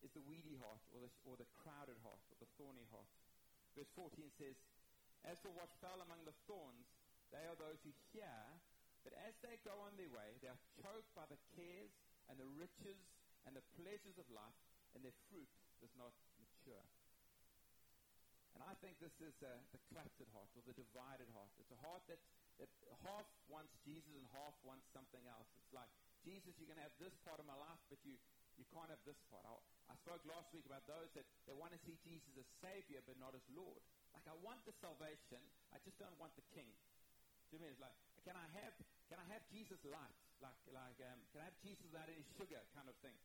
is 0.00 0.10
the 0.16 0.24
weedy 0.24 0.56
heart, 0.58 0.80
or 0.96 1.04
the, 1.04 1.12
or 1.28 1.36
the 1.36 1.48
crowded 1.60 2.00
heart, 2.00 2.18
or 2.32 2.36
the 2.40 2.50
thorny 2.56 2.88
heart. 2.88 3.10
Verse 3.76 3.90
14 3.94 4.10
says, 4.40 4.56
As 5.28 5.38
for 5.38 5.52
what 5.54 5.70
fell 5.78 6.00
among 6.02 6.24
the 6.24 6.34
thorns, 6.48 6.88
they 7.30 7.44
are 7.44 7.58
those 7.58 7.78
who 7.84 7.92
hear, 8.10 8.40
but 9.04 9.12
as 9.22 9.36
they 9.44 9.60
go 9.62 9.76
on 9.84 9.94
their 10.00 10.10
way, 10.10 10.40
they 10.40 10.50
are 10.50 10.62
choked 10.80 11.12
by 11.14 11.28
the 11.28 11.38
cares 11.54 11.92
and 12.26 12.40
the 12.40 12.48
riches 12.56 12.98
and 13.46 13.54
the 13.56 13.64
pleasures 13.80 14.16
of 14.20 14.26
life, 14.32 14.56
and 14.94 15.04
their 15.04 15.16
fruit 15.28 15.48
does 15.80 15.92
not 15.96 16.12
mature. 16.38 16.84
And 18.58 18.66
I 18.66 18.74
think 18.82 18.98
this 18.98 19.14
is 19.22 19.34
uh, 19.38 19.54
the 19.70 19.78
cluttered 19.94 20.30
heart 20.34 20.50
or 20.58 20.66
the 20.66 20.74
divided 20.74 21.30
heart. 21.30 21.52
It's 21.62 21.70
a 21.70 21.78
heart 21.78 22.02
that, 22.10 22.18
that 22.58 22.66
half 23.06 23.26
wants 23.46 23.70
Jesus 23.86 24.10
and 24.18 24.26
half 24.34 24.56
wants 24.66 24.82
something 24.90 25.22
else. 25.30 25.46
It's 25.62 25.70
like, 25.70 25.86
Jesus, 26.26 26.58
you're 26.58 26.66
going 26.66 26.82
to 26.82 26.88
have 26.88 26.98
this 26.98 27.14
part 27.22 27.38
of 27.38 27.46
my 27.46 27.54
life, 27.54 27.78
but 27.86 28.02
you, 28.02 28.18
you 28.58 28.66
can't 28.74 28.90
have 28.90 28.98
this 29.06 29.18
part. 29.30 29.46
I, 29.46 29.54
I 29.86 29.94
spoke 30.02 30.18
last 30.26 30.50
week 30.50 30.66
about 30.66 30.82
those 30.90 31.06
that 31.14 31.22
they 31.46 31.54
want 31.54 31.70
to 31.70 31.80
see 31.86 31.94
Jesus 32.02 32.34
as 32.34 32.48
Savior, 32.58 32.98
but 33.06 33.14
not 33.22 33.38
as 33.38 33.46
Lord. 33.54 33.78
Like, 34.10 34.26
I 34.26 34.34
want 34.42 34.58
the 34.66 34.74
salvation, 34.82 35.38
I 35.70 35.78
just 35.86 35.94
don't 36.02 36.18
want 36.18 36.34
the 36.34 36.42
King. 36.50 36.66
Do 37.48 37.56
you 37.56 37.62
mean 37.62 37.70
it's 37.70 37.80
like, 37.80 37.94
can 38.26 38.34
I 38.34 38.44
have, 38.58 38.74
can 39.06 39.22
I 39.22 39.26
have 39.30 39.46
Jesus 39.54 39.78
light? 39.86 40.18
Like, 40.42 40.58
like 40.74 40.98
um, 41.06 41.18
can 41.30 41.40
I 41.40 41.48
have 41.48 41.58
Jesus 41.62 41.86
without 41.88 42.10
any 42.10 42.26
sugar 42.34 42.60
kind 42.74 42.90
of 42.90 42.96
thing? 43.00 43.16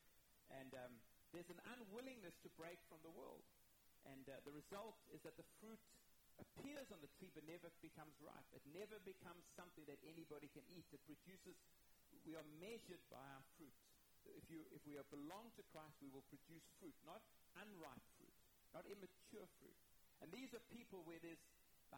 And 0.53 0.71
um, 0.77 0.93
there's 1.33 1.49
an 1.49 1.59
unwillingness 1.65 2.37
to 2.45 2.49
break 2.55 2.77
from 2.87 3.01
the 3.01 3.11
world. 3.11 3.43
And 4.05 4.23
uh, 4.29 4.37
the 4.45 4.53
result 4.53 4.95
is 5.09 5.19
that 5.25 5.35
the 5.35 5.47
fruit 5.57 5.81
appears 6.37 6.89
on 6.93 7.01
the 7.01 7.11
tree 7.17 7.33
but 7.33 7.45
never 7.49 7.73
becomes 7.81 8.13
ripe. 8.21 8.47
It 8.53 8.63
never 8.69 9.01
becomes 9.01 9.43
something 9.57 9.83
that 9.89 9.97
anybody 10.05 10.47
can 10.53 10.65
eat. 10.71 10.85
It 10.93 11.01
produces, 11.09 11.57
we 12.23 12.37
are 12.37 12.45
measured 12.61 13.01
by 13.09 13.21
our 13.21 13.45
fruit. 13.57 13.73
If, 14.23 14.47
you, 14.47 14.63
if 14.71 14.79
we 14.87 14.95
belong 15.11 15.51
to 15.59 15.63
Christ, 15.75 15.99
we 15.99 16.07
will 16.07 16.23
produce 16.31 16.63
fruit, 16.79 16.95
not 17.03 17.19
unripe 17.59 18.05
fruit, 18.15 18.37
not 18.71 18.87
immature 18.87 19.49
fruit. 19.59 19.79
And 20.23 20.31
these 20.31 20.55
are 20.55 20.63
people 20.71 21.03
where 21.03 21.19
there's 21.19 21.43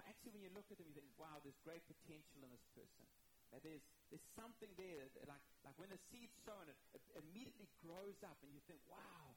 actually, 0.04 0.36
when 0.36 0.44
you 0.44 0.52
look 0.52 0.68
at 0.68 0.76
them, 0.76 0.92
you 0.92 0.98
think, 0.98 1.08
wow, 1.16 1.40
there's 1.40 1.56
great 1.64 1.86
potential 1.88 2.44
in 2.44 2.52
this 2.52 2.68
person. 2.76 3.06
That 3.56 3.64
there's, 3.64 3.86
there's 4.14 4.28
something 4.38 4.70
there, 4.78 5.06
that 5.18 5.26
like, 5.28 5.44
like 5.66 5.76
when 5.82 5.90
the 5.90 6.00
seed's 6.12 6.36
sown, 6.46 6.66
it, 6.70 6.78
it 6.94 7.04
immediately 7.20 7.68
grows 7.82 8.18
up, 8.22 8.38
and 8.46 8.50
you 8.54 8.62
think, 8.70 8.80
wow, 8.90 9.36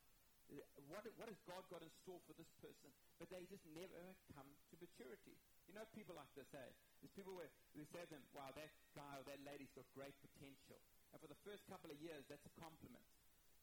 what, 0.88 1.04
what 1.20 1.28
has 1.28 1.36
God 1.44 1.60
got 1.68 1.84
in 1.84 1.92
store 2.04 2.20
for 2.24 2.32
this 2.40 2.48
person? 2.64 2.88
But 3.20 3.28
they 3.28 3.44
just 3.52 3.64
never 3.76 4.16
come 4.32 4.48
to 4.48 4.74
maturity. 4.80 5.36
You 5.68 5.76
know 5.76 5.84
people 5.92 6.16
like 6.16 6.32
this, 6.32 6.48
eh? 6.56 6.72
There's 7.04 7.12
people 7.12 7.36
where 7.36 7.52
we 7.76 7.84
say 7.92 8.00
to 8.00 8.08
them, 8.08 8.24
wow, 8.32 8.48
that 8.56 8.72
guy 8.96 9.20
or 9.20 9.24
that 9.28 9.40
lady's 9.44 9.68
got 9.76 9.84
great 9.92 10.16
potential. 10.24 10.80
And 11.12 11.20
for 11.20 11.28
the 11.28 11.36
first 11.44 11.68
couple 11.68 11.92
of 11.92 12.00
years, 12.00 12.24
that's 12.32 12.44
a 12.48 12.54
compliment. 12.56 13.04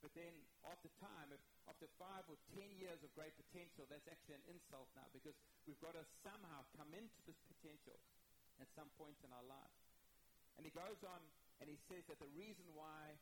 But 0.06 0.14
then 0.14 0.34
after 0.70 0.94
time, 1.02 1.34
if, 1.34 1.42
after 1.66 1.90
five 1.98 2.30
or 2.30 2.38
ten 2.54 2.70
years 2.78 3.02
of 3.02 3.10
great 3.18 3.34
potential, 3.34 3.90
that's 3.90 4.06
actually 4.06 4.38
an 4.38 4.46
insult 4.54 4.86
now 4.94 5.10
because 5.10 5.34
we've 5.66 5.82
got 5.82 5.98
to 5.98 6.06
somehow 6.22 6.62
come 6.78 6.94
into 6.94 7.20
this 7.26 7.40
potential 7.50 7.98
at 8.62 8.70
some 8.78 8.92
point 9.02 9.18
in 9.26 9.34
our 9.34 9.46
life. 9.50 9.85
And 10.58 10.64
he 10.64 10.74
goes 10.74 11.00
on 11.04 11.22
and 11.60 11.68
he 11.68 11.80
says 11.88 12.04
that 12.08 12.20
the 12.20 12.32
reason 12.36 12.66
why 12.76 13.16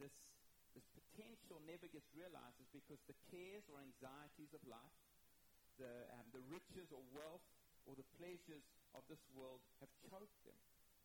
this, 0.00 0.12
this 0.72 0.86
potential 0.92 1.60
never 1.64 1.88
gets 1.88 2.08
realized 2.12 2.58
is 2.60 2.70
because 2.72 3.00
the 3.08 3.16
cares 3.32 3.64
or 3.68 3.80
anxieties 3.80 4.52
of 4.52 4.62
life, 4.68 4.98
the, 5.80 6.08
um, 6.16 6.26
the 6.32 6.42
riches 6.52 6.88
or 6.92 7.00
wealth 7.14 7.44
or 7.88 7.96
the 7.96 8.06
pleasures 8.20 8.64
of 8.92 9.04
this 9.08 9.20
world 9.32 9.60
have 9.80 9.92
choked 10.08 10.40
them. 10.44 10.58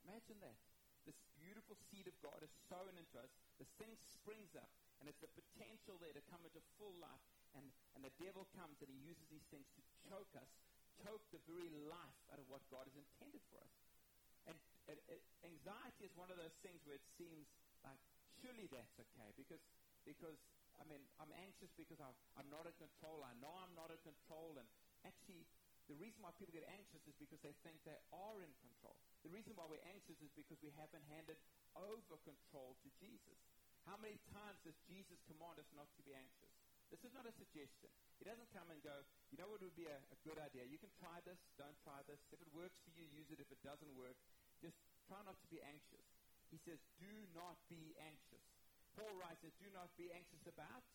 Imagine 0.07 0.39
that. 0.43 0.59
This 1.03 1.19
beautiful 1.35 1.75
seed 1.91 2.07
of 2.07 2.15
God 2.23 2.39
is 2.39 2.51
sown 2.71 2.95
into 2.95 3.15
us. 3.19 3.31
This 3.59 3.67
thing 3.75 3.91
springs 4.07 4.55
up 4.55 4.71
and 5.03 5.11
it's 5.11 5.19
the 5.19 5.31
potential 5.35 5.99
there 5.99 6.15
to 6.15 6.23
come 6.31 6.39
into 6.47 6.63
full 6.79 6.95
life. 7.03 7.27
And, 7.59 7.67
and 7.99 8.07
the 8.07 8.15
devil 8.23 8.47
comes 8.55 8.79
and 8.79 8.87
he 8.87 8.99
uses 9.03 9.27
these 9.27 9.43
things 9.51 9.67
to 9.75 9.81
choke 10.07 10.31
us, 10.39 10.47
choke 11.03 11.21
the 11.35 11.43
very 11.43 11.67
life 11.91 12.19
out 12.31 12.39
of 12.39 12.47
what 12.47 12.63
God 12.71 12.87
has 12.87 12.95
intended 12.95 13.43
for 13.51 13.59
us. 13.59 13.82
And, 14.91 14.99
and 15.07 15.21
anxiety 15.47 16.03
is 16.03 16.13
one 16.19 16.27
of 16.27 16.35
those 16.35 16.55
things 16.59 16.83
where 16.83 16.99
it 16.99 17.07
seems 17.15 17.47
like, 17.83 17.99
surely 18.43 18.67
that's 18.67 18.95
okay. 18.99 19.29
Because, 19.39 19.63
because 20.03 20.39
I 20.79 20.83
mean, 20.89 21.01
I'm 21.21 21.31
anxious 21.39 21.71
because 21.77 22.01
I'm, 22.01 22.15
I'm 22.35 22.49
not 22.49 22.67
in 22.67 22.75
control. 22.75 23.23
I 23.23 23.33
know 23.39 23.53
I'm 23.63 23.75
not 23.77 23.93
in 23.93 24.01
control. 24.03 24.57
And 24.59 24.67
actually, 25.07 25.45
the 25.87 25.95
reason 25.99 26.23
why 26.23 26.31
people 26.35 26.55
get 26.55 26.67
anxious 26.71 27.03
is 27.07 27.15
because 27.19 27.39
they 27.43 27.55
think 27.63 27.79
they 27.83 27.99
are 28.11 28.37
in 28.43 28.51
control. 28.63 28.95
The 29.23 29.31
reason 29.31 29.55
why 29.55 29.67
we're 29.67 29.83
anxious 29.87 30.19
is 30.19 30.31
because 30.35 30.59
we 30.63 30.71
haven't 30.75 31.03
handed 31.11 31.39
over 31.75 32.19
control 32.23 32.75
to 32.83 32.89
Jesus. 32.99 33.39
How 33.83 33.99
many 33.99 34.15
times 34.31 34.63
does 34.63 34.75
Jesus 34.87 35.19
command 35.27 35.59
us 35.59 35.67
not 35.75 35.91
to 35.99 36.01
be 36.07 36.15
anxious? 36.15 36.51
This 36.87 37.03
is 37.03 37.11
not 37.11 37.27
a 37.27 37.33
suggestion. 37.35 37.89
He 38.21 38.23
doesn't 38.23 38.47
come 38.53 38.69
and 38.69 38.79
go, 38.79 38.93
you 39.33 39.35
know 39.35 39.49
what 39.49 39.59
would 39.65 39.75
be 39.75 39.89
a, 39.89 39.97
a, 39.97 40.17
good 40.21 40.37
idea? 40.37 40.63
You 40.63 40.77
can 40.77 40.93
try 41.01 41.19
this, 41.25 41.41
don't 41.57 41.75
try 41.81 41.99
this. 42.05 42.21
If 42.29 42.37
it 42.37 42.47
works 42.53 42.77
for 42.85 42.93
you, 42.93 43.03
use 43.09 43.33
it. 43.33 43.41
If 43.41 43.49
it 43.49 43.59
doesn't 43.65 43.89
work, 43.97 44.15
just 44.63 44.79
try 45.11 45.19
not 45.27 45.35
to 45.43 45.47
be 45.51 45.59
anxious. 45.59 46.07
He 46.47 46.57
says, 46.63 46.79
do 47.03 47.11
not 47.35 47.59
be 47.67 47.91
anxious. 47.99 48.45
Paul 48.95 49.11
writes 49.19 49.43
that 49.43 49.51
do 49.59 49.67
not 49.75 49.91
be 49.99 50.07
anxious 50.15 50.47
about 50.47 50.85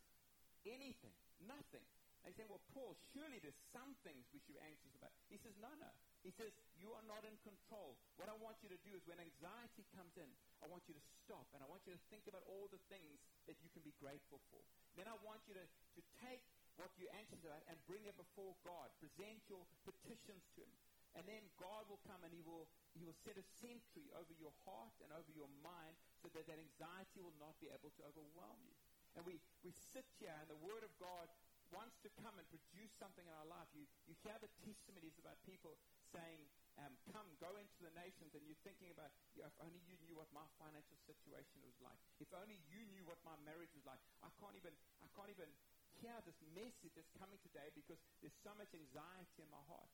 anything, 0.64 1.12
nothing. 1.44 1.84
They 2.24 2.32
say, 2.32 2.48
well, 2.48 2.62
Paul, 2.72 2.96
surely 3.12 3.38
there's 3.44 3.60
some 3.70 3.92
things 4.02 4.24
we 4.32 4.40
should 4.40 4.56
be 4.56 4.64
anxious 4.64 4.92
about. 4.96 5.12
He 5.28 5.36
says, 5.36 5.52
no, 5.60 5.70
no. 5.76 5.92
He 6.26 6.34
says, 6.34 6.50
You 6.82 6.90
are 6.98 7.06
not 7.06 7.22
in 7.22 7.34
control. 7.46 7.94
What 8.18 8.26
I 8.26 8.34
want 8.42 8.58
you 8.62 8.68
to 8.68 8.80
do 8.82 8.90
is 8.94 9.02
when 9.06 9.22
anxiety 9.22 9.86
comes 9.94 10.14
in, 10.18 10.26
I 10.58 10.66
want 10.66 10.82
you 10.90 10.94
to 10.94 11.04
stop 11.22 11.46
and 11.54 11.62
I 11.62 11.68
want 11.70 11.86
you 11.86 11.94
to 11.94 12.02
think 12.10 12.26
about 12.26 12.42
all 12.50 12.66
the 12.74 12.82
things 12.90 13.22
that 13.46 13.58
you 13.62 13.70
can 13.70 13.86
be 13.86 13.94
grateful 14.02 14.42
for. 14.50 14.60
Then 14.98 15.06
I 15.06 15.14
want 15.22 15.46
you 15.46 15.54
to, 15.54 15.64
to 15.64 16.02
take 16.18 16.42
what 16.74 16.90
you're 16.98 17.12
anxious 17.14 17.38
about 17.42 17.62
and 17.70 17.78
bring 17.86 18.02
it 18.06 18.18
before 18.18 18.54
God. 18.66 18.90
Present 18.98 19.42
your 19.46 19.62
petitions 19.86 20.42
to 20.58 20.62
Him. 20.66 20.78
And 21.14 21.24
then 21.26 21.42
God 21.58 21.86
will 21.86 22.02
come 22.06 22.22
and 22.26 22.30
He 22.34 22.42
will, 22.42 22.66
he 22.98 23.06
will 23.06 23.16
set 23.24 23.38
a 23.38 23.46
sentry 23.62 24.10
over 24.18 24.34
your 24.36 24.52
heart 24.66 24.94
and 25.00 25.14
over 25.14 25.30
your 25.32 25.48
mind 25.62 25.94
so 26.18 26.28
that 26.34 26.44
that 26.50 26.58
anxiety 26.58 27.22
will 27.22 27.36
not 27.38 27.54
be 27.62 27.70
able 27.70 27.94
to 27.94 28.02
overwhelm 28.04 28.58
you. 28.66 28.74
And 29.16 29.24
we, 29.24 29.40
we 29.62 29.72
sit 29.72 30.06
here 30.18 30.34
and 30.34 30.50
the 30.50 30.60
Word 30.60 30.82
of 30.82 30.92
God 30.98 31.30
wants 31.70 32.00
to 32.00 32.08
come 32.20 32.32
and 32.40 32.46
produce 32.48 32.92
something 32.96 33.24
in 33.24 33.34
our 33.34 33.48
life. 33.48 33.68
You, 33.76 33.84
you 34.08 34.16
hear 34.24 34.36
the 34.40 34.48
testimonies 34.64 35.16
about 35.20 35.36
people 35.44 35.76
saying, 36.12 36.40
um, 36.80 36.94
come, 37.10 37.26
go 37.42 37.50
into 37.58 37.78
the 37.82 37.92
nations, 37.98 38.32
and 38.32 38.40
you're 38.46 38.62
thinking 38.62 38.88
about, 38.94 39.10
yeah, 39.34 39.50
if 39.50 39.56
only 39.60 39.82
you 39.84 39.98
knew 40.06 40.14
what 40.14 40.30
my 40.30 40.46
financial 40.56 40.96
situation 41.04 41.58
was 41.66 41.74
like. 41.82 41.98
If 42.22 42.30
only 42.32 42.56
you 42.70 42.86
knew 42.94 43.04
what 43.04 43.18
my 43.26 43.34
marriage 43.44 43.74
was 43.74 43.84
like. 43.84 43.98
I 44.22 44.30
can't 44.38 44.54
even, 44.54 44.72
I 45.02 45.08
can't 45.12 45.28
even 45.28 45.50
hear 45.98 46.14
this 46.22 46.38
message 46.54 46.94
that's 46.94 47.10
coming 47.18 47.42
today 47.42 47.68
because 47.74 47.98
there's 48.22 48.38
so 48.46 48.54
much 48.54 48.70
anxiety 48.70 49.42
in 49.42 49.50
my 49.50 49.62
heart. 49.66 49.90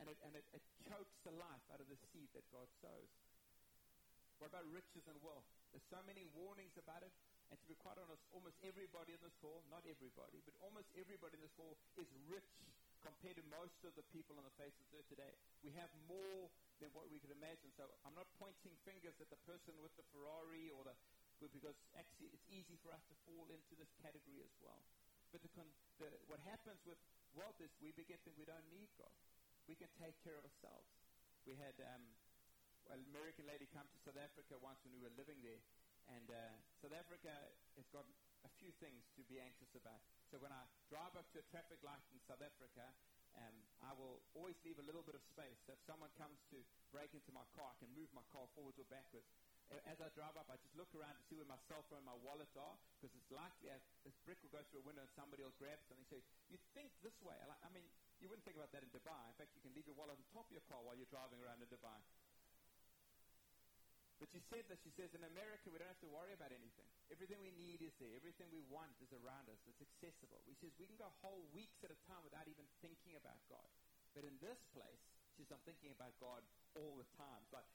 And 0.00 0.08
it, 0.08 0.18
and 0.24 0.32
it, 0.34 0.44
it 0.56 0.64
chokes 0.88 1.16
the 1.22 1.34
life 1.36 1.64
out 1.72 1.80
of 1.80 1.88
the 1.88 1.98
seed 2.10 2.28
that 2.32 2.44
God 2.50 2.66
sows. 2.80 3.12
What 4.40 4.50
about 4.50 4.66
riches 4.72 5.06
and 5.06 5.14
wealth? 5.22 5.46
There's 5.70 5.86
so 5.86 6.02
many 6.02 6.26
warnings 6.34 6.74
about 6.74 7.06
it. 7.06 7.14
And 7.52 7.60
to 7.60 7.66
be 7.68 7.76
quite 7.78 8.00
honest, 8.00 8.24
almost 8.32 8.56
everybody 8.64 9.12
in 9.12 9.20
this 9.22 9.36
hall, 9.44 9.60
not 9.68 9.84
everybody, 9.84 10.40
but 10.42 10.56
almost 10.64 10.88
everybody 10.96 11.36
in 11.36 11.44
this 11.44 11.54
hall 11.54 11.76
is 12.00 12.08
rich 12.26 12.48
compared 13.04 13.36
to 13.36 13.44
most 13.52 13.76
of 13.84 13.92
the 13.94 14.06
people 14.14 14.34
on 14.40 14.46
the 14.46 14.56
face 14.56 14.72
of 14.78 14.88
the 14.88 14.98
earth 14.98 15.10
today. 15.12 15.32
We 15.60 15.70
have 15.76 15.90
more 16.08 16.48
than 16.80 16.88
what 16.96 17.12
we 17.12 17.20
could 17.20 17.34
imagine. 17.34 17.70
So 17.76 17.86
I'm 18.08 18.16
not 18.16 18.26
pointing 18.40 18.72
fingers 18.88 19.14
at 19.20 19.28
the 19.28 19.38
person 19.44 19.76
with 19.78 19.92
the 20.00 20.06
Ferrari 20.10 20.72
or 20.74 20.86
the 20.86 20.94
because 21.50 21.74
actually 21.98 22.30
it's 22.30 22.46
easy 22.54 22.78
for 22.86 22.94
us 22.94 23.02
to 23.10 23.14
fall 23.26 23.50
into 23.50 23.74
this 23.74 23.90
category 23.98 24.46
as 24.46 24.54
well. 24.62 24.78
But 25.34 25.42
the, 25.42 25.50
the, 25.98 26.14
what 26.30 26.38
happens 26.46 26.78
with 26.86 27.00
wealth 27.34 27.58
is 27.58 27.72
we 27.82 27.90
begin 27.98 28.14
to 28.14 28.22
think 28.22 28.38
we 28.38 28.46
don't 28.46 28.62
need 28.70 28.86
God. 28.94 29.10
We 29.70 29.78
can 29.78 29.90
take 29.98 30.18
care 30.26 30.34
of 30.36 30.44
ourselves. 30.44 30.88
We 31.46 31.54
had 31.58 31.74
um, 31.82 32.02
an 32.90 33.00
American 33.14 33.46
lady 33.46 33.70
come 33.70 33.86
to 33.86 33.98
South 34.02 34.18
Africa 34.18 34.58
once 34.58 34.82
when 34.82 34.94
we 34.94 35.02
were 35.02 35.14
living 35.14 35.38
there, 35.42 35.62
and 36.10 36.26
uh, 36.30 36.54
South 36.82 36.94
Africa 36.94 37.30
has 37.78 37.86
got 37.94 38.06
a 38.42 38.50
few 38.58 38.74
things 38.82 39.06
to 39.14 39.22
be 39.30 39.38
anxious 39.38 39.70
about. 39.78 40.02
So 40.34 40.42
when 40.42 40.50
I 40.50 40.66
drive 40.90 41.14
up 41.14 41.30
to 41.34 41.38
a 41.38 41.46
traffic 41.50 41.78
light 41.86 42.02
in 42.10 42.18
South 42.26 42.42
Africa, 42.42 42.90
um, 43.38 43.56
I 43.80 43.94
will 43.96 44.20
always 44.34 44.58
leave 44.66 44.76
a 44.82 44.84
little 44.84 45.06
bit 45.06 45.14
of 45.14 45.22
space. 45.24 45.56
So 45.64 45.72
if 45.72 45.80
someone 45.86 46.10
comes 46.18 46.36
to 46.52 46.58
break 46.90 47.14
into 47.14 47.30
my 47.32 47.46
car, 47.56 47.70
I 47.72 47.76
can 47.80 47.88
move 47.94 48.10
my 48.12 48.26
car 48.34 48.44
forwards 48.52 48.76
or 48.82 48.86
backwards. 48.90 49.30
As 49.88 50.04
I 50.04 50.12
drive 50.12 50.36
up, 50.36 50.52
I 50.52 50.60
just 50.60 50.76
look 50.76 50.92
around 50.92 51.16
to 51.16 51.24
see 51.32 51.40
where 51.40 51.48
my 51.48 51.56
cell 51.64 51.80
phone 51.88 52.04
and 52.04 52.10
my 52.12 52.18
wallet 52.20 52.50
are, 52.60 52.76
because 53.00 53.08
it's 53.16 53.32
likely 53.32 53.72
this 54.04 54.12
brick 54.28 54.36
will 54.44 54.52
go 54.52 54.60
through 54.68 54.84
a 54.84 54.86
window 54.86 55.00
and 55.00 55.12
somebody 55.16 55.40
will 55.40 55.56
grab 55.56 55.80
something. 55.88 56.04
So 56.12 56.20
you 56.52 56.60
think 56.76 56.92
this 57.00 57.16
way. 57.24 57.40
I 57.40 57.68
mean, 57.72 57.88
you 58.22 58.30
wouldn't 58.30 58.46
think 58.46 58.54
about 58.54 58.70
that 58.70 58.86
in 58.86 58.90
Dubai. 58.94 59.18
In 59.26 59.34
fact, 59.34 59.50
you 59.58 59.62
can 59.66 59.74
leave 59.74 59.84
your 59.90 59.98
wallet 59.98 60.14
on 60.14 60.22
top 60.30 60.46
of 60.46 60.54
your 60.54 60.62
car 60.70 60.78
while 60.86 60.94
you're 60.94 61.10
driving 61.10 61.42
around 61.42 61.58
in 61.58 61.66
Dubai. 61.66 61.98
But 64.22 64.30
she 64.30 64.38
said 64.46 64.62
that, 64.70 64.78
she 64.86 64.94
says, 64.94 65.10
in 65.18 65.26
America, 65.26 65.66
we 65.66 65.82
don't 65.82 65.90
have 65.90 65.98
to 66.06 66.12
worry 66.14 66.30
about 66.30 66.54
anything. 66.54 66.86
Everything 67.10 67.42
we 67.42 67.50
need 67.58 67.82
is 67.82 67.90
there. 67.98 68.14
Everything 68.14 68.46
we 68.54 68.62
want 68.70 68.94
is 69.02 69.10
around 69.10 69.50
us. 69.50 69.58
It's 69.66 69.82
accessible. 69.82 70.38
She 70.46 70.54
says, 70.62 70.70
we 70.78 70.86
can 70.86 70.94
go 70.94 71.10
whole 71.26 71.42
weeks 71.50 71.82
at 71.82 71.90
a 71.90 71.98
time 72.06 72.22
without 72.22 72.46
even 72.46 72.62
thinking 72.78 73.18
about 73.18 73.42
God. 73.50 73.66
But 74.14 74.22
in 74.22 74.38
this 74.38 74.62
place, 74.70 75.02
she 75.34 75.42
says, 75.42 75.58
I'm 75.58 75.66
thinking 75.66 75.90
about 75.90 76.14
God 76.22 76.38
all 76.78 76.94
the 76.94 77.08
time. 77.18 77.42
But 77.50 77.66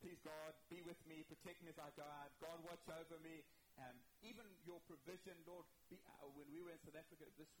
please, 0.00 0.16
God, 0.24 0.56
be 0.72 0.80
with 0.80 0.96
me, 1.04 1.28
protect 1.28 1.60
me 1.60 1.68
as 1.68 1.76
I 1.76 1.92
go 1.92 2.08
out. 2.08 2.32
God, 2.40 2.56
watch 2.64 2.88
over 2.88 3.20
me. 3.20 3.44
Um, 3.76 4.00
even 4.24 4.48
your 4.64 4.80
provision, 4.88 5.36
Lord, 5.44 5.68
be, 5.92 6.00
uh, 6.08 6.32
when 6.32 6.48
we 6.56 6.64
were 6.64 6.72
in 6.72 6.80
South 6.80 6.96
Africa 6.96 7.28
this 7.36 7.52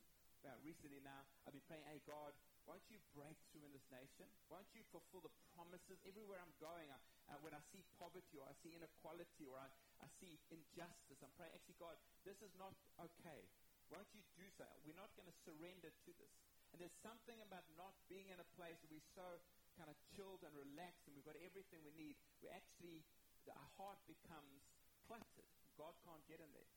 uh, 0.44 0.58
recently 0.66 0.98
now, 1.02 1.22
I've 1.46 1.54
been 1.54 1.64
praying, 1.66 1.86
hey, 1.86 2.02
God, 2.06 2.34
won't 2.66 2.82
you 2.90 2.98
break 3.14 3.34
through 3.50 3.66
in 3.66 3.74
this 3.74 3.86
nation? 3.90 4.26
Won't 4.46 4.70
you 4.74 4.86
fulfill 4.94 5.22
the 5.22 5.34
promises 5.54 5.98
everywhere 6.06 6.38
I'm 6.38 6.54
going? 6.62 6.86
I, 6.90 6.98
uh, 7.30 7.38
when 7.42 7.54
I 7.54 7.62
see 7.74 7.82
poverty 7.98 8.38
or 8.38 8.46
I 8.46 8.54
see 8.62 8.74
inequality 8.74 9.46
or 9.46 9.58
I, 9.58 9.66
I 10.02 10.08
see 10.22 10.38
injustice, 10.50 11.18
I'm 11.22 11.34
praying, 11.34 11.54
actually, 11.54 11.78
God, 11.78 11.98
this 12.22 12.38
is 12.42 12.54
not 12.54 12.74
okay. 13.02 13.46
Won't 13.90 14.08
you 14.14 14.22
do 14.38 14.46
so? 14.54 14.66
We're 14.86 14.98
not 14.98 15.10
going 15.18 15.26
to 15.26 15.36
surrender 15.42 15.90
to 15.90 16.10
this. 16.16 16.34
And 16.72 16.80
there's 16.80 16.96
something 17.04 17.36
about 17.44 17.66
not 17.76 17.92
being 18.08 18.32
in 18.32 18.38
a 18.40 18.48
place 18.56 18.78
where 18.80 18.96
we're 18.96 19.12
so 19.12 19.28
kind 19.76 19.92
of 19.92 19.96
chilled 20.16 20.40
and 20.46 20.52
relaxed 20.56 21.04
and 21.04 21.12
we've 21.12 21.26
got 21.28 21.36
everything 21.44 21.84
we 21.84 21.92
need. 21.98 22.16
We 22.40 22.48
actually, 22.48 23.04
our 23.52 23.70
heart 23.76 24.00
becomes 24.08 24.64
cluttered. 25.04 25.50
God 25.76 25.92
can't 26.06 26.24
get 26.24 26.40
in 26.40 26.48
there. 26.56 26.72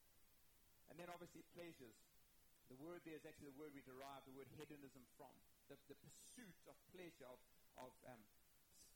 And 0.91 0.99
then 0.99 1.07
obviously 1.07 1.47
pleasures. 1.55 1.95
The 2.69 2.79
word 2.81 3.05
there 3.05 3.13
is 3.13 3.25
actually 3.25 3.53
the 3.53 3.59
word 3.61 3.77
we 3.77 3.85
derive 3.85 4.25
the 4.25 4.33
word 4.33 4.49
hedonism 4.57 5.05
from. 5.15 5.33
The, 5.69 5.77
the 5.85 5.97
pursuit 6.01 6.57
of 6.65 6.73
pleasure, 6.89 7.29
of, 7.29 7.41
of 7.77 7.93
um, 8.09 8.21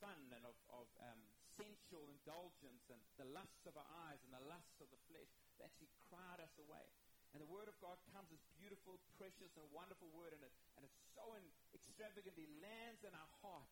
fun 0.02 0.18
and 0.34 0.44
of, 0.46 0.58
of 0.74 0.88
um, 1.06 1.22
sensual 1.60 2.08
indulgence 2.10 2.88
and 2.90 3.02
the 3.20 3.30
lusts 3.30 3.68
of 3.68 3.76
our 3.76 3.90
eyes 4.10 4.24
and 4.26 4.32
the 4.34 4.46
lusts 4.48 4.80
of 4.82 4.90
the 4.90 5.02
flesh 5.12 5.30
that 5.60 5.70
actually 5.70 5.92
crowd 6.10 6.40
us 6.40 6.56
away. 6.58 6.88
And 7.36 7.46
the 7.46 7.52
Word 7.52 7.70
of 7.70 7.78
God 7.78 8.02
comes 8.10 8.34
as 8.34 8.42
beautiful, 8.58 8.98
precious, 9.22 9.54
and 9.54 9.66
wonderful 9.70 10.10
Word, 10.18 10.34
and 10.34 10.42
it, 10.42 10.56
and 10.74 10.82
it 10.82 10.94
so 11.14 11.30
extravagantly 11.78 12.50
lands 12.58 13.06
in 13.06 13.14
our 13.14 13.32
heart. 13.46 13.70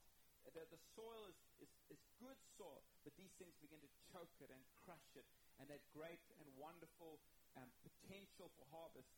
The, 0.54 0.64
the 0.70 0.80
soil 0.94 1.26
is, 1.28 1.36
is, 1.60 1.72
is 1.90 2.00
good 2.22 2.38
soil, 2.56 2.86
but 3.02 3.18
these 3.18 3.34
things 3.42 3.58
begin 3.60 3.82
to 3.82 3.92
choke 4.14 4.32
it 4.40 4.54
and 4.54 4.62
crush 4.86 5.10
it, 5.18 5.26
and 5.58 5.66
that 5.74 5.82
great 5.92 6.22
and 6.38 6.48
wonderful 6.56 7.18
um, 7.58 7.68
potential 7.82 8.54
for 8.56 8.64
harvest 8.70 9.10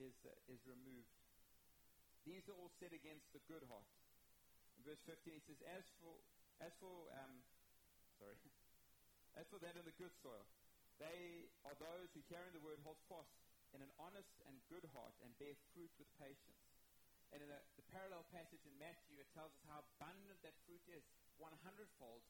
is, 0.00 0.16
uh, 0.24 0.52
is 0.52 0.60
removed. 0.64 1.12
These 2.24 2.44
are 2.48 2.56
all 2.56 2.72
set 2.80 2.92
against 2.92 3.28
the 3.32 3.40
good 3.48 3.64
heart. 3.68 3.88
In 4.76 4.84
verse 4.84 5.00
15, 5.04 5.36
he 5.36 5.42
says, 5.44 5.60
As 5.68 5.84
for, 6.00 6.16
as 6.60 6.72
for 6.80 7.08
um, 7.16 7.44
sorry, 8.16 8.36
as 9.40 9.44
for 9.48 9.60
that 9.60 9.76
in 9.76 9.84
the 9.84 9.96
good 9.96 10.12
soil, 10.24 10.44
they 11.00 11.48
are 11.64 11.76
those 11.80 12.12
who, 12.12 12.20
hearing 12.28 12.52
the 12.52 12.60
word, 12.60 12.80
hold 12.84 13.00
fast 13.08 13.32
in 13.72 13.80
an 13.80 13.92
honest 13.96 14.32
and 14.44 14.56
good 14.68 14.84
heart 14.92 15.16
and 15.24 15.32
bear 15.40 15.56
fruit 15.72 15.92
with 15.96 16.08
patience. 16.20 16.60
And 17.30 17.40
in 17.40 17.48
a, 17.48 17.60
the 17.78 17.86
parallel 17.94 18.26
passage 18.34 18.60
in 18.66 18.74
Matthew, 18.76 19.16
it 19.22 19.30
tells 19.32 19.54
us 19.54 19.64
how 19.70 19.86
abundant 19.96 20.36
that 20.42 20.56
fruit 20.66 20.82
is 20.90 21.00
100 21.38 21.56
fold, 21.96 22.20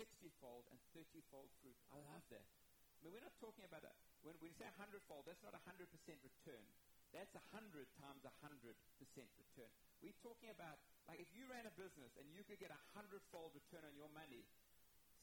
60 0.00 0.32
fold, 0.40 0.64
and 0.72 0.80
30 0.96 1.20
fold 1.28 1.52
fruit. 1.60 1.76
I 1.92 2.00
love 2.10 2.24
that. 2.32 2.42
I 2.42 2.98
mean, 3.04 3.12
we're 3.12 3.26
not 3.26 3.36
talking 3.38 3.66
about 3.68 3.84
a, 3.84 3.92
when 4.24 4.34
we 4.40 4.50
say 4.56 4.66
100 4.78 5.02
fold, 5.10 5.28
that's 5.28 5.42
not 5.44 5.52
a 5.52 5.62
100% 5.62 5.84
return. 6.24 6.64
That's 7.12 7.32
100 7.52 7.86
times 8.00 8.24
100% 8.24 8.32
return. 9.36 9.70
We're 10.00 10.16
talking 10.24 10.48
about, 10.48 10.80
like, 11.04 11.20
if 11.20 11.28
you 11.36 11.44
ran 11.46 11.68
a 11.68 11.74
business 11.76 12.10
and 12.16 12.24
you 12.32 12.40
could 12.48 12.56
get 12.56 12.72
a 12.72 12.80
100 12.96 13.20
fold 13.28 13.52
return 13.52 13.84
on 13.84 13.92
your 13.94 14.08
money, 14.16 14.48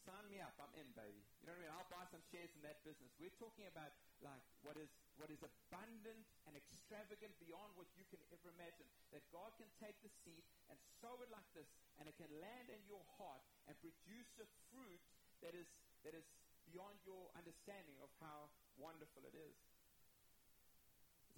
sign 0.06 0.26
me 0.30 0.40
up. 0.40 0.54
I'm 0.58 0.74
in, 0.78 0.90
baby. 0.94 1.22
You 1.42 1.50
know 1.50 1.58
what 1.58 1.62
I 1.62 1.64
mean? 1.66 1.74
I'll 1.76 1.92
buy 1.92 2.06
some 2.10 2.24
shares 2.32 2.50
in 2.56 2.62
that 2.66 2.82
business. 2.86 3.12
We're 3.20 3.36
talking 3.38 3.68
about 3.68 3.92
like 4.24 4.42
what 4.64 4.76
is 4.80 4.90
what 5.20 5.28
is 5.30 5.40
abundant 5.44 6.24
and 6.48 6.54
extravagant 6.56 7.36
beyond 7.44 7.76
what 7.76 7.88
you 8.00 8.06
can 8.08 8.22
ever 8.32 8.50
imagine. 8.56 8.88
That 9.12 9.24
God 9.30 9.52
can 9.60 9.68
take 9.78 10.00
the 10.02 10.12
seed 10.24 10.44
and 10.72 10.80
sow 11.04 11.14
it 11.20 11.30
like 11.30 11.46
this, 11.54 11.68
and 12.00 12.08
it 12.08 12.16
can 12.16 12.32
land 12.40 12.72
in 12.72 12.82
your 12.88 13.04
heart 13.20 13.44
and 13.68 13.76
produce 13.84 14.32
a 14.40 14.48
fruit 14.72 15.04
that 15.44 15.54
is 15.54 15.68
that 16.08 16.16
is 16.16 16.26
beyond 16.72 16.96
your 17.04 17.30
understanding 17.36 17.98
of 18.00 18.10
how 18.24 18.48
wonderful 18.78 19.26
it 19.26 19.36
is. 19.36 19.56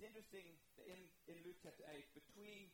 It's 0.01 0.17
interesting 0.17 0.49
in, 0.89 0.97
in 1.29 1.37
Luke 1.45 1.61
chapter 1.61 1.85
8, 1.85 1.93
between 2.17 2.73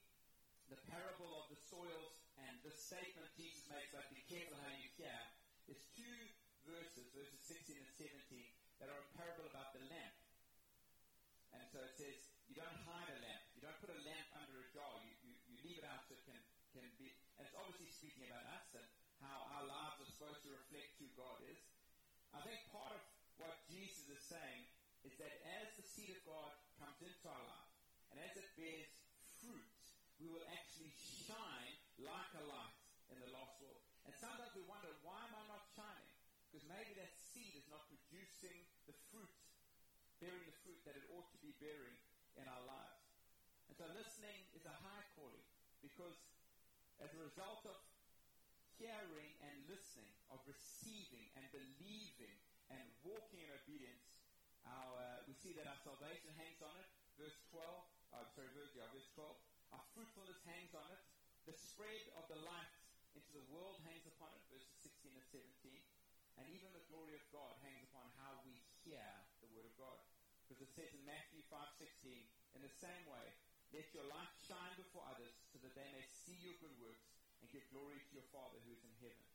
the 0.71 0.79
parable 0.87 1.27
of 1.35 1.51
the 1.51 1.59
soils 1.59 2.23
and 2.39 2.55
the 2.63 2.71
statement 2.71 3.27
Jesus 3.35 3.67
makes 3.67 3.91
about 3.91 4.07
be 4.15 4.23
careful 4.31 4.55
how 4.63 4.71
you 4.71 4.87
hear, 4.95 5.19
there's 5.67 5.83
two 5.91 6.15
verses, 6.63 7.11
verses 7.11 7.35
16 7.43 7.83
and 7.83 7.91
17, 8.31 8.31
that 8.79 8.87
are 8.87 9.03
a 9.03 9.09
parable 9.19 9.43
about 9.43 9.75
the 9.75 9.83
lamp. 9.91 10.15
And 11.51 11.67
so 11.67 11.83
it 11.83 11.99
says, 11.99 12.15
you 12.47 12.55
don't 12.55 12.79
hide 12.87 13.11
a 13.11 13.19
lamp. 13.19 13.43
You 13.59 13.59
don't 13.59 13.79
put 13.83 13.91
a 13.91 13.99
lamp 14.07 14.27
under 14.39 14.63
a 14.63 14.67
jar. 14.71 14.87
You, 15.03 15.11
you, 15.27 15.35
you 15.51 15.55
leave 15.67 15.83
it 15.83 15.87
out 15.91 16.07
so 16.07 16.15
it 16.15 16.23
can, 16.23 16.39
can 16.71 16.87
be. 16.95 17.11
And 17.35 17.43
it's 17.43 17.59
obviously 17.59 17.91
speaking 17.91 18.23
about 18.31 18.47
us 18.55 18.71
and 18.71 18.87
how 19.19 19.51
our 19.59 19.67
lives 19.67 19.99
are 19.99 20.07
supposed 20.15 20.47
to 20.47 20.55
reflect 20.55 20.95
who 20.95 21.11
God 21.19 21.43
is. 21.43 21.59
I 22.31 22.39
think 22.47 22.71
part 22.71 22.95
of 22.95 23.03
what 23.35 23.67
Jesus 23.67 24.15
is 24.15 24.23
saying 24.31 24.63
is 25.03 25.11
that 25.19 25.43
as 25.59 25.75
the 25.75 25.83
seed 25.83 26.15
of 26.15 26.23
God 26.23 26.55
comes 26.97 27.13
into 27.13 27.29
our 27.29 27.45
life, 27.45 27.69
and 28.09 28.17
as 28.17 28.33
it 28.33 28.49
bears 28.57 28.89
fruit, 29.37 29.69
we 30.17 30.25
will 30.33 30.41
actually 30.49 30.89
shine 30.97 31.77
like 32.01 32.31
a 32.33 32.43
light 32.49 32.77
in 33.13 33.21
the 33.21 33.29
lost 33.29 33.53
world. 33.61 33.85
And 34.09 34.13
sometimes 34.17 34.49
we 34.57 34.65
wonder, 34.65 34.89
why 35.05 35.21
am 35.29 35.33
I 35.37 35.43
not 35.45 35.61
shining? 35.77 36.09
Because 36.49 36.65
maybe 36.65 36.97
that 36.97 37.13
seed 37.13 37.53
is 37.53 37.69
not 37.69 37.85
producing 37.85 38.65
the 38.89 38.97
fruit, 39.13 39.29
bearing 40.17 40.41
the 40.49 40.57
fruit 40.65 40.81
that 40.89 40.97
it 40.97 41.05
ought 41.13 41.29
to 41.37 41.39
be 41.45 41.53
bearing 41.61 42.01
in 42.33 42.49
our 42.49 42.63
lives. 42.65 43.05
And 43.69 43.77
so 43.77 43.85
listening 43.93 44.49
is 44.57 44.65
a 44.65 44.73
high 44.81 45.05
calling 45.13 45.45
because 45.85 46.17
as 46.97 47.13
a 47.13 47.19
result 47.21 47.61
of 47.69 47.77
hearing 48.81 49.37
and 49.45 49.53
listening, 49.69 50.09
of 50.33 50.41
receiving 50.49 51.29
and 51.37 51.45
believing 51.53 52.37
and 52.73 52.81
walking 53.05 53.45
in 53.45 53.53
obedience, 53.53 54.06
our, 54.67 54.91
uh, 54.99 55.23
we 55.27 55.33
see 55.33 55.55
that 55.55 55.67
our 55.67 55.79
salvation 55.81 56.31
hangs 56.35 56.61
on 56.61 56.75
it. 56.77 56.89
Verse 57.15 57.37
12, 57.49 57.63
oh, 57.63 58.25
sorry, 58.35 58.51
verse, 58.53 58.71
yeah, 58.75 58.85
verse 58.93 59.09
12. 59.15 59.31
Our 59.73 59.83
fruitfulness 59.95 60.39
hangs 60.45 60.73
on 60.75 60.87
it. 60.93 61.01
The 61.47 61.55
spread 61.55 62.11
of 62.19 62.27
the 62.27 62.39
light 62.43 62.75
into 63.15 63.31
the 63.33 63.45
world 63.49 63.79
hangs 63.87 64.05
upon 64.05 64.29
it, 64.35 64.43
verses 64.51 64.69
16 64.83 65.15
and 65.15 65.25
17. 65.31 65.47
And 66.37 66.45
even 66.53 66.69
the 66.75 66.85
glory 66.93 67.17
of 67.17 67.25
God 67.33 67.57
hangs 67.65 67.81
upon 67.89 68.05
how 68.21 68.37
we 68.45 68.61
hear 68.85 69.01
the 69.41 69.49
word 69.57 69.65
of 69.65 69.73
God. 69.79 69.97
Because 70.45 70.61
it 70.61 70.71
says 70.77 70.93
in 70.93 71.03
Matthew 71.03 71.41
5:16, 71.49 72.29
in 72.55 72.61
the 72.61 72.71
same 72.77 73.03
way, 73.09 73.25
let 73.75 73.89
your 73.91 74.07
light 74.07 74.31
shine 74.47 74.75
before 74.79 75.03
others 75.11 75.35
so 75.51 75.59
that 75.59 75.75
they 75.75 75.89
may 75.91 76.05
see 76.07 76.37
your 76.39 76.55
good 76.61 76.77
works 76.79 77.09
and 77.41 77.51
give 77.51 77.67
glory 77.73 77.99
to 77.99 78.11
your 78.15 78.27
Father 78.31 78.61
who 78.63 78.71
is 78.71 78.83
in 78.85 78.95
heaven. 79.03 79.25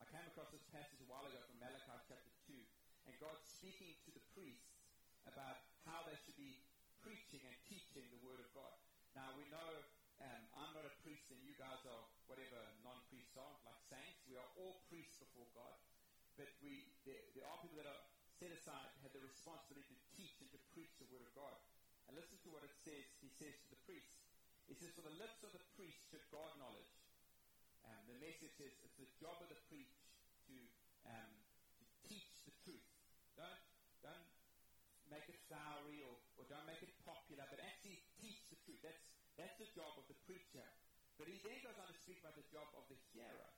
I 0.00 0.08
came 0.08 0.24
across 0.24 0.48
this 0.48 0.64
passage 0.72 1.04
a 1.04 1.08
while 1.10 1.26
ago 1.28 1.36
from 1.44 1.60
Malachi 1.60 1.84
chapter 2.08 2.32
2, 2.32 2.39
and 3.06 3.14
God 3.20 3.36
speaking 3.44 3.96
to 4.04 4.10
the 4.12 4.24
priests 4.36 4.80
about 5.28 5.62
how 5.84 6.04
they 6.08 6.16
should 6.24 6.36
be 6.36 6.60
preaching 7.00 7.40
and 7.44 7.56
teaching 7.68 8.04
the 8.12 8.20
word 8.24 8.40
of 8.40 8.48
God. 8.52 8.76
Now 9.16 9.32
we 9.36 9.44
know 9.48 9.70
um, 10.20 10.42
I'm 10.52 10.72
not 10.76 10.84
a 10.84 10.94
priest 11.00 11.32
and 11.32 11.40
you 11.40 11.56
guys 11.56 11.80
are 11.88 12.04
whatever 12.28 12.60
non-priests 12.84 13.36
are, 13.40 13.56
like 13.64 13.80
saints. 13.88 14.20
We 14.28 14.36
are 14.36 14.50
all 14.60 14.84
priests 14.92 15.16
before 15.16 15.48
God. 15.56 15.76
But 16.36 16.52
we, 16.60 16.84
there, 17.08 17.20
there 17.32 17.48
are 17.48 17.56
people 17.64 17.80
that 17.80 17.88
are 17.88 18.02
set 18.36 18.52
aside, 18.52 18.88
have 19.04 19.12
the 19.16 19.24
responsibility 19.24 19.96
to 19.96 20.06
teach 20.16 20.36
and 20.40 20.48
to 20.52 20.60
preach 20.76 20.92
the 21.00 21.08
word 21.08 21.24
of 21.24 21.32
God. 21.32 21.56
And 22.08 22.16
listen 22.16 22.36
to 22.44 22.50
what 22.52 22.64
it 22.64 22.72
says, 22.84 23.04
he 23.20 23.32
says 23.32 23.56
to 23.64 23.68
the 23.72 23.80
priests. 23.88 24.20
He 24.68 24.76
says, 24.76 24.92
for 24.94 25.04
the 25.04 25.16
lips 25.16 25.40
of 25.42 25.52
the 25.56 25.64
priest 25.74 25.98
should 26.12 26.24
guard 26.30 26.54
knowledge. 26.60 26.92
Um, 27.84 28.00
the 28.06 28.18
message 28.22 28.54
is, 28.60 28.72
it's 28.84 28.96
the 29.00 29.08
job 29.18 29.40
of 29.40 29.48
the 29.48 29.58
preach 29.72 29.98
to, 30.46 30.56
um, 31.08 31.32
to 31.80 31.84
teach 32.06 32.30
the 32.44 32.54
truth. 32.62 32.86
Don't, 33.34 33.60
don't 34.04 34.30
flowery 35.50 36.06
or, 36.06 36.14
or 36.38 36.46
don't 36.46 36.64
make 36.70 36.78
it 36.86 36.94
popular, 37.02 37.42
but 37.50 37.58
actually 37.58 37.98
teach 38.22 38.46
the 38.54 38.58
truth. 38.62 38.78
That's, 38.86 39.02
that's 39.34 39.58
the 39.58 39.66
job 39.74 39.98
of 39.98 40.06
the 40.06 40.14
preacher. 40.30 40.62
But 41.18 41.26
he 41.26 41.42
then 41.42 41.58
goes 41.66 41.76
on 41.76 41.90
to 41.90 41.98
speak 41.98 42.22
about 42.22 42.38
the 42.38 42.46
job 42.54 42.70
of 42.78 42.86
the 42.86 42.96
hearer. 43.10 43.50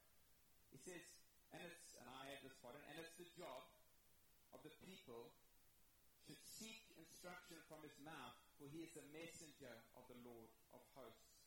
He 0.73 0.81
says, 0.81 1.05
and 1.53 1.61
it's, 1.69 1.95
and 2.01 2.09
I 2.09 2.33
add 2.33 2.41
this 2.41 2.57
part 2.65 2.81
and 2.81 2.97
it's 2.97 3.15
the 3.21 3.29
job 3.37 3.69
of 4.57 4.65
the 4.65 4.73
people 4.89 5.37
should 6.25 6.41
seek 6.43 6.89
instruction 6.97 7.61
from 7.69 7.85
his 7.85 7.95
mouth, 8.01 8.35
for 8.57 8.71
he 8.71 8.87
is 8.87 8.93
the 8.95 9.05
messenger 9.13 9.75
of 9.99 10.07
the 10.09 10.19
Lord 10.25 10.49
of 10.73 10.81
hosts. 10.97 11.45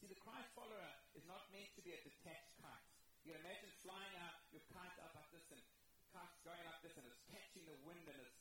See, 0.00 0.08
the 0.08 0.18
Christ 0.20 0.52
follower 0.56 0.90
is 1.16 1.24
not 1.28 1.48
meant 1.52 1.72
to 1.76 1.82
be 1.84 1.92
a 1.92 2.00
detached 2.04 2.56
kite. 2.60 2.88
You 3.24 3.32
can 3.32 3.40
imagine 3.44 3.72
flying 3.84 4.14
out 4.20 4.38
your 4.52 4.64
kite 4.72 4.96
up 5.00 5.12
like 5.16 5.28
this, 5.32 5.44
and 5.52 5.60
the 5.60 6.08
kite's 6.12 6.40
going 6.44 6.62
like 6.64 6.80
this, 6.84 6.96
and 6.96 7.04
it's 7.04 7.20
catching 7.28 7.64
the 7.68 7.76
wind, 7.84 8.04
and 8.08 8.18
it's 8.20 8.35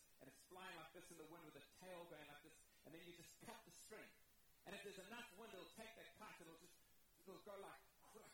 flying 0.55 0.79
like 0.79 0.95
this 0.95 1.11
in 1.11 1.19
the 1.19 1.27
wind 1.27 1.43
with 1.43 1.59
the 1.59 1.67
tail 1.83 2.07
going 2.07 2.23
like 2.31 2.43
this, 2.47 2.55
and 2.87 2.95
then 2.95 3.03
you 3.03 3.11
just 3.11 3.35
cut 3.43 3.59
the 3.67 3.75
string. 3.75 4.07
And 4.63 4.71
if 4.71 4.87
there's 4.87 5.03
enough 5.11 5.27
wind, 5.35 5.51
it'll 5.51 5.75
take 5.75 5.91
that 5.99 6.15
kite, 6.15 6.39
and 6.39 6.47
it'll 6.47 6.63
just 6.63 6.79
it'll 7.27 7.43
go 7.43 7.59
like, 7.59 7.83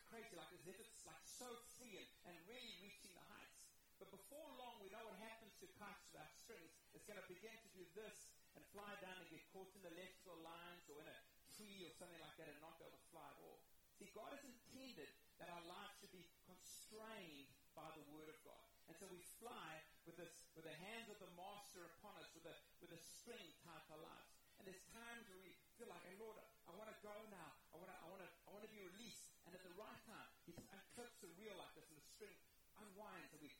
crazy, 0.06 0.36
like 0.36 0.52
as 0.52 0.68
if 0.68 0.76
it's 0.76 1.02
like 1.08 1.24
so 1.24 1.48
free 1.80 1.96
and, 1.96 2.06
and 2.28 2.36
really 2.44 2.76
reaching 2.84 3.10
the 3.16 3.24
heights. 3.32 3.64
But 3.96 4.12
before 4.12 4.44
long, 4.60 4.76
we 4.84 4.92
know 4.92 5.00
what 5.08 5.16
happens 5.24 5.56
to 5.64 5.66
kites 5.80 6.04
without 6.12 6.28
strings. 6.36 6.68
It's 6.92 7.08
going 7.08 7.16
to 7.16 7.24
begin 7.32 7.56
to 7.56 7.70
do 7.72 7.80
this 7.96 8.28
and 8.52 8.60
fly 8.76 8.92
down 9.00 9.16
and 9.16 9.26
get 9.32 9.40
caught 9.56 9.72
in 9.72 9.80
the 9.80 9.88
electrical 9.88 10.36
lines 10.44 10.84
or 10.92 11.00
in 11.00 11.08
a 11.08 11.18
tree 11.56 11.88
or 11.88 11.92
something 11.96 12.20
like 12.20 12.36
that 12.36 12.52
and 12.52 12.60
not 12.60 12.76
be 12.76 12.84
able 12.84 13.00
to 13.00 13.08
fly 13.08 13.24
at 13.24 13.38
all. 13.40 13.64
See, 13.96 14.10
God 14.12 14.36
has 14.36 14.44
intended 14.44 15.08
that 15.40 15.48
our 15.48 15.64
lives 15.64 15.96
should 16.02 16.12
be 16.12 16.28
constrained 16.44 17.48
by 17.72 17.88
the 17.96 18.04
Word 18.12 18.28
of 18.28 18.36
God. 18.44 18.66
And 18.90 18.94
so 18.98 19.08
we 19.08 19.22
fly 19.40 19.80
with 20.04 20.18
this, 20.18 20.44
with 20.58 20.66
the 20.68 20.76
hands 20.76 21.08
of 21.08 21.16
the 21.22 21.30
Master 21.32 21.61
with 22.82 22.98
a, 22.98 23.00
string 23.22 23.54
tied 23.62 23.86
to 23.86 23.94
lives. 24.02 24.34
And 24.58 24.66
there's 24.66 24.82
times 24.90 25.30
where 25.30 25.38
we 25.38 25.54
feel 25.78 25.86
like, 25.86 26.02
hey, 26.02 26.18
Lord, 26.18 26.34
I 26.66 26.74
want 26.74 26.90
to 26.90 26.98
go 27.06 27.14
now. 27.30 27.54
I 27.70 27.78
want 27.78 27.86
to, 27.86 27.96
I 28.02 28.06
want 28.10 28.22
to, 28.26 28.30
I 28.46 28.50
want 28.50 28.66
to 28.66 28.72
be 28.74 28.82
released. 28.82 29.30
And 29.46 29.54
at 29.54 29.62
the 29.62 29.70
right 29.78 30.00
time, 30.10 30.26
He 30.42 30.58
unclips 30.58 31.22
the 31.22 31.30
reel 31.38 31.54
like 31.54 31.70
this, 31.78 31.86
and 31.86 31.98
the 32.02 32.08
string 32.18 32.34
unwinds, 32.82 33.30
and 33.30 33.40
we 33.46 33.50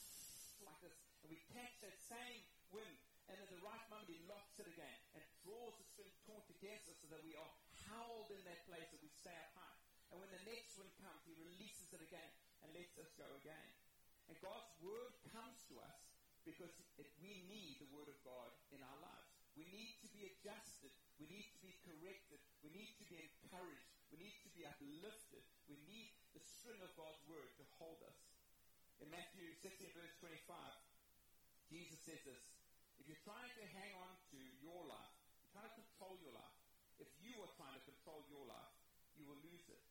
like 0.66 0.80
this, 0.80 0.96
and 1.20 1.28
we 1.28 1.36
catch 1.52 1.76
that 1.84 1.96
same 2.08 2.40
wind. 2.72 2.96
And 3.28 3.36
at 3.36 3.52
the 3.52 3.60
right 3.60 3.84
moment, 3.92 4.08
He 4.08 4.20
locks 4.24 4.56
it 4.56 4.68
again 4.68 4.98
and 5.12 5.20
draws 5.44 5.76
the 5.76 5.86
string 5.92 6.12
taut 6.24 6.48
against 6.48 6.88
us, 6.88 6.96
so 7.04 7.12
that 7.12 7.20
we 7.20 7.36
are 7.36 7.52
held 7.92 8.32
in 8.32 8.40
that 8.48 8.64
place 8.64 8.88
and 8.96 9.00
we 9.04 9.12
stay 9.12 9.36
up 9.36 9.52
high. 9.60 9.76
And 10.12 10.16
when 10.20 10.32
the 10.32 10.44
next 10.48 10.80
wind 10.80 10.92
comes, 11.04 11.20
He 11.28 11.36
releases 11.36 11.92
it 11.92 12.00
again 12.00 12.32
and 12.64 12.72
lets 12.72 12.96
us 12.96 13.12
go 13.20 13.28
again. 13.44 13.68
And 14.28 14.36
God's 14.40 14.72
word 14.80 15.12
comes 15.28 15.60
to 15.68 15.76
us 15.84 16.01
because 16.44 16.72
it, 16.98 17.08
we 17.22 17.42
need 17.46 17.78
the 17.78 17.90
word 17.94 18.10
of 18.10 18.18
God 18.26 18.50
in 18.74 18.80
our 18.82 18.98
lives. 19.02 19.30
We 19.54 19.68
need 19.68 20.00
to 20.02 20.08
be 20.10 20.26
adjusted. 20.26 20.90
We 21.20 21.28
need 21.28 21.48
to 21.52 21.60
be 21.60 21.72
corrected. 21.84 22.40
We 22.64 22.72
need 22.72 22.92
to 22.98 23.06
be 23.06 23.20
encouraged. 23.20 23.88
We 24.10 24.18
need 24.18 24.36
to 24.44 24.50
be 24.56 24.64
uplifted. 24.64 25.44
We 25.68 25.76
need 25.88 26.08
the 26.32 26.42
string 26.42 26.80
of 26.80 26.92
God's 26.96 27.20
word 27.28 27.48
to 27.60 27.64
hold 27.76 28.00
us. 28.08 28.18
In 29.00 29.10
Matthew 29.12 29.44
16, 29.60 29.92
verse 29.92 30.14
25, 30.20 30.46
Jesus 31.68 31.98
says 32.04 32.22
this 32.24 32.42
If 33.00 33.08
you're 33.08 33.26
trying 33.26 33.52
to 33.56 33.64
hang 33.76 33.92
on 33.98 34.12
to 34.32 34.38
your 34.62 34.82
life, 34.88 35.14
you're 35.42 35.52
trying 35.52 35.68
to 35.68 35.78
control 35.80 36.16
your 36.22 36.34
life, 36.34 36.58
if 37.02 37.10
you 37.18 37.34
are 37.42 37.52
trying 37.58 37.74
to 37.76 37.84
control 37.84 38.22
your 38.30 38.46
life, 38.46 38.74
you 39.18 39.26
will 39.26 39.40
lose 39.42 39.66
it. 39.68 39.82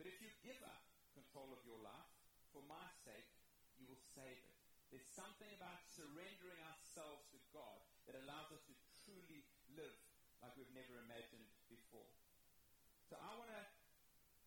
But 0.00 0.08
if 0.08 0.16
you 0.20 0.28
give 0.44 0.60
up 0.64 0.82
control 1.12 1.52
of 1.52 1.60
your 1.64 1.80
life, 1.80 2.10
for 2.52 2.64
my 2.64 2.88
sake, 3.04 3.28
you 3.76 3.84
will 3.88 4.00
save 4.16 4.40
it. 4.40 4.55
There's 4.90 5.10
something 5.18 5.50
about 5.58 5.82
surrendering 5.92 6.60
ourselves 6.62 7.26
to 7.34 7.38
God 7.50 7.78
that 8.06 8.16
allows 8.22 8.54
us 8.54 8.62
to 8.70 8.74
truly 9.02 9.42
live 9.74 9.96
like 10.42 10.54
we've 10.54 10.76
never 10.76 11.02
imagined 11.02 11.46
before. 11.66 12.06
So 13.10 13.18
I 13.18 13.30
want 13.38 13.50
to 13.50 13.62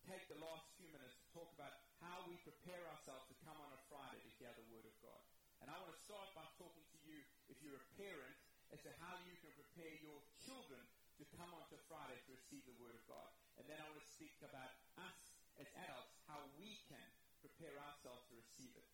take 0.08 0.24
the 0.32 0.40
last 0.40 0.64
few 0.80 0.88
minutes 0.90 1.16
to 1.20 1.26
talk 1.36 1.48
about 1.54 1.76
how 2.00 2.24
we 2.24 2.40
prepare 2.40 2.80
ourselves 2.88 3.28
to 3.28 3.36
come 3.44 3.56
on 3.60 3.70
a 3.72 3.80
Friday 3.92 4.20
to 4.20 4.30
hear 4.40 4.52
the 4.56 4.66
Word 4.72 4.88
of 4.88 4.96
God. 5.04 5.20
And 5.60 5.68
I 5.68 5.76
want 5.76 5.92
to 5.92 6.00
start 6.08 6.32
by 6.32 6.48
talking 6.56 6.84
to 6.88 6.98
you, 7.04 7.20
if 7.52 7.60
you're 7.60 7.76
a 7.76 7.88
parent, 8.00 8.36
as 8.72 8.80
to 8.88 8.92
how 8.96 9.20
you 9.28 9.36
can 9.44 9.52
prepare 9.54 9.92
your 10.00 10.18
children 10.40 10.80
to 11.20 11.24
come 11.36 11.52
on 11.52 11.68
to 11.68 11.76
Friday 11.84 12.16
to 12.16 12.30
receive 12.32 12.64
the 12.64 12.76
Word 12.80 12.96
of 12.96 13.04
God. 13.04 13.28
And 13.60 13.68
then 13.68 13.76
I 13.76 13.84
want 13.92 14.00
to 14.00 14.08
speak 14.08 14.32
about 14.40 14.72
us 14.96 15.18
as 15.60 15.68
adults, 15.84 16.16
how 16.24 16.40
we 16.56 16.80
can 16.88 17.08
prepare 17.44 17.76
ourselves 17.76 18.24
to 18.32 18.40
receive 18.40 18.72
it. 18.72 18.89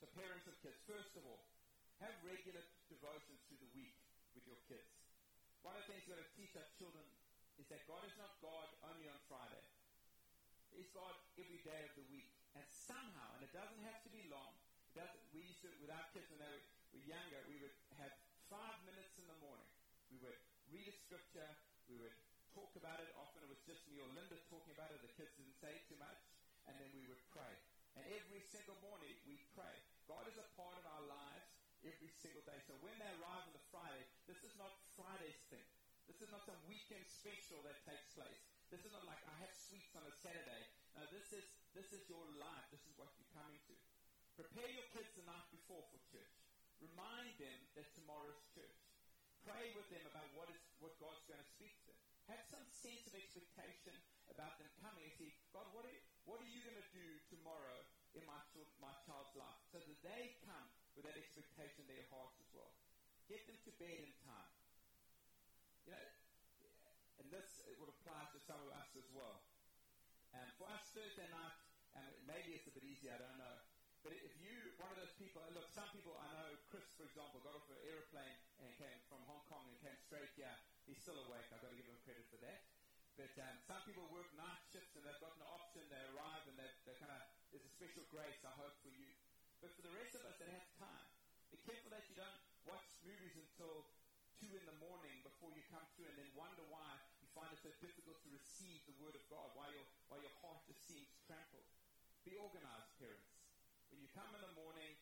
So 0.00 0.08
parents 0.16 0.48
of 0.48 0.56
kids, 0.64 0.80
first 0.88 1.12
of 1.20 1.28
all, 1.28 1.44
have 2.00 2.16
regular 2.24 2.64
devotions 2.88 3.36
through 3.44 3.60
the 3.60 3.72
week 3.76 3.92
with 4.32 4.48
your 4.48 4.56
kids. 4.64 4.88
One 5.60 5.76
of 5.76 5.84
the 5.84 5.92
things 5.92 6.08
we've 6.08 6.16
got 6.16 6.24
to 6.24 6.32
teach 6.40 6.56
our 6.56 6.64
children 6.80 7.04
is 7.60 7.68
that 7.68 7.84
God 7.84 8.00
is 8.08 8.16
not 8.16 8.32
God 8.40 8.64
only 8.88 9.12
on 9.12 9.20
Friday. 9.28 9.60
He's 10.72 10.88
God 10.96 11.12
every 11.36 11.60
day 11.60 11.84
of 11.84 11.92
the 12.00 12.06
week. 12.08 12.32
And 12.56 12.64
somehow, 12.72 13.28
and 13.36 13.44
it 13.44 13.52
doesn't 13.52 13.84
have 13.84 14.00
to 14.08 14.10
be 14.10 14.24
long, 14.32 14.56
it 14.88 15.04
doesn't, 15.04 15.20
we 15.36 15.44
used 15.44 15.60
to, 15.60 15.70
with 15.84 15.92
our 15.92 16.08
kids 16.16 16.32
when 16.32 16.40
they 16.40 16.48
were 16.48 17.04
younger, 17.04 17.36
we 17.52 17.60
would 17.60 17.76
have 18.00 18.16
five 18.48 18.80
minutes 18.88 19.20
in 19.20 19.28
the 19.28 19.36
morning. 19.44 19.68
We 20.08 20.16
would 20.24 20.40
read 20.72 20.88
a 20.88 20.96
scripture, 20.96 21.52
we 21.92 22.00
would 22.00 22.16
talk 22.56 22.72
about 22.80 23.04
it. 23.04 23.12
Often 23.20 23.44
it 23.44 23.50
was 23.52 23.60
just 23.68 23.84
me 23.92 24.00
or 24.00 24.08
Linda 24.16 24.40
talking 24.48 24.72
about 24.72 24.90
it. 24.96 25.04
The 25.04 25.12
kids 25.20 25.36
didn't 25.36 25.60
say 25.60 25.76
too 25.92 26.00
much. 26.00 26.24
And 26.64 26.74
then 26.80 26.88
we 26.96 27.04
would 27.04 27.20
pray. 27.36 27.52
And 28.00 28.06
every 28.16 28.40
single 28.48 28.78
morning 28.80 29.12
we 29.28 29.36
pray. 29.52 29.76
God 30.10 30.26
is 30.26 30.42
a 30.42 30.48
part 30.58 30.74
of 30.74 30.82
our 30.90 31.06
lives 31.06 31.46
every 31.86 32.10
single 32.18 32.42
day. 32.42 32.58
So 32.66 32.74
when 32.82 32.98
they 32.98 33.06
arrive 33.22 33.46
on 33.46 33.54
the 33.54 33.62
Friday, 33.70 34.02
this 34.26 34.42
is 34.42 34.50
not 34.58 34.74
Friday's 34.98 35.38
thing. 35.46 35.62
This 36.10 36.18
is 36.18 36.34
not 36.34 36.42
some 36.42 36.58
weekend 36.66 37.06
special 37.06 37.62
that 37.62 37.78
takes 37.86 38.10
place. 38.18 38.42
This 38.74 38.82
is 38.82 38.90
not 38.90 39.06
like 39.06 39.22
I 39.22 39.38
have 39.38 39.54
sweets 39.54 39.94
on 39.94 40.02
a 40.02 40.10
Saturday. 40.18 40.66
No, 40.98 41.06
this 41.14 41.30
is 41.30 41.46
this 41.78 41.94
is 41.94 42.02
your 42.10 42.26
life. 42.42 42.66
This 42.74 42.82
is 42.90 42.98
what 42.98 43.14
you're 43.14 43.30
coming 43.30 43.62
to. 43.70 43.74
Prepare 44.34 44.66
your 44.74 44.88
kids 44.90 45.14
the 45.14 45.22
night 45.30 45.46
before 45.54 45.86
for 45.94 46.02
church. 46.10 46.34
Remind 46.82 47.30
them 47.38 47.58
that 47.78 47.86
tomorrow's 47.94 48.42
church. 48.50 48.82
Pray 49.46 49.70
with 49.78 49.86
them 49.94 50.02
about 50.10 50.26
what 50.34 50.50
is 50.50 50.58
what 50.82 50.98
God's 50.98 51.22
going 51.30 51.38
to 51.38 51.50
speak 51.54 51.78
to 51.86 51.94
them. 51.94 52.02
Have 52.34 52.42
some 52.50 52.66
sense 52.74 53.06
of 53.06 53.14
expectation 53.14 53.94
about 54.26 54.58
them 54.58 54.70
coming 54.82 55.06
and 55.06 55.14
see, 55.14 55.30
God, 55.54 55.70
what 55.70 55.86
are 55.86 55.94
you, 55.94 56.02
what 56.26 56.42
are 56.42 56.50
you 56.50 56.62
going 56.66 56.78
to 56.78 56.90
do 56.94 57.06
tomorrow 57.30 57.78
in 58.14 58.22
my, 58.26 58.38
my 58.78 58.94
child's 59.06 59.34
life? 59.34 59.59
They 60.00 60.36
come 60.48 60.68
with 60.96 61.04
that 61.04 61.16
expectation 61.16 61.84
in 61.84 61.88
their 61.92 62.06
hearts 62.08 62.36
as 62.40 62.48
well. 62.56 62.72
Get 63.28 63.44
them 63.46 63.58
to 63.68 63.70
bed 63.76 64.00
in 64.00 64.12
time. 64.24 64.52
You 65.86 65.92
know, 65.94 66.08
and 67.20 67.26
this 67.28 67.60
would 67.76 67.92
apply 67.92 68.32
to 68.32 68.38
some 68.40 68.60
of 68.64 68.70
us 68.72 68.90
as 68.96 69.08
well. 69.12 69.44
And 70.32 70.48
for 70.56 70.66
us 70.72 70.88
Thursday 70.96 71.28
night, 71.28 71.56
and 71.92 72.08
maybe 72.24 72.56
it's 72.56 72.66
a 72.70 72.74
bit 72.74 72.86
easier, 72.86 73.12
I 73.12 73.20
don't 73.20 73.38
know. 73.38 73.56
But 74.00 74.16
if 74.16 74.32
you, 74.40 74.56
one 74.80 74.88
of 74.88 74.96
those 74.96 75.12
people, 75.20 75.44
look, 75.52 75.68
some 75.76 75.88
people 75.92 76.16
I 76.16 76.32
know, 76.32 76.56
Chris, 76.72 76.88
for 76.96 77.04
example, 77.04 77.44
got 77.44 77.52
off 77.52 77.68
an 77.68 77.76
aeroplane 77.84 78.40
and 78.64 78.72
came 78.80 78.96
from 79.12 79.20
Hong 79.28 79.44
Kong 79.52 79.68
and 79.68 79.76
came 79.84 79.98
straight 80.00 80.32
here. 80.40 80.56
He's 80.88 80.96
still 81.04 81.20
awake. 81.20 81.44
I've 81.52 81.60
got 81.60 81.68
to 81.68 81.76
give 81.76 81.84
him 81.84 82.00
credit 82.08 82.24
for 82.32 82.40
that. 82.40 82.64
But 83.20 83.36
um, 83.36 83.60
some 83.68 83.84
people 83.84 84.08
work 84.08 84.32
night 84.32 84.64
shifts 84.72 84.96
and 84.96 85.04
they've 85.04 85.20
got 85.20 85.36
an 85.36 85.44
option. 85.44 85.84
They 85.92 86.00
arrive 86.16 86.48
and 86.48 86.56
they're, 86.56 86.72
they're 86.88 86.96
kind 86.96 87.12
of 87.12 87.20
there's 87.52 87.66
a 87.68 87.72
special 87.76 88.08
grace 88.08 88.40
I 88.40 88.54
hope 88.56 88.80
for 88.80 88.88
you. 88.88 89.10
But 89.60 89.76
for 89.76 89.84
the 89.84 89.92
rest 89.92 90.16
of 90.16 90.24
us 90.24 90.40
that 90.40 90.48
have 90.56 90.68
time, 90.80 91.06
be 91.52 91.60
careful 91.68 91.92
that 91.92 92.08
you 92.08 92.16
don't 92.16 92.40
watch 92.64 92.88
movies 93.04 93.36
until 93.36 93.84
two 94.40 94.56
in 94.56 94.64
the 94.64 94.76
morning 94.80 95.20
before 95.20 95.52
you 95.52 95.60
come 95.68 95.84
through 95.92 96.08
and 96.08 96.16
then 96.16 96.32
wonder 96.32 96.64
why 96.72 96.96
you 97.20 97.28
find 97.36 97.52
it 97.52 97.60
so 97.60 97.68
difficult 97.84 98.16
to 98.24 98.28
receive 98.32 98.80
the 98.88 98.96
word 99.04 99.12
of 99.12 99.24
God, 99.28 99.52
why 99.52 99.68
your 99.68 99.84
why 100.08 100.16
your 100.24 100.32
heart 100.40 100.64
just 100.64 100.80
seems 100.88 101.12
trampled. 101.28 101.68
Be 102.24 102.40
organized, 102.40 102.88
parents. 102.96 103.36
When 103.92 104.00
you 104.00 104.08
come 104.16 104.32
in 104.32 104.40
the 104.40 104.54
morning, 104.56 104.96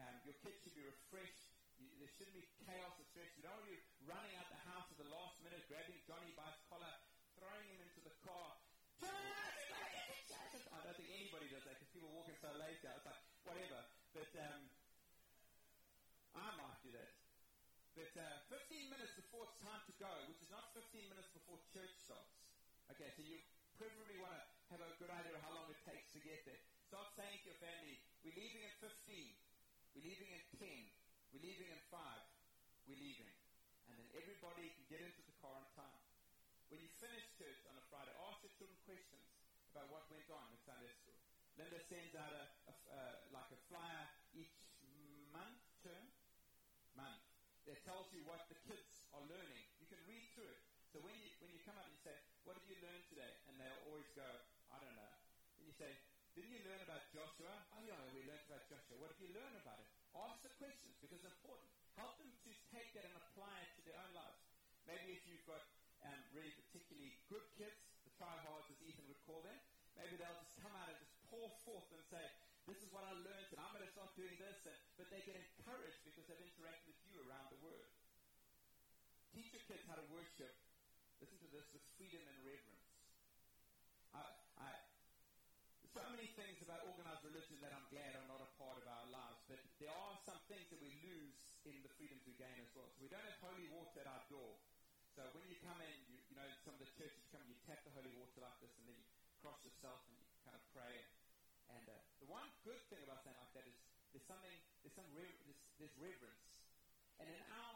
um, 0.00 0.16
your 0.24 0.40
kids 0.40 0.56
should 0.64 0.72
be 0.72 0.88
refreshed. 0.88 1.52
You, 1.76 1.92
there 2.00 2.08
shouldn't 2.16 2.36
be 2.40 2.48
chaos 2.64 2.96
or 2.96 3.04
stress. 3.12 3.28
You 3.36 3.44
don't 3.44 3.60
want 3.60 3.68
be 3.68 3.76
running 4.08 4.32
out 4.40 4.48
the 4.48 4.62
house 4.72 4.88
at 4.88 4.96
the 4.96 5.10
last 5.12 5.36
minute, 5.44 5.68
grabbing 5.68 6.00
Johnny 6.08 6.32
by 6.32 6.48
his 6.48 6.60
collar, 6.72 6.96
throwing 7.36 7.68
him 7.76 7.84
into 7.84 8.00
the 8.08 8.14
car. 8.24 8.56
I 10.68 10.84
don't 10.84 10.96
think 10.96 11.10
anybody 11.12 11.48
does 11.52 11.64
that 11.66 11.76
because 11.78 11.92
people 11.92 12.08
are 12.08 12.16
walking 12.22 12.38
so 12.38 12.50
late. 12.56 12.78
It's 12.80 13.06
like, 13.06 13.22
whatever. 13.44 13.80
But 14.14 14.30
um, 14.38 14.62
I 16.34 16.48
might 16.58 16.78
do 16.82 16.90
that. 16.94 17.10
But 17.98 18.12
uh, 18.14 18.46
15 18.52 18.92
minutes 18.94 19.14
before 19.18 19.42
it's 19.48 19.58
time 19.58 19.82
to 19.82 19.87
go, 19.98 20.10
which 20.30 20.38
is 20.38 20.50
not 20.54 20.70
15 20.78 21.10
minutes 21.10 21.30
before 21.34 21.58
church 21.74 21.90
starts. 21.98 22.38
Okay, 22.94 23.10
so 23.18 23.20
you 23.26 23.42
preferably 23.74 24.18
want 24.22 24.38
to 24.38 24.78
have 24.78 24.82
a 24.82 24.94
good 25.02 25.10
idea 25.10 25.34
of 25.34 25.42
how 25.42 25.52
long 25.58 25.66
it 25.70 25.78
takes 25.82 26.14
to 26.14 26.22
get 26.22 26.38
there. 26.46 26.58
Start 26.86 27.10
saying 27.18 27.42
to 27.42 27.46
your 27.50 27.60
family, 27.60 27.98
we're 28.22 28.38
leaving 28.38 28.62
at 28.62 28.78
15, 28.78 28.94
we're 29.98 30.06
leaving 30.06 30.30
at 30.38 30.46
10, 30.54 30.66
we're 31.34 31.44
leaving 31.44 31.68
at 31.74 31.82
5, 31.90 31.98
we're 32.86 33.02
leaving. 33.02 33.34
And 33.90 33.98
then 33.98 34.08
everybody 34.14 34.70
can 34.70 34.86
get 34.86 35.02
into 35.02 35.22
the 35.26 35.34
car 35.42 35.52
on 35.52 35.66
time. 35.74 36.00
When 36.70 36.78
you 36.78 36.90
finish 37.02 37.26
church 37.34 37.58
on 37.66 37.74
a 37.74 37.84
Friday, 37.90 38.14
ask 38.22 38.38
your 38.46 38.54
children 38.54 38.78
questions 38.86 39.26
about 39.74 39.90
what 39.90 40.06
went 40.14 40.30
on 40.30 40.46
in 40.54 40.58
Sunday 40.62 40.94
school. 40.94 41.18
Linda 41.58 41.82
sends 41.90 42.14
out 42.14 42.30
a, 42.30 42.44
a 42.70 42.74
uh, 42.94 43.14
like 43.34 43.50
a 43.50 43.60
flyer 43.66 44.06
each 44.30 44.54
month, 45.34 45.58
term, 45.82 46.06
month, 46.94 47.24
that 47.68 47.84
tells 47.84 48.08
you 48.16 48.24
what 48.24 48.48
the 48.48 48.56
kids 48.64 49.04
are 49.12 49.20
learning. 49.28 49.64
You 49.76 49.86
can 49.92 50.00
read 50.08 50.24
through 50.32 50.48
it. 50.48 50.60
So 50.88 51.04
when 51.48 51.56
you 51.56 51.64
come 51.64 51.80
up 51.80 51.88
and 51.88 51.96
you 51.96 52.04
say, 52.04 52.12
"What 52.44 52.60
did 52.60 52.68
you 52.68 52.76
learn 52.84 53.00
today?" 53.08 53.32
and 53.48 53.56
they'll 53.56 53.88
always 53.88 54.04
go, 54.12 54.28
"I 54.68 54.76
don't 54.84 54.92
know." 55.00 55.12
And 55.56 55.64
you 55.64 55.72
say, 55.72 55.88
"Didn't 56.36 56.52
you 56.52 56.60
learn 56.68 56.84
about 56.84 57.08
Joshua?" 57.08 57.64
"Oh 57.72 57.80
yeah, 57.88 57.96
we 58.12 58.20
learned 58.28 58.44
about 58.44 58.68
Joshua." 58.68 59.00
What 59.00 59.16
did 59.16 59.24
you 59.24 59.32
learn 59.32 59.56
about 59.56 59.80
it? 59.80 59.88
Ask 60.12 60.44
the 60.44 60.52
questions 60.60 60.92
because 61.00 61.24
it's 61.24 61.32
important. 61.40 61.72
Help 61.96 62.20
them 62.20 62.28
to 62.28 62.52
take 62.68 62.92
that 62.92 63.08
and 63.08 63.16
apply 63.16 63.64
it 63.64 63.72
to 63.80 63.82
their 63.88 63.96
own 63.96 64.12
lives. 64.12 64.44
Maybe 64.84 65.16
if 65.16 65.24
you've 65.24 65.48
got 65.48 65.64
um, 66.04 66.20
really 66.36 66.52
particularly 66.52 67.16
good 67.32 67.48
kids, 67.56 67.80
the 68.04 68.12
tryhards, 68.20 68.68
as 68.68 68.78
Ethan 68.84 69.08
would 69.08 69.24
call 69.24 69.40
them, 69.40 69.56
maybe 69.96 70.20
they'll 70.20 70.40
just 70.44 70.56
come 70.60 70.76
out 70.76 70.92
and 70.92 71.00
just 71.00 71.16
pour 71.32 71.48
forth 71.64 71.88
and 71.96 72.04
say, 72.12 72.24
this 72.68 72.76
is 72.84 72.92
what 72.92 73.04
I 73.04 73.16
learned, 73.16 73.48
and 73.48 73.60
I'm 73.64 73.72
going 73.72 73.84
to 73.84 73.92
start 73.96 74.12
doing 74.12 74.36
this. 74.36 74.60
And, 74.68 74.76
but 75.00 75.08
they 75.08 75.24
get 75.24 75.36
encouraged 75.40 76.04
because 76.04 76.28
they've 76.28 76.44
interacted 76.44 76.92
with 76.92 77.00
you 77.08 77.24
around 77.24 77.48
the 77.48 77.60
Word. 77.64 77.88
Teach 79.32 79.52
your 79.52 79.64
kids 79.64 79.84
how 79.88 79.96
to 79.96 80.04
worship. 80.12 80.52
Listen 81.18 81.38
to 81.42 81.50
this 81.50 81.66
with 81.74 81.82
freedom 81.98 82.22
and 82.30 82.38
reverence. 82.46 82.86
I, 84.14 84.22
I, 84.62 84.70
so 85.90 86.02
many 86.14 86.30
things 86.38 86.62
about 86.62 86.86
organized 86.86 87.26
religion 87.26 87.58
that 87.58 87.74
I'm 87.74 87.86
glad 87.90 88.14
are 88.14 88.28
not 88.30 88.38
a 88.38 88.50
part 88.54 88.78
of 88.78 88.86
our 88.86 89.06
lives, 89.10 89.42
but 89.50 89.58
there 89.82 89.90
are 89.90 90.14
some 90.22 90.38
things 90.46 90.70
that 90.70 90.78
we 90.78 90.94
lose 91.02 91.58
in 91.66 91.82
the 91.82 91.90
freedoms 91.98 92.22
we 92.22 92.38
gain 92.38 92.54
as 92.62 92.70
well. 92.78 92.86
So 92.94 93.02
we 93.02 93.10
don't 93.10 93.26
have 93.26 93.34
holy 93.42 93.66
water 93.74 93.98
at 93.98 94.06
our 94.06 94.22
door. 94.30 94.62
So 95.18 95.26
when 95.34 95.42
you 95.50 95.58
come 95.66 95.82
in, 95.82 95.96
you, 96.06 96.22
you 96.30 96.36
know, 96.38 96.46
some 96.62 96.78
of 96.78 96.82
the 96.86 96.90
churches 96.94 97.26
come, 97.34 97.42
you 97.50 97.58
tap 97.66 97.82
the 97.82 97.90
holy 97.98 98.14
water 98.14 98.38
like 98.38 98.54
this, 98.62 98.70
and 98.78 98.86
then 98.86 98.94
you 98.94 99.06
cross 99.42 99.58
yourself 99.66 99.98
and 100.06 100.14
you 100.14 100.26
kind 100.46 100.54
of 100.54 100.62
pray. 100.70 101.02
And 101.74 101.82
uh, 101.90 101.98
the 102.22 102.30
one 102.30 102.46
good 102.62 102.78
thing 102.94 103.02
about 103.02 103.26
saying 103.26 103.34
like 103.42 103.50
that 103.58 103.66
is 103.66 103.74
there's 104.14 104.28
something, 104.30 104.54
there's 104.86 104.94
some 104.94 105.10
rever- 105.10 105.42
there's, 105.50 105.62
there's 105.82 105.96
reverence. 105.98 106.46
And 107.18 107.26
in 107.26 107.42
our 107.58 107.74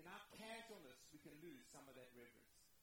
in 0.00 0.08
our 0.08 0.24
casualness, 0.34 0.98
we 1.12 1.20
can 1.20 1.36
lose 1.44 1.62
some 1.68 1.84
of 1.84 1.94
that 1.94 2.08
reverence. 2.16 2.41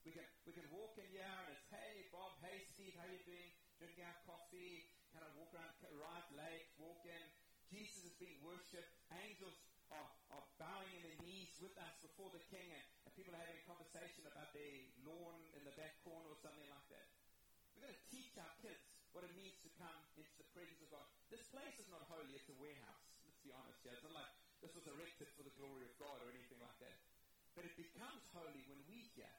We 0.09 0.17
can 0.17 0.25
we 0.41 0.57
can 0.57 0.65
walk 0.73 0.97
in 0.97 1.05
here 1.13 1.21
and 1.21 1.53
it's 1.53 1.69
hey 1.69 2.09
Bob, 2.09 2.33
hey 2.41 2.65
Steve, 2.73 2.97
how 2.97 3.05
you 3.05 3.21
doing? 3.29 3.53
Drinking 3.77 4.09
our 4.09 4.17
coffee, 4.25 4.89
kind 5.13 5.21
of 5.21 5.37
walk 5.37 5.53
around 5.53 5.69
Right 5.85 6.29
Lake, 6.33 6.65
walk 6.81 7.05
in. 7.05 7.25
Jesus 7.69 8.09
is 8.09 8.17
being 8.17 8.41
worshipped. 8.41 8.89
Angels 9.13 9.53
are, 9.93 10.09
are 10.33 10.41
bowing 10.57 10.89
in 10.97 11.05
their 11.05 11.19
knees 11.21 11.53
with 11.61 11.77
us 11.77 11.93
before 12.01 12.33
the 12.33 12.41
King, 12.49 12.73
and, 12.73 12.81
and 13.05 13.13
people 13.13 13.37
are 13.37 13.41
having 13.45 13.61
a 13.61 13.65
conversation 13.69 14.25
about 14.25 14.49
their 14.57 14.81
lawn 15.05 15.37
in 15.53 15.61
the 15.61 15.77
back 15.77 16.01
corner 16.01 16.25
or 16.25 16.41
something 16.41 16.65
like 16.73 16.89
that. 16.89 17.05
We're 17.77 17.85
going 17.85 17.93
to 17.93 18.05
teach 18.09 18.33
our 18.41 18.53
kids 18.65 18.81
what 19.13 19.29
it 19.29 19.33
means 19.37 19.61
to 19.61 19.69
come 19.77 19.99
into 20.17 20.33
the 20.41 20.49
presence 20.57 20.81
of 20.81 20.89
God. 20.89 21.05
This 21.29 21.45
place 21.53 21.77
is 21.77 21.85
not 21.93 22.01
holy, 22.09 22.33
it's 22.33 22.49
a 22.49 22.57
warehouse. 22.57 23.05
Let's 23.29 23.45
be 23.45 23.53
honest 23.53 23.77
here. 23.85 23.93
It's 23.93 24.01
not 24.09 24.17
like 24.17 24.33
this 24.57 24.73
was 24.73 24.89
erected 24.89 25.29
for 25.37 25.45
the 25.45 25.53
glory 25.53 25.85
of 25.85 25.93
God 26.01 26.17
or 26.25 26.33
anything 26.33 26.57
like 26.57 26.81
that. 26.81 26.97
But 27.53 27.69
it 27.69 27.77
becomes 27.77 28.25
holy 28.33 28.65
when 28.65 28.81
we 28.89 29.05
hear. 29.13 29.29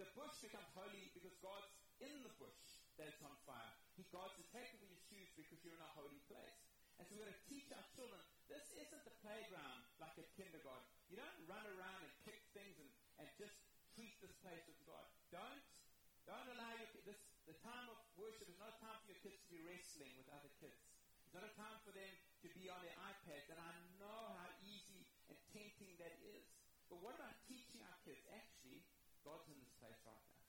The 0.00 0.08
bush 0.16 0.32
becomes 0.40 0.64
holy 0.72 1.12
because 1.12 1.36
God's 1.44 1.68
in 2.00 2.24
the 2.24 2.32
bush 2.40 2.80
that 2.96 3.12
it's 3.12 3.20
on 3.20 3.36
fire. 3.44 3.76
He 4.00 4.08
God's 4.08 4.32
off 4.32 4.80
your 4.80 5.04
shoes 5.12 5.28
because 5.36 5.60
you're 5.60 5.76
in 5.76 5.84
a 5.84 5.92
holy 5.92 6.16
place. 6.24 6.56
And 6.96 7.04
so 7.04 7.20
we're 7.20 7.28
going 7.28 7.36
to 7.36 7.48
teach 7.52 7.68
our 7.76 7.84
children, 7.92 8.16
this 8.48 8.64
isn't 8.80 9.04
the 9.04 9.12
playground 9.20 9.84
like 10.00 10.16
a 10.16 10.24
kindergarten. 10.40 10.88
You 11.12 11.20
don't 11.20 11.40
run 11.44 11.64
around 11.76 12.00
and 12.00 12.12
kick 12.24 12.40
things 12.56 12.80
and, 12.80 12.88
and 13.20 13.28
just 13.36 13.56
treat 13.92 14.16
this 14.24 14.32
place 14.40 14.64
as 14.72 14.80
God. 14.88 15.04
Don't 15.28 15.60
don't 16.28 16.48
allow 16.56 16.72
your 16.78 16.88
kids, 16.94 17.04
this, 17.10 17.20
the 17.48 17.58
time 17.64 17.90
of 17.90 17.98
worship 18.14 18.46
is 18.46 18.56
not 18.60 18.70
a 18.70 18.78
time 18.78 18.94
for 19.02 19.08
your 19.10 19.20
kids 19.24 19.40
to 19.40 19.50
be 19.50 19.60
wrestling 19.66 20.14
with 20.14 20.28
other 20.30 20.52
kids. 20.62 20.78
It's 21.26 21.34
not 21.34 21.42
a 21.42 21.54
time 21.58 21.76
for 21.82 21.90
them 21.90 22.12
to 22.44 22.48
be 22.54 22.70
on 22.70 22.78
their 22.86 22.94
iPads, 23.02 23.50
and 23.50 23.58
I 23.58 23.72
know 23.98 24.38
how 24.38 24.48
easy 24.62 25.10
and 25.26 25.36
tempting 25.50 25.90
that 25.98 26.14
is. 26.22 26.46
But 26.86 27.02
what 27.02 27.18
about 27.18 27.34
teaching 27.50 27.82
our 27.82 27.98
kids? 28.06 28.22
Actually, 28.30 28.84
God's 29.26 29.48
in 29.52 29.58
this 29.60 29.74
place 29.82 30.00
right 30.06 30.22
now. 30.22 30.40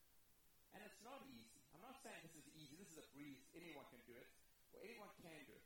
And 0.76 0.80
it's 0.88 1.02
not 1.04 1.20
easy. 1.28 1.60
I'm 1.76 1.84
not 1.84 1.91
saying 2.02 2.22
this 2.26 2.38
is 2.38 2.48
easy. 2.58 2.76
This 2.82 2.90
is 2.94 3.00
a 3.02 3.08
breeze. 3.14 3.42
Anyone 3.54 3.86
can 3.94 4.02
do 4.10 4.18
it. 4.18 4.28
Or 4.74 4.82
anyone 4.82 5.14
can 5.22 5.38
do 5.46 5.54
it. 5.54 5.66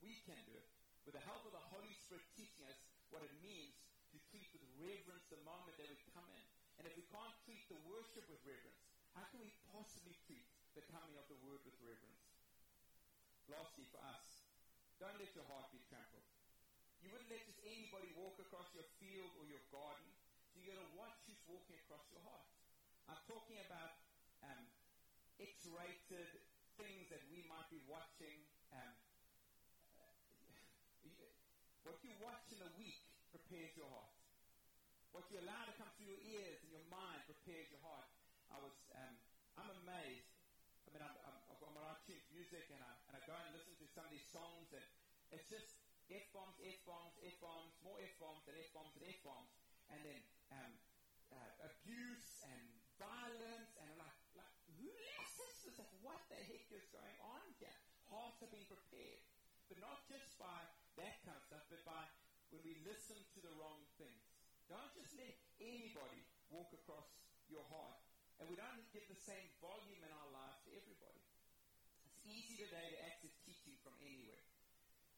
We 0.00 0.16
can 0.24 0.40
do 0.48 0.56
it. 0.56 0.66
With 1.04 1.16
the 1.16 1.24
help 1.24 1.44
of 1.44 1.52
the 1.52 1.64
Holy 1.72 1.92
Spirit 2.04 2.24
teaching 2.36 2.64
us 2.68 2.80
what 3.12 3.24
it 3.24 3.32
means 3.40 3.76
to 4.12 4.18
treat 4.32 4.48
with 4.52 4.64
reverence 4.80 5.24
the 5.28 5.40
moment 5.44 5.76
that 5.76 5.88
we 5.88 5.96
come 6.12 6.28
in. 6.32 6.44
And 6.80 6.88
if 6.88 6.94
we 6.96 7.04
can't 7.12 7.34
treat 7.44 7.64
the 7.68 7.80
worship 7.84 8.24
with 8.28 8.40
reverence, 8.44 8.80
how 9.12 9.24
can 9.28 9.40
we 9.40 9.52
possibly 9.72 10.16
treat 10.24 10.44
the 10.76 10.84
coming 10.88 11.16
of 11.16 11.26
the 11.28 11.36
word 11.44 11.60
with 11.64 11.76
reverence? 11.84 12.24
Lastly, 13.48 13.88
for 13.88 14.00
us, 14.04 14.44
don't 15.00 15.16
let 15.16 15.32
your 15.32 15.48
heart 15.48 15.72
be 15.72 15.80
trampled. 15.88 16.24
You 17.00 17.10
wouldn't 17.14 17.30
let 17.30 17.42
just 17.46 17.62
anybody 17.64 18.10
walk 18.18 18.36
across 18.42 18.68
your 18.74 18.86
field 19.00 19.32
or 19.40 19.46
your 19.48 19.62
garden, 19.72 20.08
so 20.50 20.60
you 20.60 20.68
got 20.68 20.82
to 20.82 20.92
watch 20.98 21.16
who's 21.24 21.40
walking 21.46 21.78
across 21.86 22.04
your 22.12 22.22
heart. 22.26 22.46
I'm 23.08 23.22
talking 23.24 23.56
about 23.64 23.96
um, 24.44 24.68
X-rated 25.38 26.30
things 26.78 27.10
that 27.10 27.22
we 27.30 27.46
might 27.46 27.70
be 27.70 27.82
watching. 27.86 28.46
Um, 28.74 28.94
what 31.86 31.98
you 32.02 32.12
watch 32.22 32.46
in 32.54 32.60
a 32.62 32.72
week 32.78 33.06
prepares 33.30 33.74
your 33.78 33.88
heart. 33.90 34.14
What 35.12 35.24
you 35.32 35.40
allow 35.40 35.64
to 35.64 35.74
come 35.80 35.88
through 35.96 36.12
your 36.12 36.20
ears 36.20 36.60
and 36.62 36.70
your 36.70 36.84
mind 36.92 37.24
prepares 37.24 37.72
your 37.72 37.80
heart. 37.80 38.06
I 38.52 38.60
was, 38.60 38.76
um, 38.92 39.14
I'm 39.56 39.72
amazed. 39.84 40.28
I 40.84 40.92
mean, 40.92 41.04
I'm, 41.04 41.16
I'm, 41.24 41.38
I'm 41.48 41.60
on 41.64 41.96
iTunes 41.96 42.24
Music 42.32 42.68
and 42.72 42.80
I, 42.80 42.92
and 43.08 43.12
I 43.16 43.20
go 43.24 43.36
and 43.36 43.52
listen 43.56 43.76
to 43.80 43.88
some 43.88 44.04
of 44.04 44.12
these 44.12 44.28
songs 44.28 44.68
and 44.72 44.84
it's 45.32 45.48
just 45.48 45.80
F-bombs, 46.08 46.56
F-bombs, 46.60 47.16
F-bombs, 47.20 47.72
more 47.84 48.00
F-bombs 48.00 48.44
and 48.48 48.56
F-bombs 48.56 48.96
and 48.96 49.04
F-bombs. 49.20 49.52
And 49.92 50.00
then 50.04 50.20
um, 50.52 50.72
uh, 51.32 51.68
abuse 51.72 52.44
and 52.44 52.64
violence 53.00 53.72
and 53.80 53.88
I'm 53.92 54.00
like, 54.00 54.16
like, 54.36 54.54
who 54.76 54.88
listens 54.92 55.56
to 55.64 55.70
this? 55.72 55.92
What 56.04 56.20
the 56.38 56.46
heck 56.46 56.70
is 56.70 56.86
going 56.94 57.18
on 57.26 57.42
here? 57.58 57.74
Hearts 58.06 58.38
are 58.46 58.52
being 58.54 58.70
prepared. 58.70 59.18
But 59.66 59.82
not 59.82 60.06
just 60.06 60.38
by 60.38 60.62
that 61.02 61.18
kind 61.26 61.34
of 61.34 61.44
stuff, 61.44 61.66
but 61.66 61.82
by 61.82 62.06
when 62.54 62.62
we 62.62 62.78
listen 62.86 63.18
to 63.34 63.40
the 63.42 63.52
wrong 63.58 63.82
things. 63.98 64.22
Don't 64.70 64.92
just 64.94 65.12
let 65.18 65.34
anybody 65.58 66.22
walk 66.48 66.70
across 66.72 67.10
your 67.50 67.64
heart. 67.68 67.98
And 68.38 68.46
we 68.46 68.54
don't 68.54 68.78
give 68.94 69.04
the 69.10 69.18
same 69.18 69.50
volume 69.58 69.98
in 69.98 70.12
our 70.14 70.30
lives 70.30 70.62
to 70.68 70.70
everybody. 70.78 71.26
It's 72.06 72.22
easy 72.22 72.62
today 72.62 72.86
to 72.86 72.98
access 73.02 73.34
teaching 73.42 73.74
from 73.82 73.98
anywhere. 73.98 74.46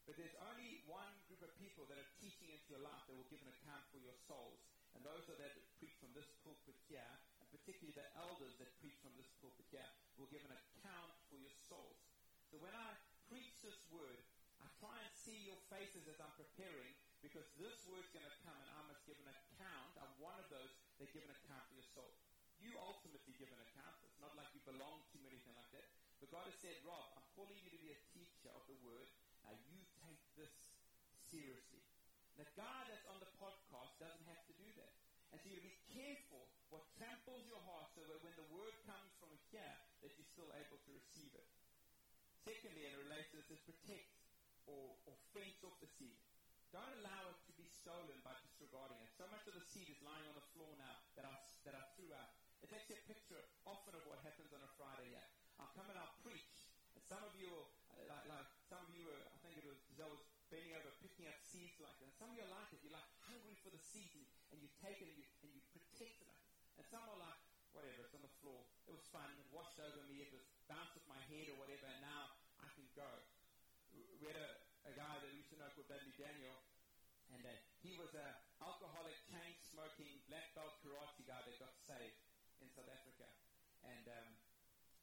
But 0.09 0.17
there's 0.17 0.33
only 0.49 0.81
one 0.89 1.13
group 1.29 1.45
of 1.45 1.53
people 1.61 1.85
that 1.85 2.01
are 2.01 2.11
teaching 2.17 2.49
into 2.49 2.73
your 2.73 2.81
life 2.81 3.05
that 3.05 3.13
will 3.13 3.29
give 3.29 3.45
an 3.45 3.53
account 3.53 3.85
for 3.93 4.01
your 4.01 4.17
souls. 4.25 4.65
And 4.97 5.05
those 5.05 5.23
are 5.29 5.37
that 5.37 5.53
preach 5.77 5.95
from 6.01 6.11
this 6.17 6.27
pulpit 6.43 6.75
here, 6.89 7.13
and 7.39 7.47
particularly 7.53 7.95
the 7.95 8.09
elders 8.17 8.57
that 8.59 8.73
preach 8.81 8.97
from 8.99 9.13
this 9.15 9.29
pulpit 9.39 9.69
here, 9.71 9.87
will 10.17 10.27
give 10.27 10.43
an 10.43 10.51
account 10.51 10.70
souls. 11.71 11.95
So 12.51 12.59
when 12.59 12.75
I 12.75 12.99
preach 13.31 13.55
this 13.63 13.79
word, 13.87 14.19
I 14.59 14.67
try 14.83 14.91
and 14.99 15.11
see 15.15 15.47
your 15.47 15.55
faces 15.71 16.03
as 16.11 16.19
I'm 16.19 16.35
preparing, 16.35 16.91
because 17.23 17.47
this 17.55 17.79
word's 17.87 18.11
going 18.11 18.27
to 18.27 18.35
come 18.43 18.59
and 18.59 18.69
I 18.75 18.81
must 18.91 19.07
give 19.07 19.15
an 19.23 19.31
account. 19.31 19.95
I'm 19.95 20.11
one 20.19 20.35
of 20.35 20.51
those 20.51 20.75
that 20.99 21.07
give 21.15 21.23
an 21.23 21.31
account 21.31 21.63
for 21.71 21.79
your 21.79 21.87
soul. 21.95 22.11
You 22.59 22.75
ultimately 22.77 23.33
give 23.39 23.49
an 23.49 23.61
account. 23.61 23.95
It's 24.03 24.19
not 24.19 24.35
like 24.35 24.51
you 24.53 24.61
belong 24.67 25.01
to 25.01 25.09
him 25.15 25.25
or 25.25 25.31
anything 25.31 25.55
like 25.55 25.71
that. 25.73 25.87
But 26.21 26.29
God 26.29 26.45
has 26.45 26.57
said, 26.61 26.77
Rob, 26.85 27.09
I'm 27.17 27.25
calling 27.33 27.57
you 27.57 27.71
to 27.73 27.81
be 27.81 27.89
a 27.89 27.99
teacher 28.13 28.53
of 28.53 28.61
the 28.69 28.77
word. 28.85 29.09
Now 29.41 29.57
you 29.65 29.81
take 30.05 30.21
this 30.37 30.53
seriously. 31.25 31.81
The 32.37 32.45
guy 32.53 32.79
that's 32.89 33.05
on 33.09 33.17
the 33.17 33.31
podcast 33.41 33.97
doesn't 33.97 34.27
have 34.29 34.43
to 34.45 34.53
do 34.57 34.69
that. 34.77 34.93
And 35.33 35.39
so 35.41 35.47
you 35.49 35.61
be 35.63 35.77
careful 35.89 36.45
what 36.69 36.85
tramples 36.99 37.47
your 37.47 37.61
heart 37.65 37.89
so 37.95 38.03
that 38.05 38.19
when 38.21 38.35
the 38.35 38.47
word 38.51 38.75
comes 38.85 39.09
from 39.17 39.31
here, 39.49 39.77
that 40.03 40.11
you're 40.13 40.31
still 40.31 40.51
able 40.53 40.77
to 40.77 40.91
receive 40.91 41.33
it. 41.33 41.47
Secondly, 42.41 42.89
and 42.89 42.97
it 42.97 43.01
relates 43.05 43.29
to 43.31 43.37
this, 43.37 43.53
is 43.53 43.61
protect 43.61 44.09
or, 44.65 44.97
or 45.05 45.13
fence 45.33 45.61
off 45.61 45.77
the 45.77 45.89
seed. 45.93 46.17
Don't 46.73 46.89
allow 47.03 47.27
it 47.29 47.37
to 47.45 47.53
be 47.53 47.67
stolen 47.67 48.17
by 48.23 48.33
disregarding 48.41 48.97
it. 49.03 49.11
So 49.13 49.27
much 49.29 49.43
of 49.45 49.53
the 49.53 49.65
seed 49.67 49.91
is 49.91 49.99
lying 50.01 50.23
on 50.25 50.33
the 50.39 50.47
floor 50.55 50.71
now 50.79 50.95
that 51.19 51.27
I, 51.27 51.35
that 51.67 51.75
I 51.75 51.83
threw 51.99 52.09
out. 52.15 52.31
It's 52.63 52.71
actually 52.71 53.03
a 53.03 53.05
picture 53.05 53.43
often 53.67 53.93
of 53.93 54.07
what 54.07 54.23
happens 54.23 54.49
on 54.55 54.63
a 54.63 54.71
Friday 54.79 55.11
here. 55.11 55.27
I'll 55.59 55.73
come 55.75 55.85
and 55.91 55.99
I'll 55.99 56.17
preach. 56.23 56.71
And 56.95 57.03
some 57.05 57.21
of 57.21 57.35
you, 57.35 57.51
uh, 57.91 58.07
like, 58.07 58.25
like 58.25 58.49
some 58.71 58.81
of 58.87 58.91
you, 58.95 59.05
were, 59.05 59.19
I 59.19 59.37
think 59.43 59.59
it 59.59 59.67
was, 59.67 59.77
I 59.99 60.07
was 60.07 60.23
bending 60.47 60.73
over 60.79 60.89
picking 61.03 61.27
up 61.27 61.37
seeds 61.43 61.77
like 61.83 61.97
that. 61.99 62.11
Some 62.15 62.31
of 62.31 62.35
you 62.39 62.47
are 62.47 62.53
like 62.55 62.71
it. 62.71 62.79
You're 62.81 62.95
like 62.95 63.11
hungry 63.27 63.59
for 63.61 63.69
the 63.69 63.81
seeds 63.81 64.15
and, 64.15 64.25
and 64.55 64.57
you 64.63 64.69
take 64.79 64.97
it 65.03 65.11
and 65.11 65.17
you, 65.19 65.27
and 65.43 65.51
you 65.51 65.61
protect 65.75 66.23
it. 66.23 66.33
And 66.79 66.87
some 66.87 67.03
are 67.03 67.19
like, 67.19 67.39
whatever, 67.75 68.03
it's 68.03 68.15
on 68.15 68.23
the 68.23 68.35
floor. 68.43 68.63
It 68.87 68.93
was 68.95 69.03
fun. 69.11 69.27
It 69.35 69.47
washed 69.51 69.79
over 69.79 70.03
me. 70.07 70.23
It 70.23 70.31
was 70.31 70.43
bounced 70.67 70.95
off 70.95 71.07
my 71.07 71.19
head 71.31 71.51
or 71.51 71.57
whatever. 71.59 71.87
And 71.87 71.99
now 72.03 72.35
I 72.59 72.67
can 72.75 72.87
go. 72.95 73.09
We 73.91 74.29
had 74.29 74.37
a, 74.37 74.49
a 74.85 74.93
guy 74.93 75.13
that 75.19 75.27
we 75.27 75.39
used 75.39 75.49
to 75.55 75.59
know 75.59 75.71
called 75.73 75.80
Dudley 75.91 76.15
Daniel. 76.15 76.55
And 77.35 77.43
uh, 77.43 77.51
he 77.83 77.99
was 77.99 78.15
an 78.15 78.31
alcoholic, 78.63 79.19
chain 79.27 79.51
smoking, 79.75 80.23
black 80.31 80.47
belt 80.55 80.79
karate 80.79 81.27
guy 81.27 81.43
that 81.43 81.59
got 81.59 81.75
saved 81.83 82.15
in 82.63 82.71
South 82.71 82.87
Africa. 82.87 83.27
And 83.83 84.07
um, 84.07 84.27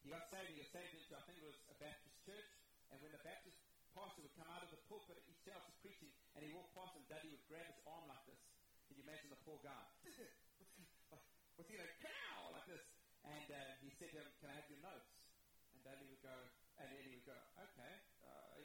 he 0.00 0.08
got 0.08 0.24
saved. 0.32 0.48
He 0.48 0.56
got 0.56 0.72
saved 0.72 0.96
into, 0.96 1.12
I 1.12 1.20
think 1.28 1.44
it 1.44 1.44
was 1.44 1.60
a 1.68 1.76
Baptist 1.76 2.16
church. 2.24 2.48
And 2.88 3.04
when 3.04 3.12
the 3.12 3.20
Baptist 3.20 3.60
pastor 3.92 4.24
would 4.24 4.32
come 4.32 4.48
out 4.48 4.64
of 4.64 4.72
the 4.72 4.80
pulpit, 4.88 5.20
else 5.48 5.64
was 5.64 5.80
preaching, 5.80 6.12
and 6.36 6.44
he 6.44 6.52
walked 6.52 6.76
past, 6.76 6.92
and 6.96 7.04
Dudley 7.08 7.32
would 7.32 7.44
grab 7.48 7.64
his 7.68 7.80
arm 7.88 8.04
like 8.08 8.20
this. 8.28 8.40
Can 8.88 9.00
you 9.00 9.04
imagine 9.04 9.32
the 9.32 9.40
poor 9.48 9.56
guy? 9.64 9.80
What's 11.56 11.68
he 11.72 11.76
like? 11.80 11.96
Cow! 12.04 12.52
Like 12.52 12.68
this. 12.68 12.84
And 13.24 13.48
uh, 13.48 13.80
he 13.80 13.88
said 13.96 14.12
to 14.12 14.20
him, 14.20 14.28
Can 14.40 14.52
I 14.52 14.60
have 14.60 14.68
your 14.68 14.80
notes? 14.84 15.08
And 15.72 15.80
Dudley 15.84 16.08
would 16.12 16.24
go, 16.24 16.36
and 16.80 16.86
then 16.92 17.04
he 17.08 17.16
would 17.16 17.28
go, 17.28 17.36
Okay. 17.56 17.92
Uh, 18.24 18.60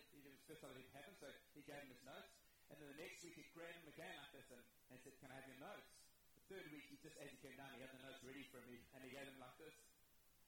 time 0.60 0.76
it 0.78 0.90
happened, 0.94 1.18
so 1.18 1.30
he 1.56 1.62
gave 1.66 1.80
him 1.82 1.90
his 1.90 2.04
notes. 2.06 2.30
And 2.70 2.76
then 2.82 2.90
the 2.94 3.00
next 3.00 3.22
week 3.24 3.38
he 3.38 3.46
grabbed 3.54 3.80
him 3.82 3.90
again 3.94 4.14
like 4.18 4.34
this 4.34 4.48
and, 4.50 4.64
and 4.92 4.98
said, 5.02 5.14
Can 5.22 5.30
I 5.32 5.36
have 5.38 5.48
your 5.48 5.62
notes? 5.62 5.90
The 6.38 6.44
third 6.50 6.66
week, 6.74 6.86
he 6.90 6.98
just, 7.00 7.18
as 7.22 7.30
he 7.30 7.38
came 7.40 7.56
down, 7.56 7.72
he 7.74 7.82
had 7.82 7.94
the 7.94 8.04
notes 8.04 8.22
ready 8.26 8.44
for 8.50 8.60
me, 8.68 8.82
and 8.94 9.00
he 9.06 9.10
gave 9.14 9.26
them 9.26 9.40
like 9.40 9.58
this. 9.62 9.76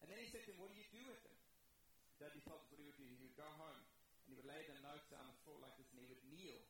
And 0.01 0.11
then 0.11 0.19
he 0.21 0.27
said 0.29 0.43
to 0.45 0.49
him, 0.53 0.59
What 0.61 0.69
do 0.73 0.77
you 0.77 0.87
do 0.91 1.03
with 1.09 1.21
them? 1.23 1.37
Dudley 2.19 2.43
told 2.47 2.63
us 2.63 2.67
what 2.71 2.79
he 2.79 2.85
would 2.87 2.99
do. 2.99 3.07
He 3.07 3.19
would 3.25 3.37
go 3.37 3.49
home 3.59 3.81
and 4.25 4.27
he 4.31 4.35
would 4.39 4.47
lay 4.47 4.61
the 4.65 4.79
notes 4.81 5.11
on 5.13 5.27
the 5.27 5.37
floor 5.45 5.59
like 5.61 5.75
this 5.75 5.91
and 5.91 5.99
he 5.99 6.07
would 6.07 6.23
kneel 6.31 6.63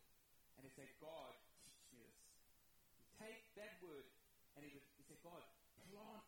and 0.57 0.65
he'd 0.65 0.73
say, 0.73 0.89
God, 0.97 1.37
teach 1.61 1.85
me 1.93 2.01
this. 2.01 2.17
He'd 2.97 3.13
take 3.21 3.41
that 3.61 3.77
word 3.85 4.09
and 4.57 4.65
he 4.65 4.73
would 4.73 4.85
he 4.97 5.05
say, 5.05 5.21
God, 5.21 5.45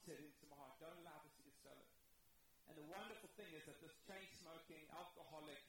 plant 0.08 0.24
it 0.24 0.24
into 0.24 0.48
my 0.48 0.56
heart. 0.56 0.80
Don't 0.80 0.96
allow 1.04 1.20
this 1.28 1.36
to 1.44 1.52
sell 1.60 1.76
it. 1.76 1.92
And 2.72 2.80
the 2.80 2.88
wonderful 2.88 3.28
thing 3.36 3.52
is 3.52 3.68
that 3.68 3.76
this 3.84 3.92
chain 4.08 4.24
smoking, 4.40 4.88
alcoholic, 4.96 5.60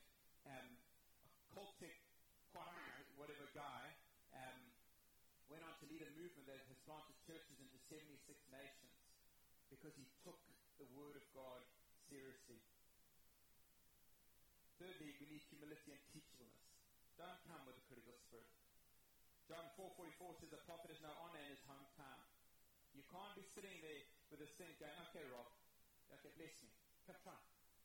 um, 0.46 0.78
cultic, 1.50 1.98
whatever 3.18 3.50
guy, 3.50 3.82
um, 4.30 4.58
went 5.50 5.66
on 5.66 5.74
to 5.82 5.90
lead 5.90 6.06
a 6.06 6.10
movement 6.14 6.37
that 6.48 6.64
has 6.64 6.80
planted 6.88 7.12
churches 7.28 7.60
into 7.60 7.76
76 7.92 8.08
nations 8.48 8.96
because 9.68 9.92
he 10.00 10.08
took 10.24 10.40
the 10.80 10.88
word 10.96 11.12
of 11.20 11.24
God 11.36 11.60
seriously. 12.08 12.56
Thirdly, 14.80 15.12
we 15.20 15.26
need 15.28 15.44
humility 15.52 15.92
and 15.92 16.02
teachableness. 16.08 16.64
Don't 17.20 17.40
come 17.44 17.68
with 17.68 17.76
a 17.76 17.84
critical 17.84 18.16
spirit. 18.16 18.48
John 19.44 19.64
4.44 19.76 20.40
says, 20.40 20.52
a 20.56 20.62
prophet 20.64 20.92
has 20.92 21.00
no 21.04 21.12
honor 21.20 21.40
in 21.44 21.52
his 21.52 21.64
hometown. 21.68 22.20
You 22.96 23.04
can't 23.12 23.34
be 23.36 23.44
sitting 23.52 23.76
there 23.84 24.04
with 24.32 24.40
a 24.44 24.50
thing 24.56 24.72
going, 24.80 24.96
okay, 25.08 25.24
Rob, 25.28 25.48
okay, 26.16 26.32
bless 26.36 26.54
me. 26.64 26.72
Come, 27.04 27.16
try. 27.24 27.36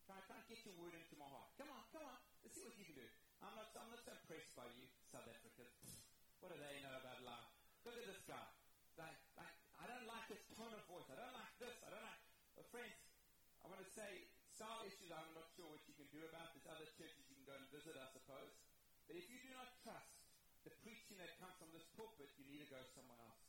Try, 0.07 0.19
try 0.27 0.35
and 0.39 0.47
get 0.47 0.59
your 0.67 0.75
word 0.79 0.95
into 0.95 1.15
my 1.15 1.27
heart. 1.27 1.51
Come 1.55 1.71
on, 1.71 1.83
come 1.95 2.03
on. 2.03 2.19
Let's 2.43 2.59
see 2.59 2.67
what 2.67 2.75
you 2.75 2.87
can 2.87 2.99
do. 2.99 3.07
I'm 3.39 3.55
not, 3.55 3.71
I'm 3.75 3.91
not 3.91 4.03
so 4.03 4.11
impressed 4.11 4.51
by 4.55 4.67
you, 4.75 4.87
South 5.11 5.27
Africans. 5.27 5.99
What 6.43 6.51
do 6.51 6.59
they 6.59 6.83
know 6.83 6.95
about 6.99 7.23
life? 7.23 7.47
Look 7.87 7.95
at 7.99 8.07
this 8.07 8.23
guy. 8.27 8.43
Like, 8.99 9.15
like, 9.39 9.55
I 9.79 9.87
don't 9.87 10.07
like 10.07 10.27
his 10.27 10.43
tone 10.55 10.71
of 10.71 10.83
voice. 10.91 11.07
I 11.11 11.17
don't 11.19 11.35
like 11.35 11.51
this. 11.59 11.75
I 11.83 11.89
don't 11.91 12.03
like... 12.03 12.21
Well, 12.55 12.67
friends, 12.71 12.99
I 13.63 13.71
want 13.71 13.79
to 13.79 13.82
say 13.93 14.25
some 14.49 14.81
issues 14.89 15.13
I'm 15.13 15.33
not 15.37 15.45
sure 15.53 15.69
what 15.69 15.85
you 15.85 15.93
can 15.93 16.09
do 16.09 16.25
about. 16.25 16.49
There's 16.57 16.65
other 16.65 16.89
churches 16.97 17.29
you 17.29 17.37
can 17.37 17.45
go 17.45 17.53
and 17.53 17.69
visit, 17.69 17.93
I 17.93 18.09
suppose. 18.09 18.53
But 19.05 19.21
if 19.21 19.29
you 19.29 19.37
do 19.37 19.53
not 19.53 19.69
trust 19.85 20.17
the 20.65 20.73
preaching 20.81 21.21
that 21.21 21.37
comes 21.37 21.53
from 21.61 21.69
this 21.69 21.85
pulpit, 21.93 22.33
you 22.41 22.45
need 22.49 22.65
to 22.65 22.69
go 22.73 22.81
somewhere 22.97 23.21
else. 23.21 23.45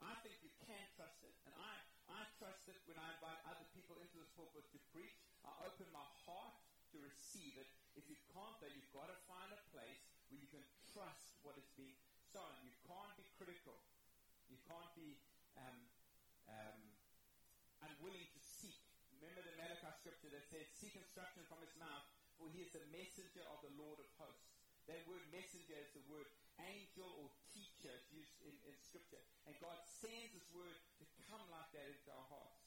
I 0.00 0.16
think 0.24 0.40
you 0.40 0.50
can 0.64 0.82
trust 0.96 1.22
it, 1.22 1.36
and 1.46 1.54
I, 1.54 1.74
I 2.10 2.26
trust 2.40 2.66
it 2.66 2.80
when 2.90 2.98
I 2.98 3.06
invite 3.14 3.38
other 3.46 3.68
people 3.70 4.00
into 4.00 4.18
this 4.18 4.32
pulpit 4.34 4.66
to 4.74 4.80
preach. 4.90 5.14
I 5.46 5.52
open 5.68 5.86
my 5.94 6.06
heart 6.26 6.58
to 6.90 6.96
receive 6.98 7.54
it. 7.60 7.68
If 7.94 8.08
you 8.08 8.18
can't, 8.32 8.56
though, 8.58 8.72
you've 8.72 8.90
got 8.90 9.12
to 9.12 9.18
find 9.30 9.52
a 9.52 9.60
place 9.70 10.02
where 10.32 10.40
you 10.40 10.48
can 10.50 10.64
trust 10.90 11.38
what 11.44 11.54
is 11.60 11.68
being 11.78 11.94
sown. 12.32 12.50
You 12.64 12.74
can't 12.88 13.14
be 13.14 13.26
critical. 13.38 13.78
You 14.50 14.58
can't 14.66 14.90
be 14.98 15.20
um, 15.54 15.78
um, 16.50 16.80
unwilling 17.84 18.26
to 18.26 18.40
seek. 18.42 18.82
Remember 19.22 19.46
the 19.46 19.54
Malachi 19.54 19.91
scripture 20.02 20.34
that 20.34 20.42
says, 20.50 20.66
Seek 20.74 20.98
instruction 20.98 21.46
from 21.46 21.62
his 21.62 21.70
mouth, 21.78 22.02
for 22.34 22.50
he 22.50 22.66
is 22.66 22.74
the 22.74 22.82
messenger 22.90 23.46
of 23.46 23.62
the 23.62 23.70
Lord 23.78 24.02
of 24.02 24.10
hosts. 24.18 24.50
That 24.90 25.06
word 25.06 25.22
messenger 25.30 25.78
is 25.78 25.94
the 25.94 26.02
word 26.10 26.26
angel 26.58 27.06
or 27.22 27.30
teacher. 27.54 27.94
Used 28.10 28.34
in, 28.42 28.58
in 28.66 28.74
scripture. 28.82 29.22
And 29.46 29.54
God 29.62 29.78
sends 29.86 30.34
his 30.34 30.42
word 30.50 30.74
to 30.98 31.06
come 31.30 31.46
like 31.54 31.70
that 31.70 31.86
into 31.86 32.10
our 32.10 32.26
hearts. 32.34 32.66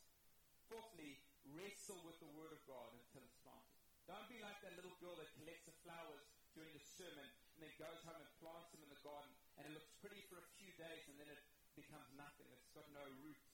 Fourthly, 0.71 1.19
wrestle 1.51 1.99
with 2.07 2.15
the 2.23 2.31
word 2.39 2.55
of 2.55 2.63
God 2.63 2.95
until 2.95 3.27
it's 3.27 3.35
planted. 3.43 3.75
Don't 4.07 4.31
be 4.31 4.39
like 4.39 4.63
that 4.63 4.79
little 4.79 4.95
girl 5.03 5.19
that 5.19 5.27
collects 5.35 5.67
the 5.67 5.75
flowers 5.83 6.23
during 6.55 6.71
the 6.71 6.87
sermon 6.95 7.27
and 7.27 7.59
then 7.59 7.73
goes 7.75 7.99
home 8.07 8.17
and 8.17 8.31
plants 8.39 8.71
them 8.71 8.79
in 8.79 8.89
the 8.89 9.03
garden 9.03 9.33
and 9.59 9.67
it 9.67 9.73
looks 9.75 9.91
pretty 9.99 10.23
for 10.31 10.39
a 10.39 10.47
few 10.55 10.71
days 10.79 11.03
and 11.11 11.19
then 11.19 11.27
it 11.27 11.41
becomes 11.75 12.07
nothing. 12.15 12.47
It's 12.55 12.71
got 12.71 12.87
no 12.95 13.03
roots. 13.21 13.51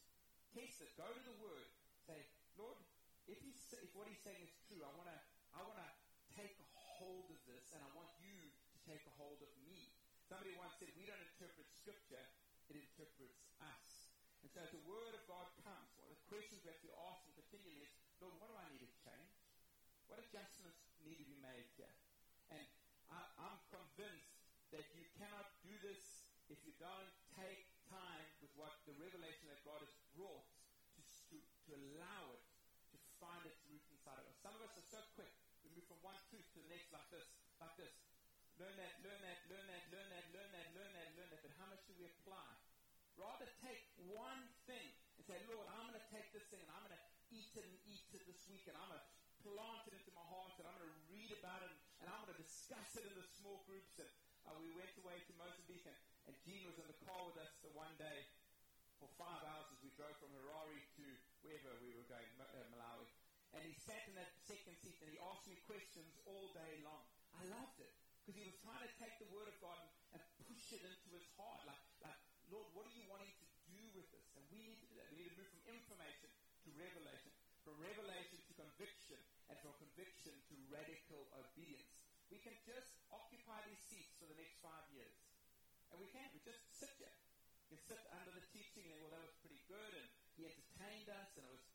Test 0.54 0.86
it. 0.86 0.94
Go 1.00 1.08
to 1.10 1.24
the 1.26 1.38
word. 1.42 1.66
Say, 2.06 2.20
Lord, 2.60 2.78
if, 3.28 3.38
he's, 3.42 3.62
if 3.78 3.92
what 3.94 4.08
he's 4.08 4.22
saying 4.22 4.42
is 4.42 4.54
true, 4.70 4.82
I 4.82 4.92
want 4.98 5.10
to 5.10 5.20
I 5.52 5.62
wanna 5.68 5.90
take 6.32 6.56
a 6.58 6.68
hold 6.98 7.28
of 7.28 7.40
this 7.44 7.76
and 7.76 7.84
I 7.84 7.90
want 7.92 8.08
you 8.24 8.38
to 8.40 8.78
take 8.88 9.04
a 9.04 9.14
hold 9.20 9.44
of 9.44 9.52
me. 9.68 9.92
Somebody 10.32 10.56
once 10.56 10.80
said, 10.80 10.88
we 10.96 11.04
don't 11.04 11.20
interpret 11.20 11.68
scripture, 11.68 12.24
it 12.72 12.80
interprets 12.80 13.44
us. 13.60 14.08
And 14.42 14.50
so 14.50 14.64
as 14.64 14.72
the 14.72 14.84
word 14.88 15.12
of 15.12 15.24
God 15.28 15.52
comes, 15.62 15.92
one 16.00 16.08
of 16.08 16.16
the 16.16 16.28
questions 16.32 16.64
we 16.64 16.72
have 16.72 16.82
to 16.88 16.94
ask 17.12 17.28
and 17.28 17.36
continually 17.36 17.84
is, 17.84 17.92
Lord, 18.24 18.40
what 18.40 18.48
do 18.48 18.56
I 18.56 18.66
need 18.72 18.80
to 18.80 18.92
change? 19.04 19.36
What 20.08 20.24
adjustments 20.24 20.80
need 21.04 21.20
to 21.20 21.28
be 21.28 21.36
made 21.44 21.68
here? 21.76 21.92
And 22.48 22.64
I, 23.12 23.28
I'm 23.44 23.60
convinced 23.68 24.40
that 24.72 24.88
you 24.96 25.04
cannot 25.20 25.52
do 25.68 25.76
this 25.84 26.32
if 26.48 26.64
you 26.64 26.72
don't 26.80 27.12
take 27.36 27.68
time 27.92 28.28
with 28.40 28.56
what 28.56 28.72
the 28.88 28.96
revelation 28.96 29.52
that 29.52 29.60
God 29.68 29.84
has 29.84 29.92
brought 30.16 30.48
to, 30.96 31.02
to, 31.32 31.36
to 31.40 31.70
allow 31.76 32.32
it 32.32 32.44
to 32.96 32.98
find 33.20 33.44
its 33.44 33.60
root 33.68 33.84
inside 33.92 34.16
of 34.16 34.32
us. 34.32 34.40
Some 34.40 34.56
of 34.56 34.64
us 34.64 34.80
are 34.80 34.88
so 34.96 35.02
quick. 35.20 35.32
We 35.64 35.76
move 35.76 35.88
from 35.91 35.91
one 36.02 36.18
truth 36.30 36.46
to 36.54 36.60
the 36.62 36.70
next 36.70 36.90
like 36.90 37.10
this, 37.14 37.30
like 37.62 37.76
this. 37.78 37.94
Learn 38.58 38.78
that, 38.78 38.94
learn 39.02 39.22
that, 39.26 39.40
learn 39.50 39.66
that, 39.70 39.84
learn 39.90 40.10
that, 40.14 40.26
learn 40.34 40.50
that, 40.54 40.68
learn 40.78 40.92
that, 40.94 41.10
learn 41.18 41.30
that. 41.34 41.42
But 41.42 41.54
how 41.58 41.68
much 41.70 41.82
do 41.90 41.94
we 41.98 42.06
apply? 42.06 42.46
Rather 43.18 43.50
take 43.62 43.86
one 44.10 44.46
thing 44.66 44.94
and 45.18 45.24
say, 45.26 45.38
Lord, 45.50 45.66
I'm 45.70 45.90
going 45.90 45.98
to 45.98 46.10
take 46.14 46.30
this 46.34 46.46
thing 46.50 46.62
and 46.62 46.72
I'm 46.74 46.86
going 46.86 46.98
to 46.98 47.06
eat 47.34 47.54
it 47.54 47.66
and 47.66 47.78
eat 47.90 48.10
it 48.14 48.24
this 48.26 48.42
week 48.50 48.66
and 48.70 48.76
I'm 48.78 48.90
going 48.90 49.02
to 49.02 49.10
plant 49.46 49.82
it 49.90 49.94
into 49.98 50.12
my 50.14 50.26
heart 50.26 50.58
and 50.58 50.66
I'm 50.66 50.78
going 50.78 50.90
to 50.90 51.02
read 51.10 51.32
about 51.38 51.62
it 51.66 51.74
and 52.02 52.06
I'm 52.10 52.22
going 52.26 52.34
to 52.34 52.42
discuss 52.42 52.98
it 52.98 53.06
in 53.06 53.14
the 53.18 53.26
small 53.42 53.62
groups. 53.66 53.98
And 54.02 54.10
uh, 54.46 54.58
we 54.58 54.74
went 54.74 54.94
away 55.02 55.22
to 55.22 55.32
Mozambique 55.38 55.86
and, 55.86 55.98
and 56.30 56.34
Jean 56.42 56.66
was 56.66 56.78
in 56.82 56.86
the 56.90 57.00
car 57.06 57.22
with 57.30 57.38
us 57.42 57.54
the 57.62 57.74
one 57.78 57.94
day 58.02 58.26
for 59.02 59.10
five 59.18 59.42
hours 59.42 59.70
as 59.74 59.82
we 59.82 59.90
drove 59.98 60.14
from 60.22 60.30
Harare 60.38 60.78
to 61.02 61.06
wherever 61.42 61.74
we 61.82 61.94
were 61.98 62.06
going, 62.06 62.30
uh, 62.38 62.46
Malawi. 62.70 63.10
And 63.52 63.62
he 63.68 63.76
sat 63.84 64.04
in 64.08 64.16
that 64.16 64.32
second 64.48 64.76
seat 64.80 64.96
and 65.04 65.12
he 65.12 65.20
asked 65.20 65.48
me 65.48 65.60
questions 65.68 66.12
all 66.24 66.48
day 66.56 66.80
long. 66.88 67.04
I 67.36 67.44
loved 67.52 67.80
it 67.84 67.92
because 68.24 68.38
he 68.38 68.46
was 68.48 68.58
trying 68.64 68.84
to 68.86 68.92
take 68.96 69.16
the 69.20 69.30
word 69.34 69.50
of 69.52 69.58
God 69.60 69.76
and, 69.82 69.92
and 70.16 70.22
push 70.48 70.72
it 70.72 70.84
into 70.88 71.10
his 71.12 71.28
heart. 71.36 71.68
Like, 71.68 71.84
like, 72.00 72.20
Lord, 72.48 72.68
what 72.72 72.88
are 72.88 72.96
you 72.96 73.04
wanting 73.12 73.32
to 73.34 73.48
do 73.68 73.82
with 73.92 74.08
this? 74.16 74.28
And 74.40 74.44
we 74.56 74.64
need 74.64 74.80
to 74.80 74.88
do 74.88 74.96
that. 75.04 75.08
We 75.12 75.26
need 75.26 75.32
to 75.32 75.38
move 75.40 75.52
from 75.52 75.64
information 75.68 76.30
to 76.32 76.70
revelation, 76.80 77.32
from 77.68 77.76
revelation 77.82 78.40
to 78.40 78.52
conviction, 78.56 79.20
and 79.52 79.58
from 79.60 79.74
conviction 79.84 80.36
to 80.48 80.56
radical 80.72 81.28
obedience. 81.36 81.92
We 82.32 82.40
can 82.40 82.56
just 82.64 82.96
occupy 83.12 83.60
these 83.68 83.84
seats 83.92 84.16
for 84.16 84.32
the 84.32 84.38
next 84.40 84.64
five 84.64 84.88
years. 84.96 85.12
And 85.92 86.00
we 86.00 86.08
can. 86.16 86.24
We 86.32 86.40
just 86.48 86.64
sit 86.72 86.94
here. 87.04 87.12
We 87.68 87.76
can 87.76 87.84
sit 87.84 88.00
under 88.16 88.32
the 88.32 88.46
teaching 88.56 88.88
and, 88.88 89.00
well, 89.04 89.12
that 89.12 89.24
was 89.28 89.36
pretty 89.44 89.60
good, 89.68 89.92
and 89.92 90.08
he 90.40 90.48
entertained 90.48 91.10
us, 91.12 91.30
and 91.36 91.44
it 91.44 91.52
was 91.52 91.71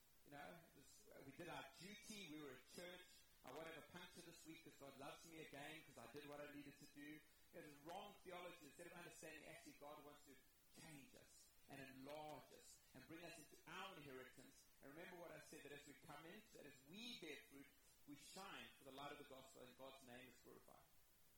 see 2.06 2.32
we 2.32 2.40
were 2.40 2.56
at 2.56 2.64
church. 2.72 3.04
I 3.44 3.52
won't 3.52 3.68
a 3.68 3.84
puncture 3.92 4.24
this 4.24 4.40
week 4.48 4.64
because 4.64 4.78
God 4.80 4.94
loves 4.96 5.20
me 5.28 5.44
again 5.44 5.84
because 5.84 6.00
I 6.00 6.08
did 6.16 6.24
what 6.32 6.40
I 6.40 6.48
needed 6.56 6.72
to 6.80 6.88
do. 6.96 7.08
It 7.52 7.62
was 7.62 7.76
wrong 7.84 8.16
theology. 8.24 8.64
Instead 8.64 8.88
of 8.88 8.96
understanding 8.96 9.44
actually 9.52 9.76
God 9.76 10.00
wants 10.08 10.24
to 10.26 10.34
change 10.80 11.12
us 11.12 11.30
and 11.68 11.78
enlarge 12.00 12.48
us 12.56 12.68
and 12.96 13.04
bring 13.04 13.20
us 13.26 13.36
into 13.36 13.58
our 13.68 13.92
inheritance. 14.00 14.56
And 14.80 14.96
remember 14.96 15.20
what 15.20 15.34
I 15.34 15.40
said 15.52 15.60
that 15.68 15.76
as 15.76 15.84
we 15.84 15.92
come 16.08 16.24
into 16.24 16.48
that 16.56 16.64
as 16.64 16.78
we 16.88 17.20
bear 17.20 17.36
fruit, 17.52 17.68
we 18.08 18.16
shine 18.32 18.66
for 18.80 18.88
the 18.88 18.96
light 18.96 19.12
of 19.12 19.20
the 19.20 19.28
gospel 19.28 19.60
and 19.66 19.74
God's 19.76 20.00
name 20.08 20.26
is 20.30 20.40
glorified. 20.40 20.88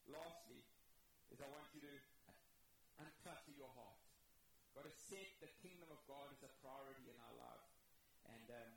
Lastly, 0.09 0.63
is 1.35 1.43
I 1.43 1.49
want 1.51 1.69
you 1.75 1.83
to 1.85 1.95
unclutter 3.03 3.53
your 3.59 3.73
heart. 3.75 3.99
Got 4.79 4.87
to 4.87 4.95
set 4.95 5.43
the 5.43 5.51
kingdom 5.59 5.91
of 5.91 6.01
God 6.07 6.31
as 6.31 6.41
a 6.47 6.51
priority 6.63 7.11
in 7.11 7.19
our 7.19 7.35
life. 7.35 7.67
And 8.29 8.47
um, 8.53 8.73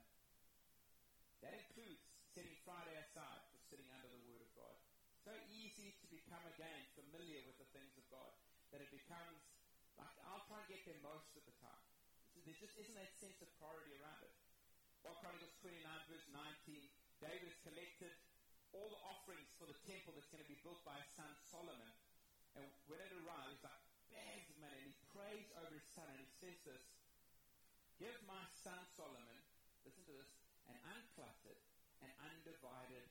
that 1.42 1.58
includes 1.58 2.06
setting 2.38 2.54
Friday 2.64 2.96
aside 3.02 3.42
for 3.50 3.60
sitting 3.66 3.90
under 3.92 4.08
the 4.08 4.22
Word 4.30 4.46
of 4.46 4.52
God. 4.54 4.78
So 5.26 5.34
easy 5.50 5.98
to 6.00 6.06
become 6.32 6.48
again 6.48 6.88
familiar 6.96 7.44
with 7.44 7.60
the 7.60 7.68
things 7.76 7.92
of 8.00 8.08
God 8.08 8.32
that 8.72 8.80
it 8.80 8.88
becomes 8.88 9.52
like 10.00 10.16
I'll 10.24 10.48
try 10.48 10.64
and 10.64 10.70
get 10.72 10.80
there 10.88 10.96
most 11.04 11.28
of 11.36 11.44
the 11.44 11.52
time. 11.60 11.84
There 12.48 12.56
just 12.56 12.72
isn't 12.80 12.96
that 12.96 13.12
sense 13.20 13.36
of 13.44 13.52
priority 13.60 14.00
around 14.00 14.24
it. 14.24 14.32
1 15.04 15.12
Chronicles 15.20 15.52
29 15.60 15.84
verse 16.08 16.24
19, 16.32 16.88
David 17.20 17.52
has 17.52 17.60
collected 17.68 18.16
all 18.72 18.88
the 18.88 19.02
offerings 19.12 19.52
for 19.60 19.68
the 19.68 19.76
temple 19.84 20.16
that's 20.16 20.32
going 20.32 20.40
to 20.40 20.48
be 20.48 20.56
built 20.64 20.80
by 20.88 20.96
his 21.04 21.12
son 21.20 21.28
Solomon. 21.52 21.92
And 22.56 22.72
when 22.88 23.04
it 23.04 23.12
arrives, 23.12 23.52
he's 23.52 23.68
like 23.68 23.84
bags 24.16 24.48
of 24.56 24.58
money, 24.64 24.88
and 24.88 24.88
he 24.88 24.96
prays 25.12 25.52
over 25.60 25.76
his 25.76 25.84
son, 25.92 26.08
and 26.08 26.16
he 26.16 26.32
says 26.40 26.56
this, 26.64 26.84
Give 28.00 28.16
my 28.24 28.40
son 28.56 28.80
Solomon, 28.96 29.40
listen 29.84 30.08
to 30.08 30.16
this, 30.16 30.32
an 30.72 30.80
uncluttered 30.96 31.60
and 32.00 32.12
undivided, 32.24 33.04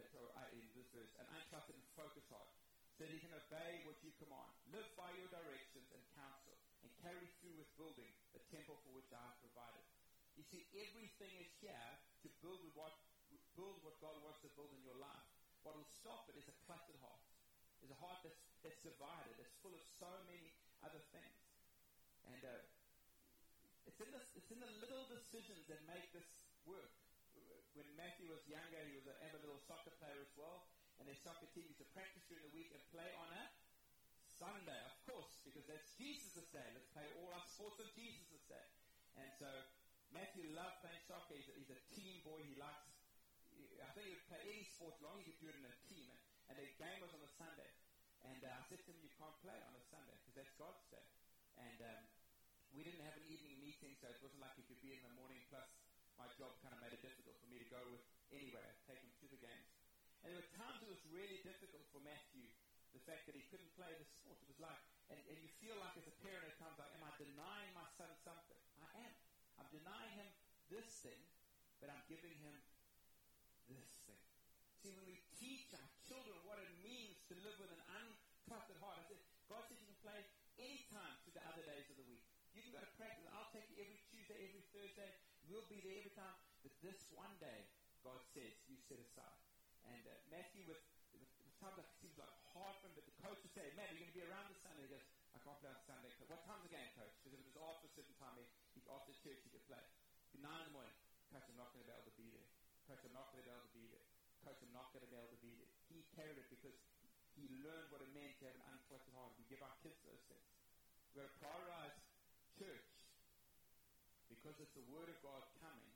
uh, 0.00 0.48
in 0.56 0.64
this 0.72 0.88
verse, 0.96 1.12
an 1.20 1.28
uncluttered 1.28 1.76
and 1.76 1.88
focused 1.92 2.32
heart, 2.32 2.53
so 2.94 3.02
that 3.02 3.10
he 3.10 3.18
can 3.18 3.34
obey 3.34 3.82
what 3.82 3.98
you 4.06 4.14
command, 4.22 4.54
live 4.70 4.86
by 4.94 5.10
your 5.18 5.26
directions 5.26 5.90
and 5.90 6.02
counsel, 6.14 6.54
and 6.86 6.90
carry 7.02 7.26
through 7.42 7.58
with 7.58 7.70
building 7.74 8.10
the 8.30 8.42
temple 8.54 8.78
for 8.86 8.94
which 8.94 9.10
I 9.10 9.18
have 9.18 9.38
provided. 9.42 9.82
You 10.38 10.46
see, 10.46 10.62
everything 10.78 11.34
is 11.42 11.50
here 11.58 11.90
to 12.22 12.28
build 12.42 12.62
what 12.78 12.94
build 13.54 13.78
what 13.86 13.94
God 14.02 14.18
wants 14.22 14.42
to 14.42 14.50
build 14.58 14.70
in 14.74 14.82
your 14.82 14.98
life. 14.98 15.26
What 15.62 15.78
will 15.78 15.90
stop 16.02 16.26
it 16.30 16.36
is 16.38 16.46
a 16.50 16.56
cluttered 16.66 16.98
heart. 17.02 17.22
Is 17.82 17.90
a 17.90 17.98
heart 18.02 18.20
that's, 18.26 18.42
that's 18.66 18.80
divided. 18.82 19.34
It's 19.38 19.54
full 19.62 19.74
of 19.74 19.82
so 20.00 20.10
many 20.26 20.50
other 20.82 21.00
things. 21.14 21.38
And 22.26 22.40
uh, 22.42 22.64
it's, 23.86 24.00
in 24.00 24.10
the, 24.10 24.22
it's 24.34 24.50
in 24.50 24.58
the 24.58 24.72
little 24.82 25.06
decisions 25.06 25.68
that 25.70 25.80
make 25.86 26.08
this 26.10 26.26
work. 26.66 26.92
When 27.74 27.86
Matthew 27.98 28.30
was 28.30 28.42
younger, 28.46 28.78
he 28.86 28.94
was 28.94 29.06
an 29.10 29.18
avid 29.22 29.42
little 29.42 29.60
soccer 29.66 29.90
player 29.98 30.18
as 30.22 30.32
well. 30.38 30.62
And 30.98 31.10
their 31.10 31.18
soccer 31.18 31.50
team 31.52 31.74
to 31.78 31.86
practice 31.92 32.24
during 32.30 32.44
the 32.46 32.54
week 32.54 32.70
and 32.70 32.80
play 32.94 33.10
on 33.18 33.28
a 33.34 33.44
Sunday, 34.24 34.80
of 34.86 34.94
course, 35.06 35.42
because 35.46 35.66
that's 35.66 35.94
Jesus' 35.98 36.48
day. 36.50 36.64
Let's 36.74 36.90
play 36.90 37.06
all 37.18 37.30
our 37.34 37.46
sports 37.46 37.78
on 37.82 37.88
Jesus' 37.94 38.46
day. 38.46 38.66
And 39.18 39.30
so 39.38 39.50
Matthew 40.10 40.50
loved 40.54 40.82
playing 40.82 41.02
soccer. 41.06 41.34
He's 41.34 41.50
a, 41.50 41.54
he's 41.58 41.72
a 41.74 41.80
team 41.94 42.22
boy. 42.26 42.42
He 42.42 42.54
likes 42.58 42.94
I 43.54 43.90
think 43.94 44.10
he 44.10 44.14
would 44.18 44.26
play 44.26 44.42
any 44.42 44.66
sport 44.66 44.98
as 44.98 45.02
long 45.06 45.16
as 45.22 45.24
you 45.30 45.34
do 45.38 45.46
it 45.46 45.54
in 45.54 45.66
a 45.66 45.76
team. 45.86 46.10
And, 46.10 46.18
and 46.50 46.56
the 46.58 46.66
game 46.74 46.98
was 46.98 47.14
on 47.14 47.22
a 47.22 47.30
Sunday. 47.38 47.70
And 48.26 48.40
uh, 48.42 48.50
I 48.50 48.62
said 48.66 48.82
to 48.82 48.90
him, 48.90 48.98
you 49.04 49.12
can't 49.14 49.36
play 49.44 49.54
on 49.54 49.72
a 49.76 49.84
Sunday 49.86 50.16
because 50.18 50.34
that's 50.34 50.54
God's 50.58 50.82
day. 50.90 51.06
And 51.60 51.78
um, 51.84 52.02
we 52.74 52.82
didn't 52.82 53.04
have 53.06 53.14
an 53.14 53.26
evening 53.30 53.60
meeting, 53.62 53.94
so 54.00 54.10
it 54.10 54.18
wasn't 54.18 54.42
like 54.42 54.56
he 54.58 54.66
could 54.66 54.82
be 54.82 54.96
in 54.96 55.02
the 55.06 55.14
morning. 55.14 55.38
Plus, 55.52 55.68
my 56.18 56.26
job 56.34 56.58
kind 56.64 56.74
of 56.74 56.82
made 56.82 56.96
it 56.96 57.02
difficult 57.04 57.38
for 57.38 57.46
me 57.46 57.62
to 57.62 57.68
go 57.70 57.82
with. 57.92 58.02
I'd 58.34 58.82
take 58.90 58.98
him 58.98 59.14
to 59.14 59.26
the 59.30 59.38
games. 59.38 59.70
And 60.24 60.32
there 60.32 60.40
were 60.40 60.52
times 60.56 60.80
it 60.80 60.88
was 60.88 61.04
really 61.12 61.36
difficult 61.44 61.84
for 61.92 62.00
Matthew, 62.00 62.48
the 62.96 63.02
fact 63.04 63.28
that 63.28 63.36
he 63.36 63.44
couldn't 63.52 63.68
play 63.76 63.92
the 63.92 64.08
sport. 64.08 64.40
It 64.40 64.48
was 64.48 64.56
like, 64.56 64.80
and, 65.12 65.20
and 65.28 65.36
you 65.36 65.52
feel 65.60 65.76
like 65.76 65.92
as 66.00 66.08
a 66.08 66.16
parent 66.24 66.48
at 66.48 66.56
times, 66.56 66.80
like, 66.80 66.88
am 66.96 67.04
I 67.04 67.12
denying 67.20 67.72
my 67.76 67.84
son 68.00 68.08
something? 68.24 68.56
I 68.80 68.88
am. 69.04 69.14
I'm 69.60 69.68
denying 69.68 70.12
him 70.16 70.28
this 70.72 70.88
thing, 71.04 71.20
but 71.76 71.92
I'm 71.92 72.00
giving 72.08 72.32
him 72.40 72.56
this 73.68 73.84
thing. 74.08 74.24
See, 74.80 74.96
when 74.96 75.04
we 75.04 75.20
teach 75.36 75.68
our 75.76 75.88
children 76.08 76.40
what 76.48 76.56
it 76.56 76.72
means 76.80 77.20
to 77.28 77.36
live 77.44 77.60
with 77.60 77.68
an 77.76 77.84
uncluttered 77.92 78.80
heart, 78.80 78.96
I 78.96 79.04
said, 79.04 79.20
God 79.44 79.60
says 79.68 79.76
you 79.76 79.92
can 79.92 80.00
play 80.00 80.24
anytime 80.56 81.20
through 81.20 81.36
the 81.36 81.44
other 81.44 81.68
days 81.68 81.84
of 81.92 82.00
the 82.00 82.08
week. 82.08 82.24
You 82.56 82.64
can 82.64 82.72
go 82.72 82.80
to 82.80 82.92
practice. 82.96 83.28
I'll 83.36 83.52
take 83.52 83.68
you 83.68 83.76
every 83.76 84.00
Tuesday, 84.08 84.40
every 84.40 84.64
Thursday. 84.72 85.12
We'll 85.52 85.68
be 85.68 85.84
there 85.84 86.00
every 86.00 86.16
time. 86.16 86.32
But 86.64 86.72
this 86.80 87.12
one 87.12 87.36
day, 87.44 87.68
God 88.00 88.24
says, 88.32 88.56
you 88.64 88.80
set 88.80 88.96
aside. 89.04 89.43
And 89.94 90.02
uh, 90.10 90.18
Matthew, 90.34 90.66
with, 90.66 90.82
with, 91.14 91.30
with 91.46 91.54
like 91.62 91.78
it 91.78 92.02
seems 92.02 92.18
like 92.18 92.34
hard 92.50 92.74
for 92.82 92.90
him, 92.90 92.98
but 92.98 93.06
the 93.06 93.14
coach 93.22 93.38
will 93.38 93.54
say, 93.54 93.62
Matt, 93.78 93.94
you're 93.94 94.02
going 94.02 94.10
to 94.10 94.18
be 94.18 94.26
around 94.26 94.50
this 94.50 94.58
Sunday. 94.66 94.90
He 94.90 94.90
goes, 94.90 95.06
I 95.30 95.38
can't 95.38 95.54
play 95.62 95.70
on 95.70 95.78
Sunday. 95.86 96.10
What 96.26 96.42
time's 96.42 96.66
the 96.66 96.74
game, 96.74 96.90
coach? 96.98 97.14
Because 97.22 97.38
if 97.38 97.40
it 97.40 97.46
was 97.54 97.58
after 97.62 97.86
a 97.86 97.92
certain 97.94 98.16
time, 98.18 98.34
he, 98.74 98.82
after 98.90 99.14
church, 99.22 99.38
he 99.46 99.54
could 99.54 99.62
play. 99.70 99.82
Be 100.34 100.42
nine 100.42 100.66
in 100.66 100.66
the 100.66 100.74
morning. 100.74 100.98
Coach, 101.30 101.46
I'm 101.46 101.54
not 101.54 101.70
going 101.70 101.86
to 101.86 101.88
be 101.88 101.94
able 101.94 102.10
to 102.10 102.18
be 102.18 102.26
there. 102.34 102.50
Coach, 102.90 103.02
I'm 103.06 103.14
not 103.14 103.30
going 103.30 103.38
to 103.38 103.46
be 103.46 103.54
able 103.54 103.70
to 103.70 103.76
be 103.78 103.86
there. 103.86 104.06
Coach, 104.42 104.58
I'm 104.66 104.74
not 104.74 104.90
going 104.90 105.04
to 105.06 105.10
be 105.14 105.18
able 105.18 105.30
to 105.30 105.42
be 105.46 105.52
there. 105.62 105.72
He 105.94 105.98
carried 106.18 106.38
it 106.42 106.48
because 106.50 106.78
he 107.38 107.46
learned 107.62 107.88
what 107.94 108.02
it 108.02 108.10
meant 108.10 108.34
to 108.42 108.50
have 108.50 108.58
an 108.58 108.66
uncluttered 108.74 109.14
heart. 109.14 109.30
We 109.38 109.46
give 109.46 109.62
our 109.62 109.74
kids 109.78 109.98
those 110.02 110.22
things. 110.26 110.46
Got 111.14 111.30
to 111.30 111.34
prioritize 111.38 111.94
church 112.58 112.90
because 114.26 114.58
it's 114.58 114.74
the 114.74 114.86
Word 114.90 115.06
of 115.06 115.18
God 115.22 115.46
coming 115.62 115.94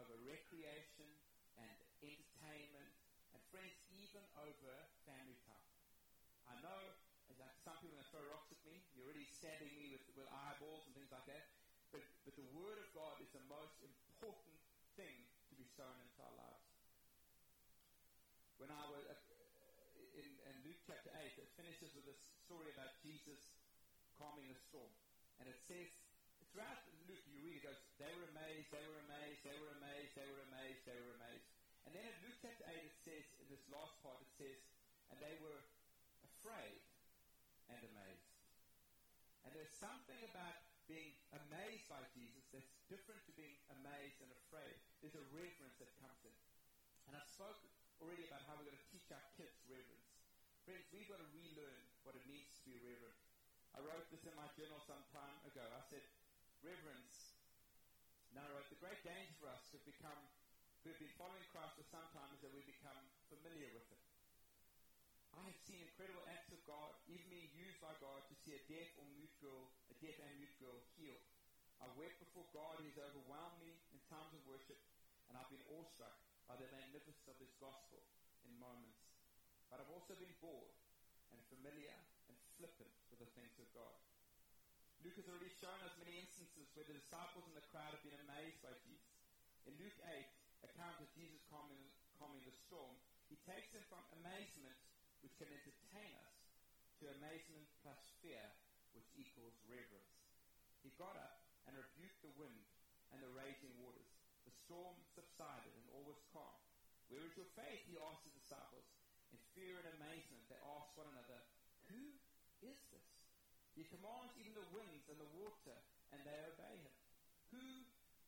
over 0.00 0.16
recreation 0.24 1.12
and 1.60 1.68
entertainment 1.68 2.33
friends, 3.54 3.78
even 3.94 4.24
over 4.42 4.74
family 5.06 5.38
time. 5.46 5.70
I 6.50 6.58
know 6.58 6.80
like 7.38 7.54
some 7.62 7.78
people 7.82 7.98
are 7.98 8.08
throw 8.10 8.22
rocks 8.34 8.50
at 8.50 8.58
me. 8.66 8.82
You're 8.94 9.06
already 9.06 9.26
stabbing 9.30 9.70
me 9.78 9.94
with, 9.94 10.02
with 10.18 10.26
eyeballs 10.26 10.86
and 10.90 10.92
things 10.94 11.10
like 11.14 11.26
that. 11.30 11.44
But, 11.94 12.02
but 12.26 12.34
the 12.34 12.46
Word 12.50 12.82
of 12.82 12.88
God 12.94 13.22
is 13.22 13.30
the 13.30 13.42
most 13.46 13.78
important 13.86 14.58
thing 14.98 15.14
to 15.50 15.54
be 15.54 15.66
sown 15.78 15.94
into 16.02 16.18
our 16.22 16.34
lives. 16.34 16.66
When 18.58 18.70
I 18.74 18.84
was 18.90 19.02
uh, 19.06 19.18
in, 20.18 20.30
in 20.30 20.54
Luke 20.66 20.82
chapter 20.86 21.10
8, 21.14 21.22
it 21.38 21.50
finishes 21.54 21.94
with 21.94 22.06
this 22.06 22.18
story 22.46 22.70
about 22.74 22.90
Jesus 23.02 23.38
calming 24.18 24.50
the 24.50 24.58
storm. 24.70 24.90
And 25.42 25.46
it 25.50 25.58
says, 25.66 25.90
throughout 26.50 26.86
Luke, 27.06 27.22
you 27.30 27.42
read, 27.42 27.58
it 27.58 27.66
goes, 27.66 27.78
they 27.98 28.10
were 28.14 28.30
amazed, 28.30 28.70
they 28.70 28.86
were 28.86 29.02
amazed, 29.10 29.42
they 29.42 29.58
were 29.58 29.74
amazed, 29.74 30.12
they 30.14 30.28
were 30.30 30.42
amazed, 30.50 30.82
they 30.86 30.98
were 31.02 31.14
amazed. 31.18 31.46
And 31.86 31.90
then 31.92 32.06
in 32.06 32.14
Luke 32.24 32.38
chapter 32.38 32.64
8, 32.66 32.78
it 32.78 32.96
says, 33.02 33.26
in 33.44 33.52
this 33.52 33.68
last 33.68 33.92
part, 34.00 34.16
it 34.24 34.32
says, 34.40 34.56
and 35.12 35.20
they 35.20 35.36
were 35.44 35.60
afraid 36.24 36.80
and 37.68 37.80
amazed. 37.84 38.32
And 39.44 39.52
there's 39.52 39.76
something 39.76 40.16
about 40.32 40.64
being 40.88 41.12
amazed 41.36 41.84
by 41.92 42.00
Jesus 42.16 42.44
that's 42.48 42.72
different 42.88 43.20
to 43.28 43.32
being 43.36 43.52
amazed 43.68 44.20
and 44.24 44.32
afraid. 44.32 44.80
There's 45.04 45.16
a 45.16 45.26
reverence 45.36 45.76
that 45.76 45.92
comes 46.00 46.20
in. 46.24 46.36
And 47.08 47.20
I 47.20 47.24
spoke 47.28 47.60
already 48.00 48.24
about 48.24 48.40
how 48.48 48.56
we're 48.56 48.68
going 48.68 48.80
to 48.80 48.90
teach 48.92 49.08
our 49.12 49.24
kids 49.36 49.52
reverence. 49.68 50.08
Friends, 50.64 50.88
we've 50.96 51.08
got 51.08 51.20
to 51.20 51.28
relearn 51.36 51.84
what 52.08 52.16
it 52.16 52.24
means 52.24 52.48
to 52.56 52.62
be 52.64 52.80
reverent. 52.80 53.20
I 53.76 53.84
wrote 53.84 54.08
this 54.08 54.24
in 54.24 54.32
my 54.40 54.48
journal 54.56 54.80
some 54.88 55.04
time 55.12 55.36
ago. 55.44 55.60
I 55.60 55.84
said, 55.92 56.04
reverence. 56.64 57.36
Now 58.32 58.48
I 58.48 58.56
wrote, 58.56 58.72
the 58.72 58.80
great 58.80 59.04
danger 59.04 59.36
for 59.36 59.52
us 59.52 59.60
to 59.76 59.78
become, 59.84 60.16
who 60.84 60.96
have 60.96 61.00
been 61.00 61.12
following 61.20 61.44
Christ 61.52 61.76
for 61.76 61.86
some 61.92 62.08
time, 62.16 62.32
is 62.32 62.40
that 62.40 62.52
we 62.56 62.64
become 62.64 63.04
familiar 63.44 63.76
with 63.76 63.84
it. 63.92 64.00
I 65.36 65.44
have 65.44 65.60
seen 65.68 65.84
incredible 65.84 66.24
acts 66.32 66.48
of 66.48 66.64
God, 66.64 66.96
even 67.12 67.28
being 67.28 67.52
used 67.52 67.76
by 67.84 67.92
God 68.00 68.24
to 68.24 68.34
see 68.40 68.56
a 68.56 68.62
deaf 68.72 68.88
or 68.96 69.04
mute 69.12 69.36
girl, 69.44 69.68
a 69.92 69.94
deaf 70.00 70.16
and 70.16 70.32
mute 70.40 70.56
girl 70.56 70.80
healed. 70.96 71.20
I 71.84 71.92
wept 72.00 72.16
before 72.24 72.48
God, 72.56 72.80
He's 72.80 72.96
overwhelmed 72.96 73.60
me 73.60 73.76
in 73.92 74.00
times 74.08 74.32
of 74.32 74.40
worship, 74.48 74.80
and 75.28 75.36
I've 75.36 75.52
been 75.52 75.60
awestruck 75.76 76.16
by 76.48 76.56
the 76.56 76.72
magnificence 76.72 77.28
of 77.28 77.36
this 77.36 77.52
gospel 77.60 78.00
in 78.48 78.56
moments. 78.56 79.04
But 79.68 79.84
I've 79.84 79.92
also 79.92 80.16
been 80.16 80.32
bored 80.40 80.72
and 81.28 81.40
familiar 81.52 81.92
and 82.32 82.36
flippant 82.56 82.94
with 83.12 83.20
the 83.20 83.28
things 83.36 83.60
of 83.60 83.68
God. 83.76 84.00
Luke 85.04 85.20
has 85.20 85.28
already 85.28 85.52
shown 85.60 85.76
us 85.84 85.92
many 86.00 86.16
instances 86.16 86.72
where 86.72 86.88
the 86.88 86.96
disciples 86.96 87.44
in 87.44 87.52
the 87.52 87.66
crowd 87.68 87.92
have 87.92 88.00
been 88.00 88.16
amazed 88.24 88.64
by 88.64 88.72
Jesus. 88.88 89.20
In 89.68 89.76
Luke 89.76 90.00
8, 90.00 90.24
account 90.64 90.96
of 91.04 91.12
Jesus 91.12 91.44
calming, 91.52 91.84
calming 92.16 92.40
the 92.48 92.56
storm, 92.64 92.96
he 93.34 93.50
takes 93.50 93.66
them 93.74 93.82
from 93.90 93.98
amazement 94.22 94.78
which 95.18 95.34
can 95.42 95.50
entertain 95.50 96.14
us, 96.22 96.38
to 97.02 97.10
amazement 97.18 97.66
plus 97.82 97.98
fear, 98.22 98.38
which 98.94 99.10
equals 99.18 99.58
reverence. 99.66 100.14
He 100.86 100.94
got 100.94 101.18
up 101.18 101.42
and 101.66 101.74
rebuked 101.74 102.22
the 102.22 102.30
wind 102.38 102.62
and 103.10 103.18
the 103.18 103.34
raging 103.34 103.74
waters. 103.82 104.06
The 104.46 104.54
storm 104.62 105.02
subsided 105.18 105.74
and 105.74 105.90
all 105.90 106.06
was 106.06 106.22
calm. 106.30 106.62
Where 107.10 107.26
is 107.26 107.34
your 107.34 107.50
faith? 107.58 107.82
He 107.90 107.98
asked 107.98 108.22
his 108.22 108.38
disciples. 108.38 108.86
In 109.34 109.42
fear 109.58 109.82
and 109.82 109.98
amazement, 109.98 110.46
they 110.46 110.62
asked 110.70 110.94
one 110.94 111.10
another, 111.10 111.42
Who 111.90 112.14
is 112.62 112.78
this? 112.94 113.08
He 113.74 113.82
commands 113.90 114.30
even 114.38 114.54
the 114.54 114.70
winds 114.70 115.10
and 115.10 115.18
the 115.18 115.32
water, 115.42 115.74
and 116.14 116.22
they 116.22 116.38
obey 116.54 116.76
him. 116.86 116.94
Who 117.50 117.66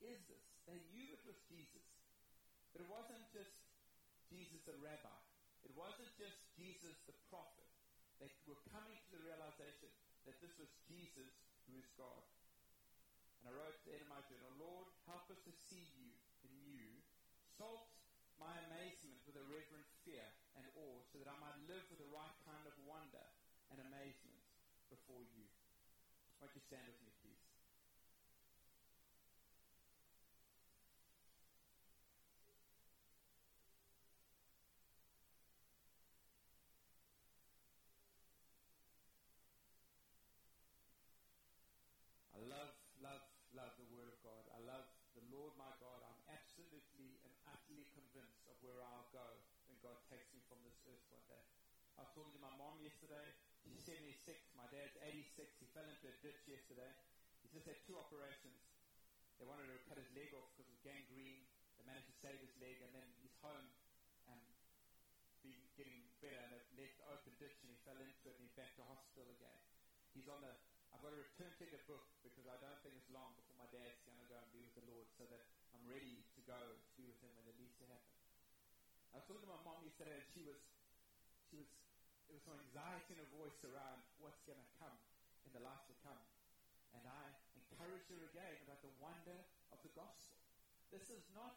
is 0.02 0.18
this? 0.26 0.46
They 0.66 0.82
knew 0.90 1.14
it 1.14 1.22
was 1.22 1.38
Jesus. 1.46 1.86
But 2.74 2.82
it 2.82 2.90
wasn't 2.90 3.22
just 3.30 3.54
Jesus 4.30 4.62
the 4.66 4.76
rabbi. 4.82 5.18
It 5.66 5.74
wasn't 5.74 6.10
just 6.18 6.38
Jesus 6.54 6.94
the 7.06 7.16
prophet. 7.30 7.66
They 8.22 8.30
were 8.46 8.60
coming 8.72 8.96
to 8.96 9.10
the 9.12 9.22
realization 9.22 9.90
that 10.24 10.38
this 10.40 10.54
was 10.56 10.70
Jesus 10.88 11.30
who 11.66 11.76
is 11.76 11.86
God. 11.98 12.24
And 13.42 13.50
I 13.50 13.52
wrote 13.54 13.78
in 13.86 14.02
my 14.08 14.22
journal, 14.26 14.52
Lord, 14.58 14.88
help 15.06 15.28
us 15.30 15.38
to 15.44 15.52
see 15.70 15.86
you 15.98 16.10
in 16.46 16.54
you. 16.64 16.86
Salt 17.58 17.86
my 18.36 18.52
amazement 18.68 19.16
with 19.24 19.36
a 19.36 19.44
reverent 19.48 19.88
fear 20.04 20.24
and 20.56 20.64
awe, 20.76 21.00
so 21.08 21.16
that 21.20 21.28
I 21.28 21.36
might 21.40 21.56
live 21.68 21.84
with 21.88 22.00
the 22.00 22.10
right 22.12 22.36
kind 22.44 22.64
of 22.68 22.76
wonder 22.84 23.24
and 23.72 23.80
amazement 23.80 24.44
before 24.92 25.24
you. 25.32 25.48
Won't 26.40 26.52
you 26.52 26.60
stand 26.60 26.84
with 26.84 27.00
me, 27.00 27.12
please? 27.24 27.44
I 42.36 42.44
love, 42.44 42.76
love, 43.00 43.24
love 43.56 43.72
the 43.80 43.88
Word 43.96 44.12
of 44.12 44.20
God. 44.20 44.44
I 44.52 44.60
love 44.60 44.84
the 45.16 45.24
Lord 45.32 45.56
my 45.56 45.72
God. 45.80 46.04
I'm 46.04 46.20
absolutely 46.28 47.16
and 47.24 47.32
utterly 47.48 47.88
convinced 47.96 48.44
of 48.46 48.60
where 48.60 48.84
I'll 48.84 49.08
go 49.10 49.40
when 49.66 49.80
God 49.80 49.96
takes 50.12 50.28
me 50.36 50.44
from 50.46 50.60
this 50.68 50.76
earth 50.84 51.02
one 51.08 51.24
day. 51.32 51.44
I 51.96 52.04
was 52.04 52.12
talking 52.12 52.36
to 52.36 52.42
my 52.44 52.52
mom 52.60 52.76
yesterday. 52.84 53.24
She's 53.64 53.80
76. 53.88 54.12
My 54.52 54.68
dad's 54.68 54.96
86. 55.00 55.48
He 55.58 55.66
fell 55.72 55.88
into 55.88 56.06
a 56.12 56.16
ditch 56.20 56.40
yesterday. 56.44 56.92
He's 57.40 57.56
just 57.56 57.66
had 57.66 57.80
two 57.88 57.96
operations. 57.96 58.60
They 59.40 59.48
wanted 59.48 59.68
to 59.72 59.80
cut 59.88 59.96
his 60.00 60.08
leg 60.12 60.32
off 60.36 60.52
because 60.56 60.68
of 60.68 60.78
gangrene. 60.84 61.44
They 61.80 61.84
managed 61.88 62.08
to 62.12 62.16
save 62.20 62.40
his 62.40 62.52
leg, 62.60 62.80
and 62.84 62.92
then 62.92 63.08
he's 63.20 63.36
home 63.40 63.68
and 64.28 64.40
been 65.44 65.60
getting 65.76 66.04
better, 66.20 66.40
and 66.40 66.52
it 66.52 66.64
left 66.76 67.00
open 67.12 67.32
ditch, 67.40 67.56
and 67.64 67.68
he 67.72 67.76
fell 67.84 68.00
into 68.00 68.24
it, 68.28 68.34
and 68.36 68.42
he's 68.44 68.56
back 68.56 68.72
to 68.76 68.84
hospital 68.84 69.28
again. 69.32 69.60
He's 70.16 70.28
on 70.28 70.40
the 70.40 70.52
I've 70.96 71.04
got 71.04 71.12
a 71.12 71.20
return 71.20 71.52
ticket 71.60 71.84
booked 71.84 72.08
because 72.24 72.48
I 72.48 72.56
don't 72.56 72.80
think 72.80 72.96
it's 72.96 73.12
long 73.12 73.36
before 73.36 73.60
my 73.60 73.68
dad's 73.68 74.00
going 74.08 74.16
to 74.16 74.28
go 74.32 74.40
and 74.40 74.48
be 74.48 74.64
with 74.64 74.72
the 74.80 74.86
Lord 74.88 75.04
so 75.12 75.28
that 75.28 75.44
I'm 75.76 75.84
ready 75.84 76.24
to 76.24 76.40
go 76.48 76.56
to 76.56 76.88
be 76.96 77.04
with 77.04 77.20
him 77.20 77.36
when 77.36 77.44
it 77.52 77.56
needs 77.60 77.76
to 77.82 77.86
happen. 77.90 78.16
I 79.12 79.20
was 79.20 79.28
talking 79.28 79.44
to 79.44 79.52
my 79.52 79.60
mom 79.60 79.84
yesterday 79.84 80.16
and 80.16 80.24
she 80.32 80.40
was, 80.40 80.56
she 81.52 81.60
was, 81.60 81.68
there 82.36 82.44
was 82.44 82.52
some 82.52 82.68
anxiety 82.68 83.16
in 83.16 83.18
her 83.24 83.32
voice 83.32 83.56
around 83.64 84.04
what's 84.20 84.44
going 84.44 84.60
to 84.60 84.70
come 84.76 84.92
in 85.48 85.56
the 85.56 85.64
life 85.64 85.80
to 85.88 85.96
come. 86.04 86.20
And 86.92 87.00
I 87.08 87.32
encouraged 87.56 88.12
her 88.12 88.28
again 88.28 88.60
about 88.68 88.84
the 88.84 88.92
wonder 89.00 89.40
of 89.72 89.80
the 89.80 89.88
gospel. 89.96 90.36
This 90.92 91.08
is 91.08 91.24
not 91.32 91.56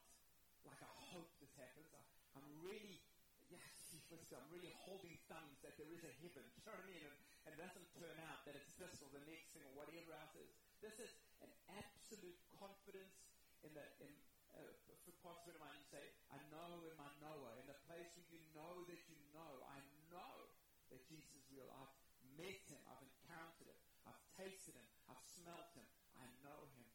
like 0.64 0.80
I 0.80 0.96
hope 1.12 1.36
this 1.44 1.52
happens. 1.60 1.92
I, 1.92 2.00
I'm 2.40 2.48
really, 2.64 2.96
yes, 3.52 3.92
I'm 4.32 4.48
really 4.56 4.72
holding 4.88 5.20
thumbs 5.28 5.60
that 5.68 5.76
there 5.76 5.92
is 5.92 6.00
a 6.08 6.16
heaven. 6.24 6.48
You 6.56 6.64
know 6.64 6.72
what 6.72 6.80
I 6.80 6.88
mean? 6.88 7.04
And, 7.04 7.18
and 7.44 7.52
it 7.52 7.60
doesn't 7.60 7.88
turn 8.00 8.16
out 8.32 8.48
that 8.48 8.56
it's 8.56 8.72
this 8.80 9.04
or 9.04 9.12
the 9.12 9.26
next 9.28 9.52
thing 9.52 9.68
or 9.68 9.84
whatever 9.84 10.16
else 10.16 10.32
is. 10.40 10.48
This 10.80 10.96
is 11.04 11.12
an 11.44 11.52
absolute 11.76 12.40
confidence 12.56 13.20
in 13.68 13.76
the 13.76 13.84
in 14.00 14.16
uh, 14.56 14.64
for 15.04 15.12
parts 15.28 15.44
of 15.52 15.60
mine 15.60 15.76
you 15.76 15.88
say, 15.92 16.04
I 16.32 16.40
know 16.56 16.88
in 16.88 16.96
my 16.96 17.12
knower, 17.20 17.52
in 17.60 17.68
the 17.68 17.80
place 17.84 18.08
where 18.16 18.28
you 18.32 18.40
know 18.56 18.88
that 18.88 19.02
you 19.12 19.20
know, 19.36 19.60
I 19.68 19.84
know 20.08 20.50
that 20.90 21.06
Jesus 21.06 21.30
is 21.38 21.46
real. 21.54 21.70
I've 21.70 21.94
met 22.38 22.60
him, 22.66 22.82
I've 22.90 23.02
encountered 23.02 23.70
him, 23.70 23.80
I've 24.10 24.22
tasted 24.38 24.74
him, 24.74 24.88
I've 25.06 25.22
smelt 25.22 25.70
him, 25.78 25.86
I 26.18 26.26
know 26.42 26.66
him. 26.74 26.88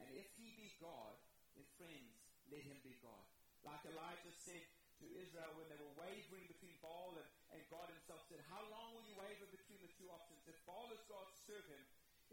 And 0.00 0.08
if 0.16 0.28
he 0.40 0.56
be 0.56 0.71
God, 0.82 1.14
then 1.54 1.66
friends, 1.78 2.12
let 2.50 2.66
him 2.66 2.76
be 2.82 2.98
God. 2.98 3.22
Like 3.62 3.86
Elijah 3.86 4.34
said 4.34 4.66
to 4.98 5.06
Israel 5.14 5.54
when 5.54 5.70
they 5.70 5.78
were 5.78 5.94
wavering 5.94 6.50
between 6.50 6.74
Baal 6.82 7.14
and, 7.14 7.28
and 7.54 7.62
God 7.70 7.86
himself 7.86 8.26
said, 8.26 8.42
How 8.50 8.66
long 8.74 8.98
will 8.98 9.06
you 9.06 9.14
waver 9.14 9.46
between 9.54 9.78
the 9.78 9.92
two 9.94 10.10
options? 10.10 10.42
If 10.50 10.58
Baal 10.66 10.90
is 10.90 11.02
God, 11.06 11.30
serve 11.46 11.62
him. 11.70 11.82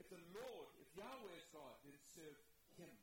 If 0.02 0.10
the 0.10 0.22
Lord, 0.34 0.70
if 0.82 0.90
Yahweh 0.96 1.36
is 1.38 1.48
God, 1.54 1.76
then 1.86 1.94
serve 2.16 2.40
him. 2.80 2.96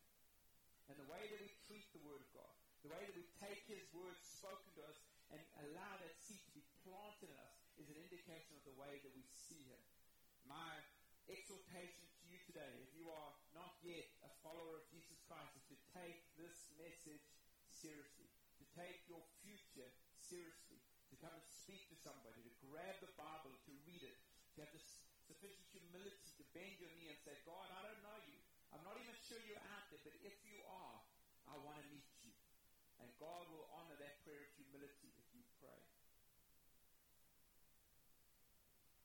And 0.89 0.97
the 0.97 1.11
way 1.13 1.23
that 1.29 1.41
we 1.43 1.51
treat 1.67 1.87
the 1.93 2.01
Word 2.07 2.25
of 2.25 2.31
God, 2.33 2.55
the 2.87 2.95
way 2.95 3.03
that 3.03 3.17
we 3.19 3.27
take 3.43 3.61
His 3.67 3.85
Word 3.91 4.17
spoken 4.23 4.71
to 4.79 4.83
us 4.87 4.99
and 5.35 5.43
allow 5.67 5.93
that 5.99 6.15
seed 6.23 6.41
to 6.47 6.55
be 6.55 6.65
planted 6.87 7.27
in 7.27 7.39
us 7.43 7.59
is 7.83 7.91
an 7.91 7.99
indication 7.99 8.55
of 8.57 8.65
the 8.65 8.77
way 8.79 9.03
that 9.03 9.13
we 9.13 9.27
see 9.35 9.61
Him. 9.67 9.83
My 10.47 10.79
exhortation 11.27 12.07
to 12.07 12.25
you 12.31 12.39
today, 12.47 12.71
if 12.87 12.95
you 12.95 13.11
are 13.11 13.35
not 13.53 13.75
yet 13.83 14.07
a 14.23 14.31
follower 14.47 14.79
of 14.79 14.87
Christ, 15.27 15.55
is 15.59 15.67
to 15.75 15.79
take 15.95 16.19
this 16.39 16.71
message 16.79 17.27
seriously, 17.71 18.31
to 18.63 18.65
take 18.79 19.03
your 19.11 19.23
future 19.43 19.91
seriously, 20.19 20.79
to 21.11 21.15
come 21.19 21.35
and 21.35 21.47
speak 21.47 21.87
to 21.91 21.97
somebody, 21.99 22.43
to 22.43 22.55
grab 22.67 22.95
the 23.03 23.11
Bible, 23.19 23.55
to 23.67 23.73
read 23.87 24.03
it, 24.03 24.17
to 24.55 24.67
have 24.67 24.73
the 24.75 24.83
sufficient 25.27 25.67
humility 25.75 26.31
to 26.39 26.45
bend 26.55 26.79
your 26.79 26.91
knee 26.99 27.11
and 27.11 27.21
say, 27.27 27.35
God, 27.43 27.67
I 27.75 27.83
don't 27.83 28.03
know 28.07 28.19
you. 28.31 28.39
I'm 28.71 28.83
not 28.87 28.99
even 28.99 29.15
sure 29.27 29.39
you're 29.47 29.63
out 29.75 29.87
there, 29.91 30.03
but 30.03 30.15
if 30.23 30.35
you 30.47 30.63
are, 30.67 30.99
I 31.51 31.55
want 31.63 31.79
to 31.79 31.87
meet 31.91 32.07
you. 32.23 32.35
And 33.03 33.11
God 33.23 33.47
will 33.51 33.67
honor 33.75 33.99
that 33.99 34.23
prayer 34.27 34.43
of 34.43 34.51
humility 34.59 35.11
if 35.15 35.27
you 35.35 35.43
pray. 35.63 35.83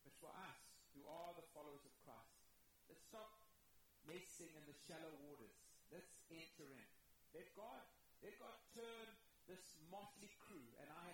But 0.05 0.13
for 0.17 0.31
us, 0.33 0.61
who 0.97 1.05
are 1.05 1.33
the 1.37 1.45
followers 1.53 1.85
of 1.85 1.93
Christ, 2.01 2.37
let's 2.89 3.05
stop 3.05 3.29
messing 4.09 4.49
in 4.57 4.63
the 4.65 4.77
shallow 4.89 5.13
waters. 5.25 5.60
Let's 6.31 6.47
enter 6.47 6.71
in. 6.71 6.87
Let 7.35 7.47
God, 7.59 7.83
let 8.23 8.39
God 8.39 8.55
turn 8.71 9.07
this 9.51 9.75
motley 9.91 10.31
crew. 10.47 10.63
And 10.79 10.87
I 10.95 11.11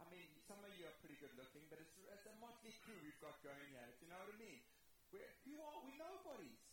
I 0.00 0.10
mean, 0.10 0.26
some 0.42 0.58
of 0.58 0.72
you 0.74 0.88
are 0.90 0.96
pretty 0.98 1.14
good 1.22 1.30
looking, 1.38 1.62
but 1.70 1.78
it's, 1.78 1.94
it's 2.10 2.26
a 2.26 2.34
motley 2.42 2.74
crew 2.82 2.98
we've 2.98 3.20
got 3.22 3.38
going 3.46 3.68
here. 3.70 3.86
Do 3.94 4.04
you 4.04 4.10
know 4.10 4.18
what 4.18 4.34
I 4.34 4.38
mean? 4.42 4.60
We're, 5.14 5.30
who 5.46 5.54
are 5.62 5.78
we? 5.86 5.94
Nobodies. 5.94 6.66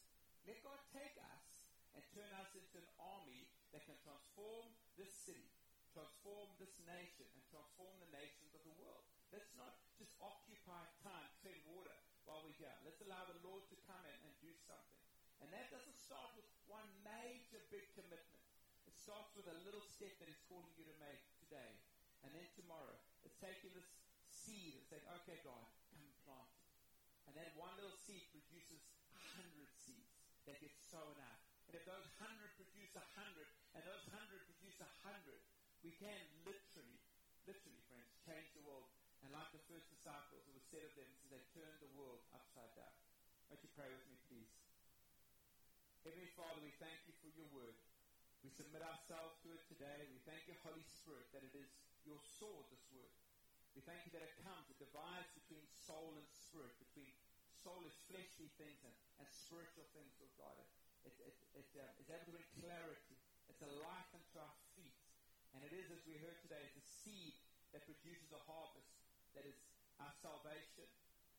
Let 0.50 0.58
God 0.66 0.82
take 0.89 1.14
us 1.22 1.46
and 1.94 2.02
turn 2.18 2.32
us 2.42 2.50
into 2.58 2.82
an 2.82 2.89
army 2.98 3.46
that 3.76 3.86
can 3.86 3.94
transform 4.02 4.74
this 4.98 5.14
city, 5.14 5.54
transform 5.94 6.50
this 6.58 6.74
nation, 6.82 7.30
and 7.30 7.44
transform 7.54 7.94
the 8.02 8.10
nations 8.10 8.58
of 8.58 8.66
the 8.66 8.74
world. 8.82 9.06
Let's 9.30 9.54
not 9.54 9.78
just 10.02 10.18
occupy 10.18 10.82
time, 11.06 11.30
tread 11.46 11.62
water 11.70 11.94
while 12.26 12.42
we're 12.42 12.58
here. 12.58 12.74
Let's 12.82 13.00
allow 13.06 13.22
the 13.30 13.38
Lord 13.46 13.70
to 13.70 13.78
come 13.86 14.02
in 14.02 14.18
and 14.26 14.34
do 14.42 14.52
something. 14.66 15.04
And 15.46 15.54
that 15.54 15.70
doesn't 15.70 15.98
start 16.02 16.34
with 16.34 16.50
one 16.72 16.88
major 17.03 17.59
big 17.67 17.84
commitment. 17.91 18.39
It 18.88 18.95
starts 18.95 19.36
with 19.36 19.45
a 19.51 19.57
little 19.67 19.84
step 19.84 20.15
that 20.24 20.32
He's 20.32 20.39
calling 20.47 20.72
you 20.80 20.88
to 20.88 20.95
make 21.03 21.19
today. 21.43 21.76
And 22.24 22.32
then 22.32 22.47
tomorrow, 22.55 22.95
it's 23.28 23.36
taking 23.43 23.76
this 23.76 23.91
seed 24.32 24.80
and 24.80 24.86
saying, 24.88 25.05
okay, 25.22 25.43
God, 25.43 25.67
come 25.91 26.07
plant 26.24 26.47
it. 26.47 26.63
And 27.28 27.34
that 27.36 27.51
one 27.59 27.76
little 27.76 27.95
seed 28.07 28.24
produces 28.32 28.80
a 29.11 29.22
hundred 29.36 29.67
seeds 29.84 30.15
that 30.47 30.63
get 30.63 30.72
sown 30.80 31.19
out. 31.19 31.43
And 31.67 31.76
if 31.76 31.84
those 31.84 32.07
hundred 32.24 32.55
produce 32.55 32.95
a 32.95 33.05
hundred, 33.19 33.47
and 33.76 33.84
those 33.84 34.07
hundred 34.11 34.43
produce 34.47 34.80
a 34.80 34.91
hundred, 35.03 35.39
we 35.84 35.91
can 35.99 36.19
literally, 36.47 36.99
literally, 37.47 37.82
friends, 37.88 38.11
change 38.24 38.47
the 38.55 38.63
world. 38.63 38.88
And 39.22 39.32
like 39.36 39.51
the 39.53 39.63
first 39.69 39.88
disciples, 39.91 40.43
it 40.47 40.53
was 40.55 40.65
said 40.67 40.84
of 40.88 40.93
them, 40.97 41.09
since 41.19 41.32
they 41.32 41.43
turned 41.53 41.78
the 41.84 41.91
world 41.93 42.26
upside 42.34 42.74
down. 42.74 42.95
Won't 43.49 43.61
you 43.61 43.72
pray 43.76 43.88
with 43.88 44.03
me, 44.09 44.17
please? 44.28 44.61
Heavenly 46.02 46.34
Father, 46.34 46.58
we 46.66 46.74
thank 46.82 46.97
you 47.06 47.14
for 47.22 47.30
your 47.38 47.45
word. 47.54 47.78
We 48.41 48.49
submit 48.49 48.82
ourselves 48.82 49.38
to 49.45 49.54
it 49.54 49.62
today. 49.70 50.10
We 50.10 50.18
thank 50.26 50.41
you, 50.49 50.58
Holy 50.66 50.82
Spirit, 50.97 51.30
that 51.30 51.45
it 51.45 51.54
is 51.54 51.70
your 52.10 52.18
sword, 52.41 52.66
this 52.74 52.82
word. 52.89 53.14
We 53.78 53.86
thank 53.86 54.02
you 54.10 54.12
that 54.18 54.26
it 54.26 54.34
comes, 54.41 54.66
it 54.74 54.82
divides 54.82 55.30
between 55.38 55.62
soul 55.86 56.18
and 56.18 56.26
spirit, 56.34 56.74
between 56.82 57.14
soulless, 57.54 57.93
fleshly 58.10 58.49
things 58.58 58.82
and, 58.82 58.95
and 59.22 59.30
spiritual 59.30 59.86
things, 59.93 60.10
Lord 60.18 60.34
God. 60.41 60.58
It, 61.06 61.14
it, 61.22 61.38
it, 61.54 61.70
uh, 61.78 62.02
is 62.02 62.10
able 62.10 62.34
to 62.34 62.34
bring 62.34 62.49
clarity. 62.58 63.18
It's 63.45 63.62
a 63.62 63.70
light 63.86 64.10
unto 64.10 64.41
our 64.41 64.58
feet. 64.74 64.97
And 65.54 65.62
it 65.62 65.74
is, 65.78 65.86
as 65.93 66.02
we 66.10 66.18
heard 66.18 66.41
today, 66.41 66.66
it's 66.66 66.82
a 66.82 66.88
seed 67.06 67.38
that 67.78 67.86
produces 67.86 68.34
a 68.34 68.41
harvest 68.49 68.89
that 69.38 69.45
is 69.45 69.54
our 70.02 70.14
salvation, 70.26 70.89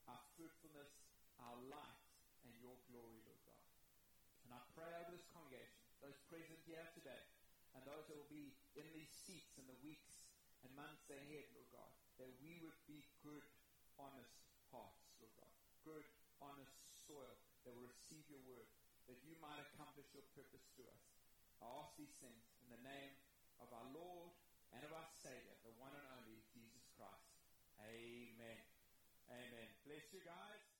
our 0.07 0.23
fruitfulness, 0.39 1.03
our 1.43 1.59
light, 1.67 2.03
and 2.47 2.55
your 2.63 2.79
glory. 2.87 3.22
And 4.53 4.61
I 4.61 4.69
pray 4.77 4.93
over 5.01 5.17
this 5.17 5.25
congregation, 5.33 5.81
those 6.05 6.21
present 6.29 6.61
here 6.69 6.85
today, 6.93 7.25
and 7.73 7.81
those 7.89 8.05
that 8.05 8.21
will 8.21 8.29
be 8.29 8.53
in 8.77 8.85
these 8.93 9.09
seats 9.09 9.57
in 9.57 9.65
the 9.65 9.81
weeks 9.81 10.29
and 10.61 10.69
months 10.77 11.09
ahead, 11.09 11.49
Lord 11.57 11.73
God, 11.73 11.89
that 12.21 12.29
we 12.45 12.61
would 12.61 12.77
be 12.85 13.01
good, 13.25 13.41
honest 13.97 14.45
hearts, 14.69 15.09
Lord 15.25 15.33
God. 15.41 15.49
Good, 15.89 16.05
honest 16.45 16.85
soil 17.09 17.33
that 17.65 17.73
will 17.73 17.89
receive 17.89 18.29
your 18.29 18.45
word, 18.45 18.69
that 19.09 19.25
you 19.25 19.33
might 19.41 19.57
accomplish 19.73 20.13
your 20.13 20.29
purpose 20.37 20.69
through 20.77 20.93
us. 20.93 21.01
I 21.65 21.73
ask 21.73 21.97
these 21.97 22.13
things 22.21 22.45
in 22.61 22.77
the 22.77 22.85
name 22.85 23.17
of 23.57 23.73
our 23.73 23.89
Lord 23.97 24.37
and 24.77 24.85
of 24.85 24.93
our 24.93 25.09
Savior, 25.17 25.57
the 25.65 25.73
one 25.81 25.97
and 25.97 26.05
only 26.21 26.45
Jesus 26.53 26.93
Christ. 27.01 27.41
Amen. 27.81 28.61
Amen. 29.33 29.69
Bless 29.89 30.13
you 30.13 30.21
guys. 30.21 30.72